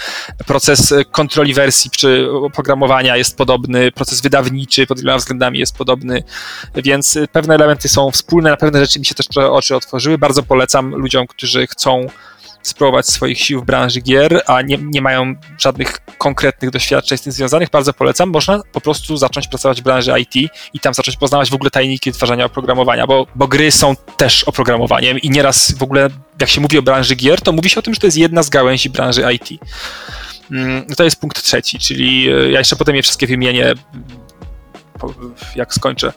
[0.46, 6.22] Proces y, kontroli wersji czy oprogramowania jest podobny, proces wydawniczy pod wieloma względami jest podobny,
[6.74, 10.18] więc pewne elementy są wspólne, na pewne rzeczy mi się też trochę oczy otworzyły.
[10.18, 12.06] Bardzo polecam ludziom, którzy chcą
[12.62, 17.32] spróbować swoich sił w branży gier, a nie, nie mają żadnych konkretnych doświadczeń z tym
[17.32, 18.30] związanych, bardzo polecam.
[18.30, 22.10] Można po prostu zacząć pracować w branży IT i tam zacząć poznawać w ogóle tajniki
[22.12, 26.08] wytwarzania oprogramowania, bo, bo gry są też oprogramowaniem i nieraz w ogóle,
[26.40, 28.42] jak się mówi o branży gier, to mówi się o tym, że to jest jedna
[28.42, 29.60] z gałęzi branży IT.
[30.50, 33.74] Mm, To jest punkt trzeci, czyli e, ja jeszcze potem je wszystkie wymienię,
[35.56, 36.12] jak skończę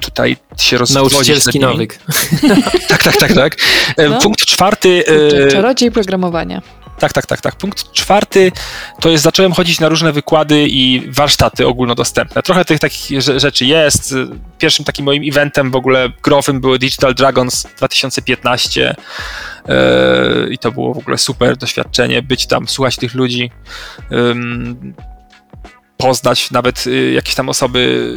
[0.00, 1.12] tutaj się rozwodzić.
[1.12, 1.98] Nauczycielski nawyk.
[2.88, 3.56] Tak, tak, tak, tak.
[3.96, 4.18] E, No.
[4.18, 5.04] Punkt czwarty.
[5.46, 6.62] E, Czarodziej programowania.
[6.98, 7.56] tak, tak, tak, tak.
[7.56, 8.52] Punkt czwarty
[9.00, 12.42] to jest zacząłem chodzić na różne wykłady i warsztaty ogólnodostępne.
[12.42, 14.14] Trochę tych takich rze- rzeczy jest.
[14.58, 18.96] Pierwszym takim moim eventem w ogóle growym były Digital Dragons 2015
[19.68, 19.74] e,
[20.50, 23.50] i to było w ogóle super doświadczenie, być tam, słuchać tych ludzi,
[25.98, 28.12] poznać nawet y, jakieś tam osoby.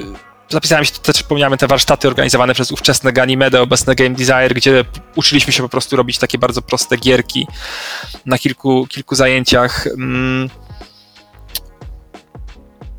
[0.49, 4.85] Zapisałem się, też wspomniałem, te warsztaty organizowane przez ówczesne Ganymede, obecne Game Desire, gdzie
[5.15, 7.47] uczyliśmy się po prostu robić takie bardzo proste gierki
[8.25, 9.87] na kilku, kilku zajęciach.
[9.87, 10.49] Mm.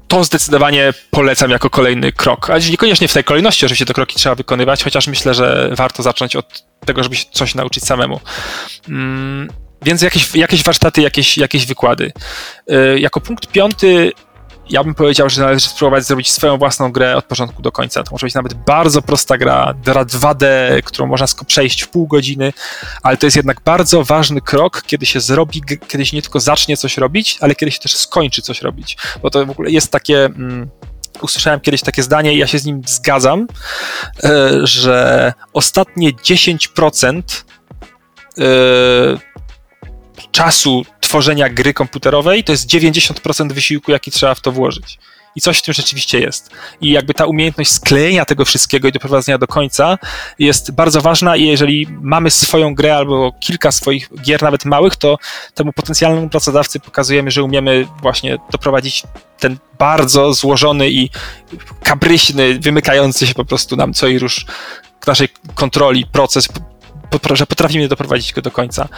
[0.08, 2.50] To zdecydowanie polecam jako kolejny krok.
[2.50, 6.36] A niekoniecznie w tej kolejności, oczywiście te kroki trzeba wykonywać, chociaż myślę, że warto zacząć
[6.36, 8.20] od tego, żeby się coś nauczyć samemu.
[8.88, 9.48] Mm,
[9.82, 12.12] Więc jakieś, jakieś warsztaty, jakieś, jakieś wykłady.
[12.70, 14.12] Y, Jako punkt piąty
[14.72, 18.02] ja bym powiedział, że należy spróbować zrobić swoją własną grę od początku do końca.
[18.02, 20.46] To może być nawet bardzo prosta gra, gra 2D,
[20.84, 22.52] którą można przejść w pół godziny,
[23.02, 26.76] ale to jest jednak bardzo ważny krok, kiedy się zrobi, kiedy się nie tylko zacznie
[26.76, 28.96] coś robić, ale kiedy się też skończy coś robić.
[29.22, 30.24] Bo to w ogóle jest takie.
[30.24, 30.70] Mm,
[31.20, 33.46] usłyszałem kiedyś takie zdanie i ja się z nim zgadzam,
[34.24, 37.44] e, że ostatnie 10%
[38.38, 38.44] e,
[40.30, 44.98] czasu tworzenia gry komputerowej to jest 90% wysiłku, jaki trzeba w to włożyć.
[45.36, 46.50] I coś w tym rzeczywiście jest.
[46.80, 49.98] I jakby ta umiejętność sklejenia tego wszystkiego i doprowadzenia do końca
[50.38, 55.18] jest bardzo ważna i jeżeli mamy swoją grę albo kilka swoich gier, nawet małych, to
[55.54, 59.02] temu potencjalnemu pracodawcy pokazujemy, że umiemy właśnie doprowadzić
[59.38, 61.10] ten bardzo złożony i
[61.82, 64.46] kabryśny, wymykający się po prostu nam co i róż
[65.06, 66.48] naszej kontroli proces,
[67.32, 68.88] że potrafimy doprowadzić go do końca.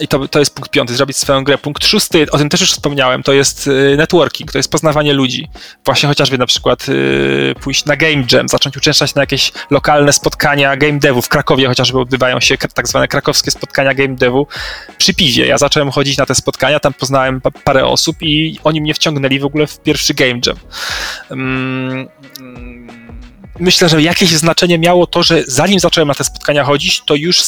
[0.00, 1.58] I to, to jest punkt piąty, zrobić swoją grę.
[1.58, 5.48] Punkt szósty, o tym też już wspomniałem, to jest y, networking, to jest poznawanie ludzi.
[5.84, 10.76] Właśnie chociażby na przykład y, pójść na game jam, zacząć uczęszczać na jakieś lokalne spotkania
[10.76, 11.22] game devu.
[11.22, 14.46] W Krakowie chociażby odbywają się tak zwane krakowskie spotkania game devu
[14.98, 15.46] przy piwie.
[15.46, 19.38] Ja zacząłem chodzić na te spotkania, tam poznałem pa- parę osób i oni mnie wciągnęli
[19.38, 20.56] w ogóle w pierwszy game jam.
[21.30, 22.08] Mm,
[22.40, 22.88] mm,
[23.60, 27.42] myślę, że jakieś znaczenie miało to, że zanim zacząłem na te spotkania chodzić, to już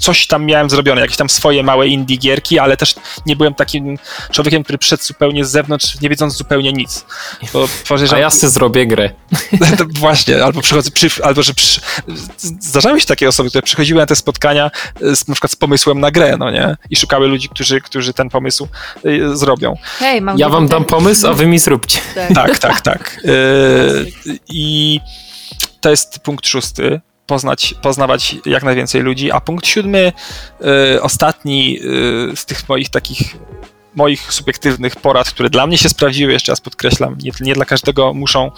[0.00, 2.94] coś tam miałem zrobione, jakieś tam swoje małe indie gierki, ale też
[3.26, 3.98] nie byłem takim
[4.30, 7.04] człowiekiem, który przyszedł zupełnie z zewnątrz, nie wiedząc zupełnie nic.
[7.52, 7.68] Bo
[8.12, 9.10] A ja sobie zrobię grę.
[9.78, 11.80] to właśnie, albo przychodzę, przy, albo że przy,
[12.60, 14.70] zdarzały się takie osoby, które przychodziły na te spotkania
[15.00, 16.76] z, na przykład z pomysłem na grę, no nie?
[16.90, 18.68] I szukały ludzi, którzy, którzy ten pomysł
[19.06, 19.76] y, zrobią.
[19.98, 21.98] Hej, mam Ja wam dam pomysł, a wy mi zróbcie.
[22.34, 23.20] Tak, tak, tak.
[23.24, 24.12] Y,
[24.48, 25.00] I
[25.80, 27.00] to jest punkt szósty.
[27.30, 29.32] Poznać, poznawać jak najwięcej ludzi.
[29.32, 30.12] A punkt siódmy,
[30.96, 31.78] y, ostatni
[32.32, 33.36] y, z tych moich takich
[33.94, 38.14] moich subiektywnych porad, które dla mnie się sprawdziły, jeszcze raz podkreślam, nie, nie dla każdego
[38.14, 38.50] muszą,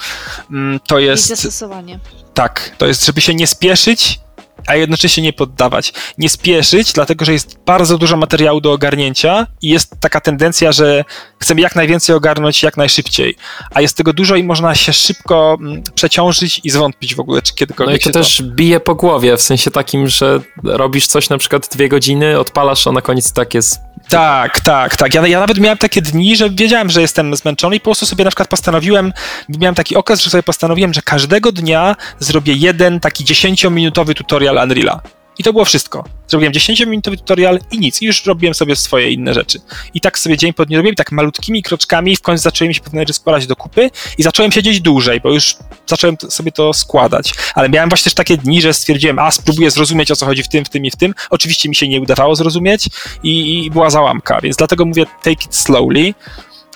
[0.50, 1.98] mm, to Jest jest zastosowanie.
[2.34, 4.20] tak, to jest, żeby się nie spieszyć,
[4.66, 5.92] a jednocześnie nie poddawać.
[6.18, 11.04] Nie spieszyć, dlatego że jest bardzo dużo materiału do ogarnięcia i jest taka tendencja, że
[11.38, 13.36] chcemy jak najwięcej ogarnąć jak najszybciej,
[13.74, 17.52] a jest tego dużo i można się szybko mm, przeciążyć i zwątpić w ogóle, czy
[17.52, 21.28] No kiedykolwiek i to się też bije po głowie, w sensie takim, że robisz coś
[21.28, 23.80] na przykład dwie godziny, odpalasz, a na koniec tak jest.
[24.12, 25.14] Tak, tak, tak.
[25.14, 28.24] Ja, ja nawet miałem takie dni, że wiedziałem, że jestem zmęczony i po prostu sobie
[28.24, 29.12] na przykład postanowiłem,
[29.48, 35.00] miałem taki okres, że sobie postanowiłem, że każdego dnia zrobię jeden taki 10-minutowy tutorial Unreala.
[35.38, 36.04] I to było wszystko.
[36.28, 38.02] Zrobiłem 10-minutowy tutorial i nic.
[38.02, 39.60] I już robiłem sobie swoje inne rzeczy.
[39.94, 42.80] I tak sobie dzień po dniu robiłem, tak malutkimi kroczkami, w końcu zaczęły mi się
[42.80, 45.56] pewne rzeczy składać do kupy i zacząłem siedzieć dłużej, bo już
[45.86, 47.34] zacząłem sobie to składać.
[47.54, 50.48] Ale miałem właśnie też takie dni, że stwierdziłem, a spróbuję zrozumieć o co chodzi w
[50.48, 51.14] tym, w tym i w tym.
[51.30, 52.88] Oczywiście mi się nie udawało zrozumieć
[53.22, 56.14] i, i była załamka, więc dlatego mówię take it slowly.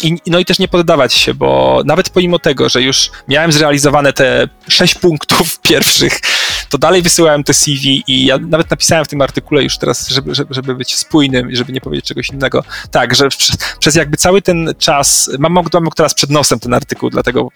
[0.02, 4.12] I, no i też nie poddawać się, bo nawet pomimo tego, że już miałem zrealizowane
[4.12, 6.20] te sześć punktów pierwszych,
[6.68, 10.34] to dalej wysyłałem te CV i ja nawet napisałem w tym artykule już teraz, żeby,
[10.34, 12.64] żeby, żeby być spójnym i żeby nie powiedzieć czegoś innego.
[12.90, 15.64] Tak, że przez, przez jakby cały ten czas, mam, mam,
[15.96, 17.48] teraz przed nosem ten artykuł, dlatego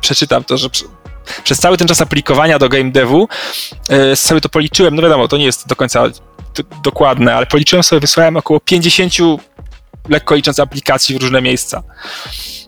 [0.00, 0.68] przeczytam to, że
[1.44, 3.28] przez cały ten czas aplikowania do game devu
[3.88, 6.04] e, sobie to policzyłem, no wiadomo, to nie jest do końca
[6.82, 9.12] dokładne, ale policzyłem sobie, wysłałem około 50
[10.08, 11.82] lekko licząc aplikacji w różne miejsca.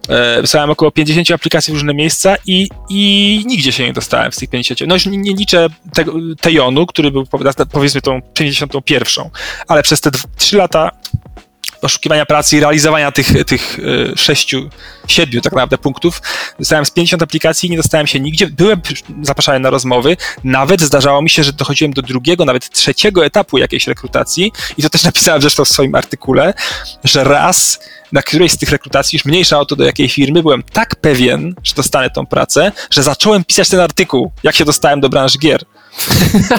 [0.09, 4.37] E, wysłałem około 50 aplikacji w różne miejsca i, i nigdzie się nie dostałem z
[4.37, 4.81] tych 50.
[4.87, 6.05] No już nie, nie liczę te,
[6.41, 7.27] Tejonu, który był
[7.73, 9.31] powiedzmy tą 51,
[9.69, 10.91] ale przez te 3 lata
[11.85, 13.79] poszukiwania pracy i realizowania tych, tych
[14.13, 14.69] e, sześciu,
[15.07, 16.23] siedmiu tak naprawdę punktów.
[16.59, 18.47] Dostałem z 50 aplikacji, nie dostałem się nigdzie.
[18.47, 18.81] Byłem
[19.23, 20.17] zapraszany na rozmowy.
[20.45, 24.91] Nawet zdarzało mi się, że dochodziłem do drugiego, nawet trzeciego etapu jakiejś rekrutacji i to
[24.91, 26.55] też napisałem zresztą w swoim artykule,
[27.05, 27.79] że raz
[28.13, 31.55] na którejś z tych rekrutacji, już mniejsza o to do jakiej firmy, byłem tak pewien,
[31.65, 35.65] że dostanę tą pracę, że zacząłem pisać ten artykuł, jak się dostałem do branży gier.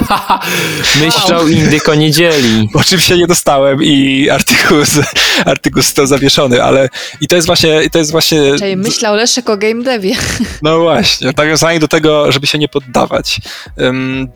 [1.04, 2.68] Myślał indyko nie dzieli.
[2.74, 4.78] Oczywiście nie dostałem i artykuł,
[5.44, 6.88] artykuł został zawieszony, ale
[7.20, 7.82] i to jest właśnie...
[7.82, 10.16] I to jest właśnie Czyli myślał Leszek o game devie.
[10.62, 13.40] No właśnie, nawiązanie do tego, żeby się nie poddawać,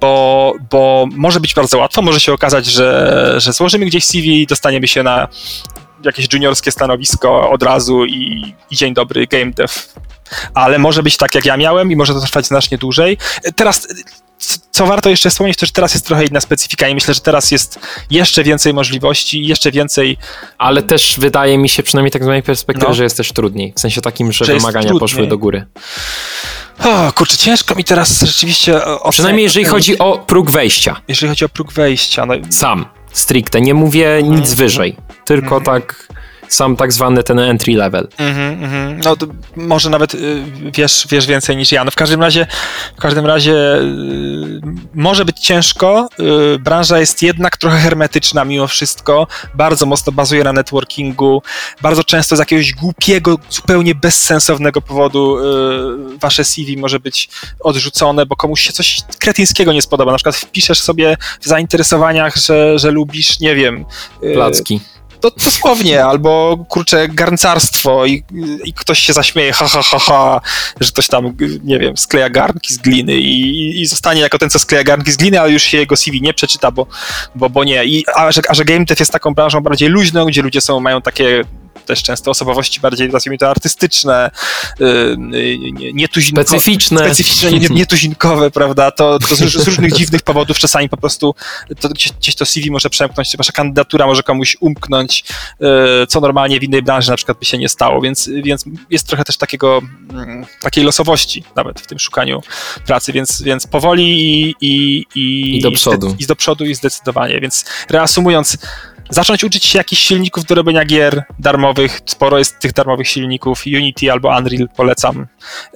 [0.00, 4.88] bo, bo może być bardzo łatwo, może się okazać, że, że złożymy gdzieś CV, dostaniemy
[4.88, 5.28] się na
[6.04, 9.72] jakieś juniorskie stanowisko od razu i, i dzień dobry, game dev.
[10.54, 13.18] Ale może być tak, jak ja miałem i może to trwać znacznie dłużej.
[13.56, 13.88] Teraz
[14.70, 17.50] co warto jeszcze wspomnieć, to że teraz jest trochę inna specyfika i myślę, że teraz
[17.50, 17.78] jest
[18.10, 20.16] jeszcze więcej możliwości, jeszcze więcej.
[20.58, 22.94] Ale też wydaje mi się, przynajmniej tak z mojej perspektywy, no.
[22.94, 23.72] że jest też trudniej.
[23.76, 25.66] W sensie takim, że, że wymagania poszły do góry.
[26.84, 28.80] O, kurczę, ciężko mi teraz rzeczywiście.
[29.10, 31.00] Przynajmniej jeżeli chodzi o próg wejścia.
[31.08, 32.26] Jeżeli chodzi o próg wejścia.
[32.26, 32.34] No...
[32.50, 33.60] Sam, stricte.
[33.60, 34.56] Nie mówię nic mhm.
[34.56, 34.96] wyżej.
[35.24, 35.64] Tylko mm.
[35.64, 36.08] tak
[36.50, 38.08] sam tak zwany ten entry level.
[38.18, 39.04] Mm-hmm, mm-hmm.
[39.04, 39.16] No
[39.56, 40.42] może nawet y,
[40.74, 41.84] wiesz, wiesz więcej niż ja.
[41.84, 42.46] No w każdym razie,
[42.96, 44.60] w każdym razie y,
[44.94, 46.08] może być ciężko.
[46.54, 49.26] Y, branża jest jednak trochę hermetyczna mimo wszystko.
[49.54, 51.42] Bardzo mocno bazuje na networkingu.
[51.82, 55.36] Bardzo często z jakiegoś głupiego, zupełnie bezsensownego powodu
[56.20, 57.28] wasze CV może być
[57.60, 60.12] odrzucone, bo komuś się coś kretyńskiego nie spodoba.
[60.12, 63.84] Na przykład wpiszesz sobie w zainteresowaniach, że, że lubisz, nie wiem...
[64.34, 64.80] Placki
[65.20, 68.24] to dosłownie, albo kurczę, garncarstwo i,
[68.64, 70.40] i ktoś się zaśmieje, ha, ha, ha, ha,
[70.80, 74.58] że ktoś tam, nie wiem, skleja garnki z gliny i, i zostanie jako ten, co
[74.58, 76.86] skleja garnki z gliny, ale już się jego CV nie przeczyta, bo,
[77.34, 77.84] bo, bo nie.
[77.84, 80.80] I, a, że, a że game dev jest taką branżą bardziej luźną, gdzie ludzie są,
[80.80, 81.44] mają takie
[81.86, 84.30] też często osobowości bardziej, nazwijmy to, artystyczne,
[84.78, 85.16] yy,
[85.92, 86.48] nietuzinkowe.
[86.48, 86.98] Specyficzne.
[86.98, 88.90] Specyficzne, nietuzinkowe, prawda?
[88.90, 91.34] To, to z, z, różnych dziwnych powodów czasami po prostu
[91.80, 95.24] to, gdzieś, gdzieś to CV może przemknąć, wasza kandydatura może komuś umknąć,
[95.60, 95.68] yy,
[96.08, 99.24] co normalnie w innej branży na przykład by się nie stało, więc, więc jest trochę
[99.24, 99.80] też takiego,
[100.12, 102.40] yy, takiej losowości nawet w tym szukaniu
[102.86, 106.16] pracy, więc, więc powoli i, i, i, I do przodu.
[106.18, 108.58] I, i do przodu i zdecydowanie, więc reasumując,
[109.10, 112.00] zacząć uczyć się jakichś silników do robienia gier darmowych.
[112.06, 113.62] Sporo jest tych darmowych silników.
[113.66, 115.26] Unity albo Unreal polecam.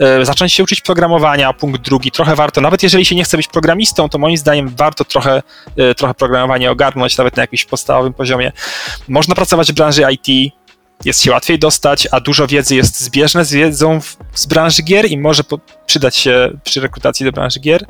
[0.01, 2.11] E, zacząć się uczyć programowania, punkt drugi.
[2.11, 5.43] Trochę warto, nawet jeżeli się nie chce być programistą, to moim zdaniem warto trochę,
[5.77, 8.53] e, trochę programowanie ogarnąć, nawet na jakimś podstawowym poziomie.
[9.09, 10.55] Można pracować w branży IT,
[11.05, 15.11] jest się łatwiej dostać, a dużo wiedzy jest zbieżne z wiedzą w, z branży gier
[15.11, 17.87] i może po, przydać się przy rekrutacji do branży gier.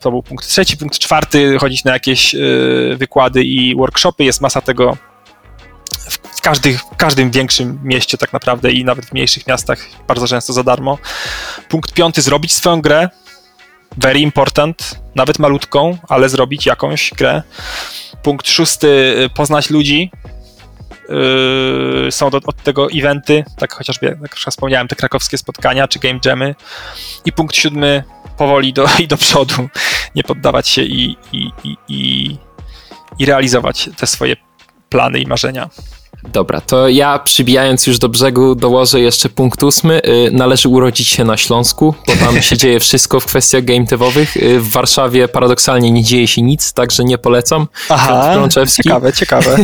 [0.00, 0.76] To był punkt trzeci.
[0.76, 4.24] Punkt czwarty, chodzić na jakieś y, wykłady i workshopy.
[4.24, 4.96] Jest masa tego
[6.10, 10.52] w, każdy, w każdym większym mieście tak naprawdę i nawet w mniejszych miastach bardzo często
[10.52, 10.98] za darmo.
[11.68, 13.08] Punkt piąty, zrobić swoją grę.
[13.96, 17.42] Very important, nawet malutką, ale zrobić jakąś grę.
[18.22, 18.88] Punkt szósty,
[19.24, 20.10] y, poznać ludzi,
[22.10, 26.18] są do, od tego eventy, tak chociażby, jak już wspomniałem, te krakowskie spotkania czy game
[26.24, 26.54] jamy.
[27.24, 28.04] I punkt siódmy,
[28.36, 29.68] powoli do, i do przodu,
[30.14, 32.36] nie poddawać się i, i, i, i,
[33.18, 34.36] i realizować te swoje
[34.88, 35.68] plany i marzenia.
[36.32, 40.00] Dobra, to ja przybijając już do brzegu dołożę jeszcze punkt ósmy.
[40.06, 44.36] Y, należy urodzić się na Śląsku, bo tam się dzieje wszystko w kwestiach game devowych.
[44.36, 47.66] Y, w Warszawie paradoksalnie nie dzieje się nic, także nie polecam.
[47.88, 49.56] Aha, ciekawe, ciekawe.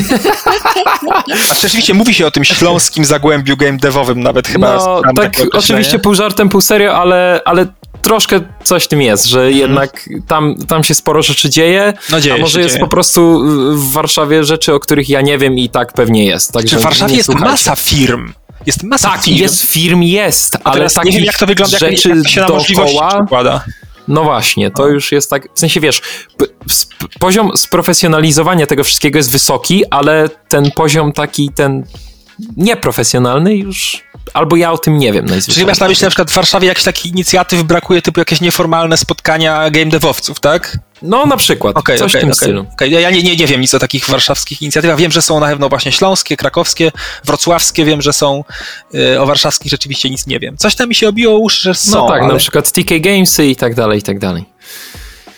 [1.50, 4.76] A rzeczywiście mówi się o tym śląskim zagłębiu game devowym nawet chyba.
[4.76, 7.66] No, tak oczywiście pół żartem, pół serio, ale, ale
[8.02, 9.56] troszkę coś w tym jest, że mm.
[9.56, 12.84] jednak tam, tam się sporo rzeczy dzieje, no dzieje a może jest dzieje.
[12.84, 13.44] po prostu
[13.74, 16.52] w Warszawie rzeczy, o których ja nie wiem i tak pewnie jest.
[16.52, 18.32] Także w Warszawie jest masa firm.
[18.66, 19.36] Jest masa tak, firm.
[19.36, 22.46] jest firm, jest, ale tak nie wiem jak to wygląda, rzeczy jak, jak się na
[22.46, 23.64] dookoła, przekłada.
[24.08, 24.88] No właśnie, to no.
[24.88, 26.02] już jest tak, w sensie wiesz,
[27.20, 31.84] poziom sprofesjonalizowania tego wszystkiego jest wysoki, ale ten poziom taki, ten
[32.56, 34.04] nieprofesjonalny już
[34.34, 35.66] albo ja o tym nie wiem Czyli najzwyczajniej.
[35.66, 39.70] masz na myśli na przykład w Warszawie jakichś takich inicjatyw brakuje, typu jakieś nieformalne spotkania
[39.70, 40.78] game devowców, tak?
[41.02, 42.36] No na przykład, Okej, coś okej, w tym okej.
[42.36, 42.66] stylu.
[42.72, 44.96] Okej, Ja nie, nie, nie wiem nic o takich warszawskich inicjatywach.
[44.98, 46.92] Wiem, że są na pewno właśnie śląskie, krakowskie,
[47.24, 48.44] wrocławskie wiem, że są.
[48.94, 50.56] Y, O warszawskich rzeczywiście nic nie wiem.
[50.56, 52.32] Coś tam mi się obiło uszy, że są, No tak, ale...
[52.32, 54.44] na przykład TK Gamesy i tak dalej, i tak dalej.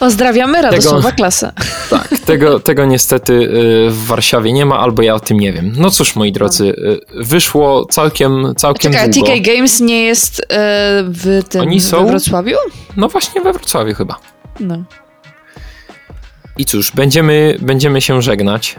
[0.01, 1.53] Pozdrawiamy Radosława klasę.
[1.91, 5.73] Tak, tego, tego niestety y, w Warszawie nie ma, albo ja o tym nie wiem.
[5.77, 9.27] No cóż, moi drodzy, y, wyszło całkiem, całkiem Czekaj, długo.
[9.33, 10.45] TK Games nie jest e,
[11.07, 12.05] w tym Oni są?
[12.05, 12.57] we Wrocławiu?
[12.97, 14.17] No właśnie we Wrocławiu chyba.
[14.61, 14.83] No.
[16.57, 18.77] I cóż, będziemy, będziemy się żegnać.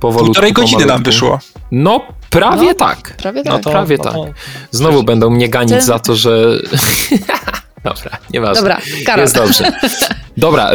[0.00, 1.38] Powolutku, Półtorej godziny nam wyszło.
[1.72, 2.74] No, prawie No.
[2.74, 3.16] tak.
[3.16, 3.52] Prawie tak.
[3.52, 4.12] No to, prawie no tak.
[4.12, 4.26] to-
[4.70, 6.30] Znowu będą mnie ganić Ten- za to, że...
[7.94, 8.62] Dobra, nieważne.
[8.62, 9.22] Dobra, Karol.
[9.22, 9.72] Jest dobrze.
[10.36, 10.70] Dobra.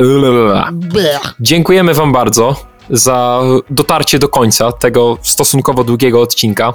[1.40, 2.56] Dziękujemy wam bardzo
[2.90, 6.74] za dotarcie do końca tego stosunkowo długiego odcinka.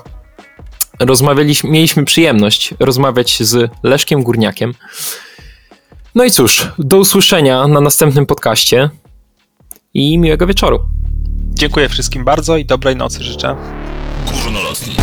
[1.01, 4.75] Rozmawialiśmy, mieliśmy przyjemność rozmawiać z Leszkiem Górniakiem.
[6.15, 8.91] No i cóż, do usłyszenia na następnym podcaście
[9.95, 10.81] i miłego wieczoru.
[11.55, 13.57] Dziękuję wszystkim bardzo i dobrej nocy życzę.
[14.33, 14.97] Górnolotni.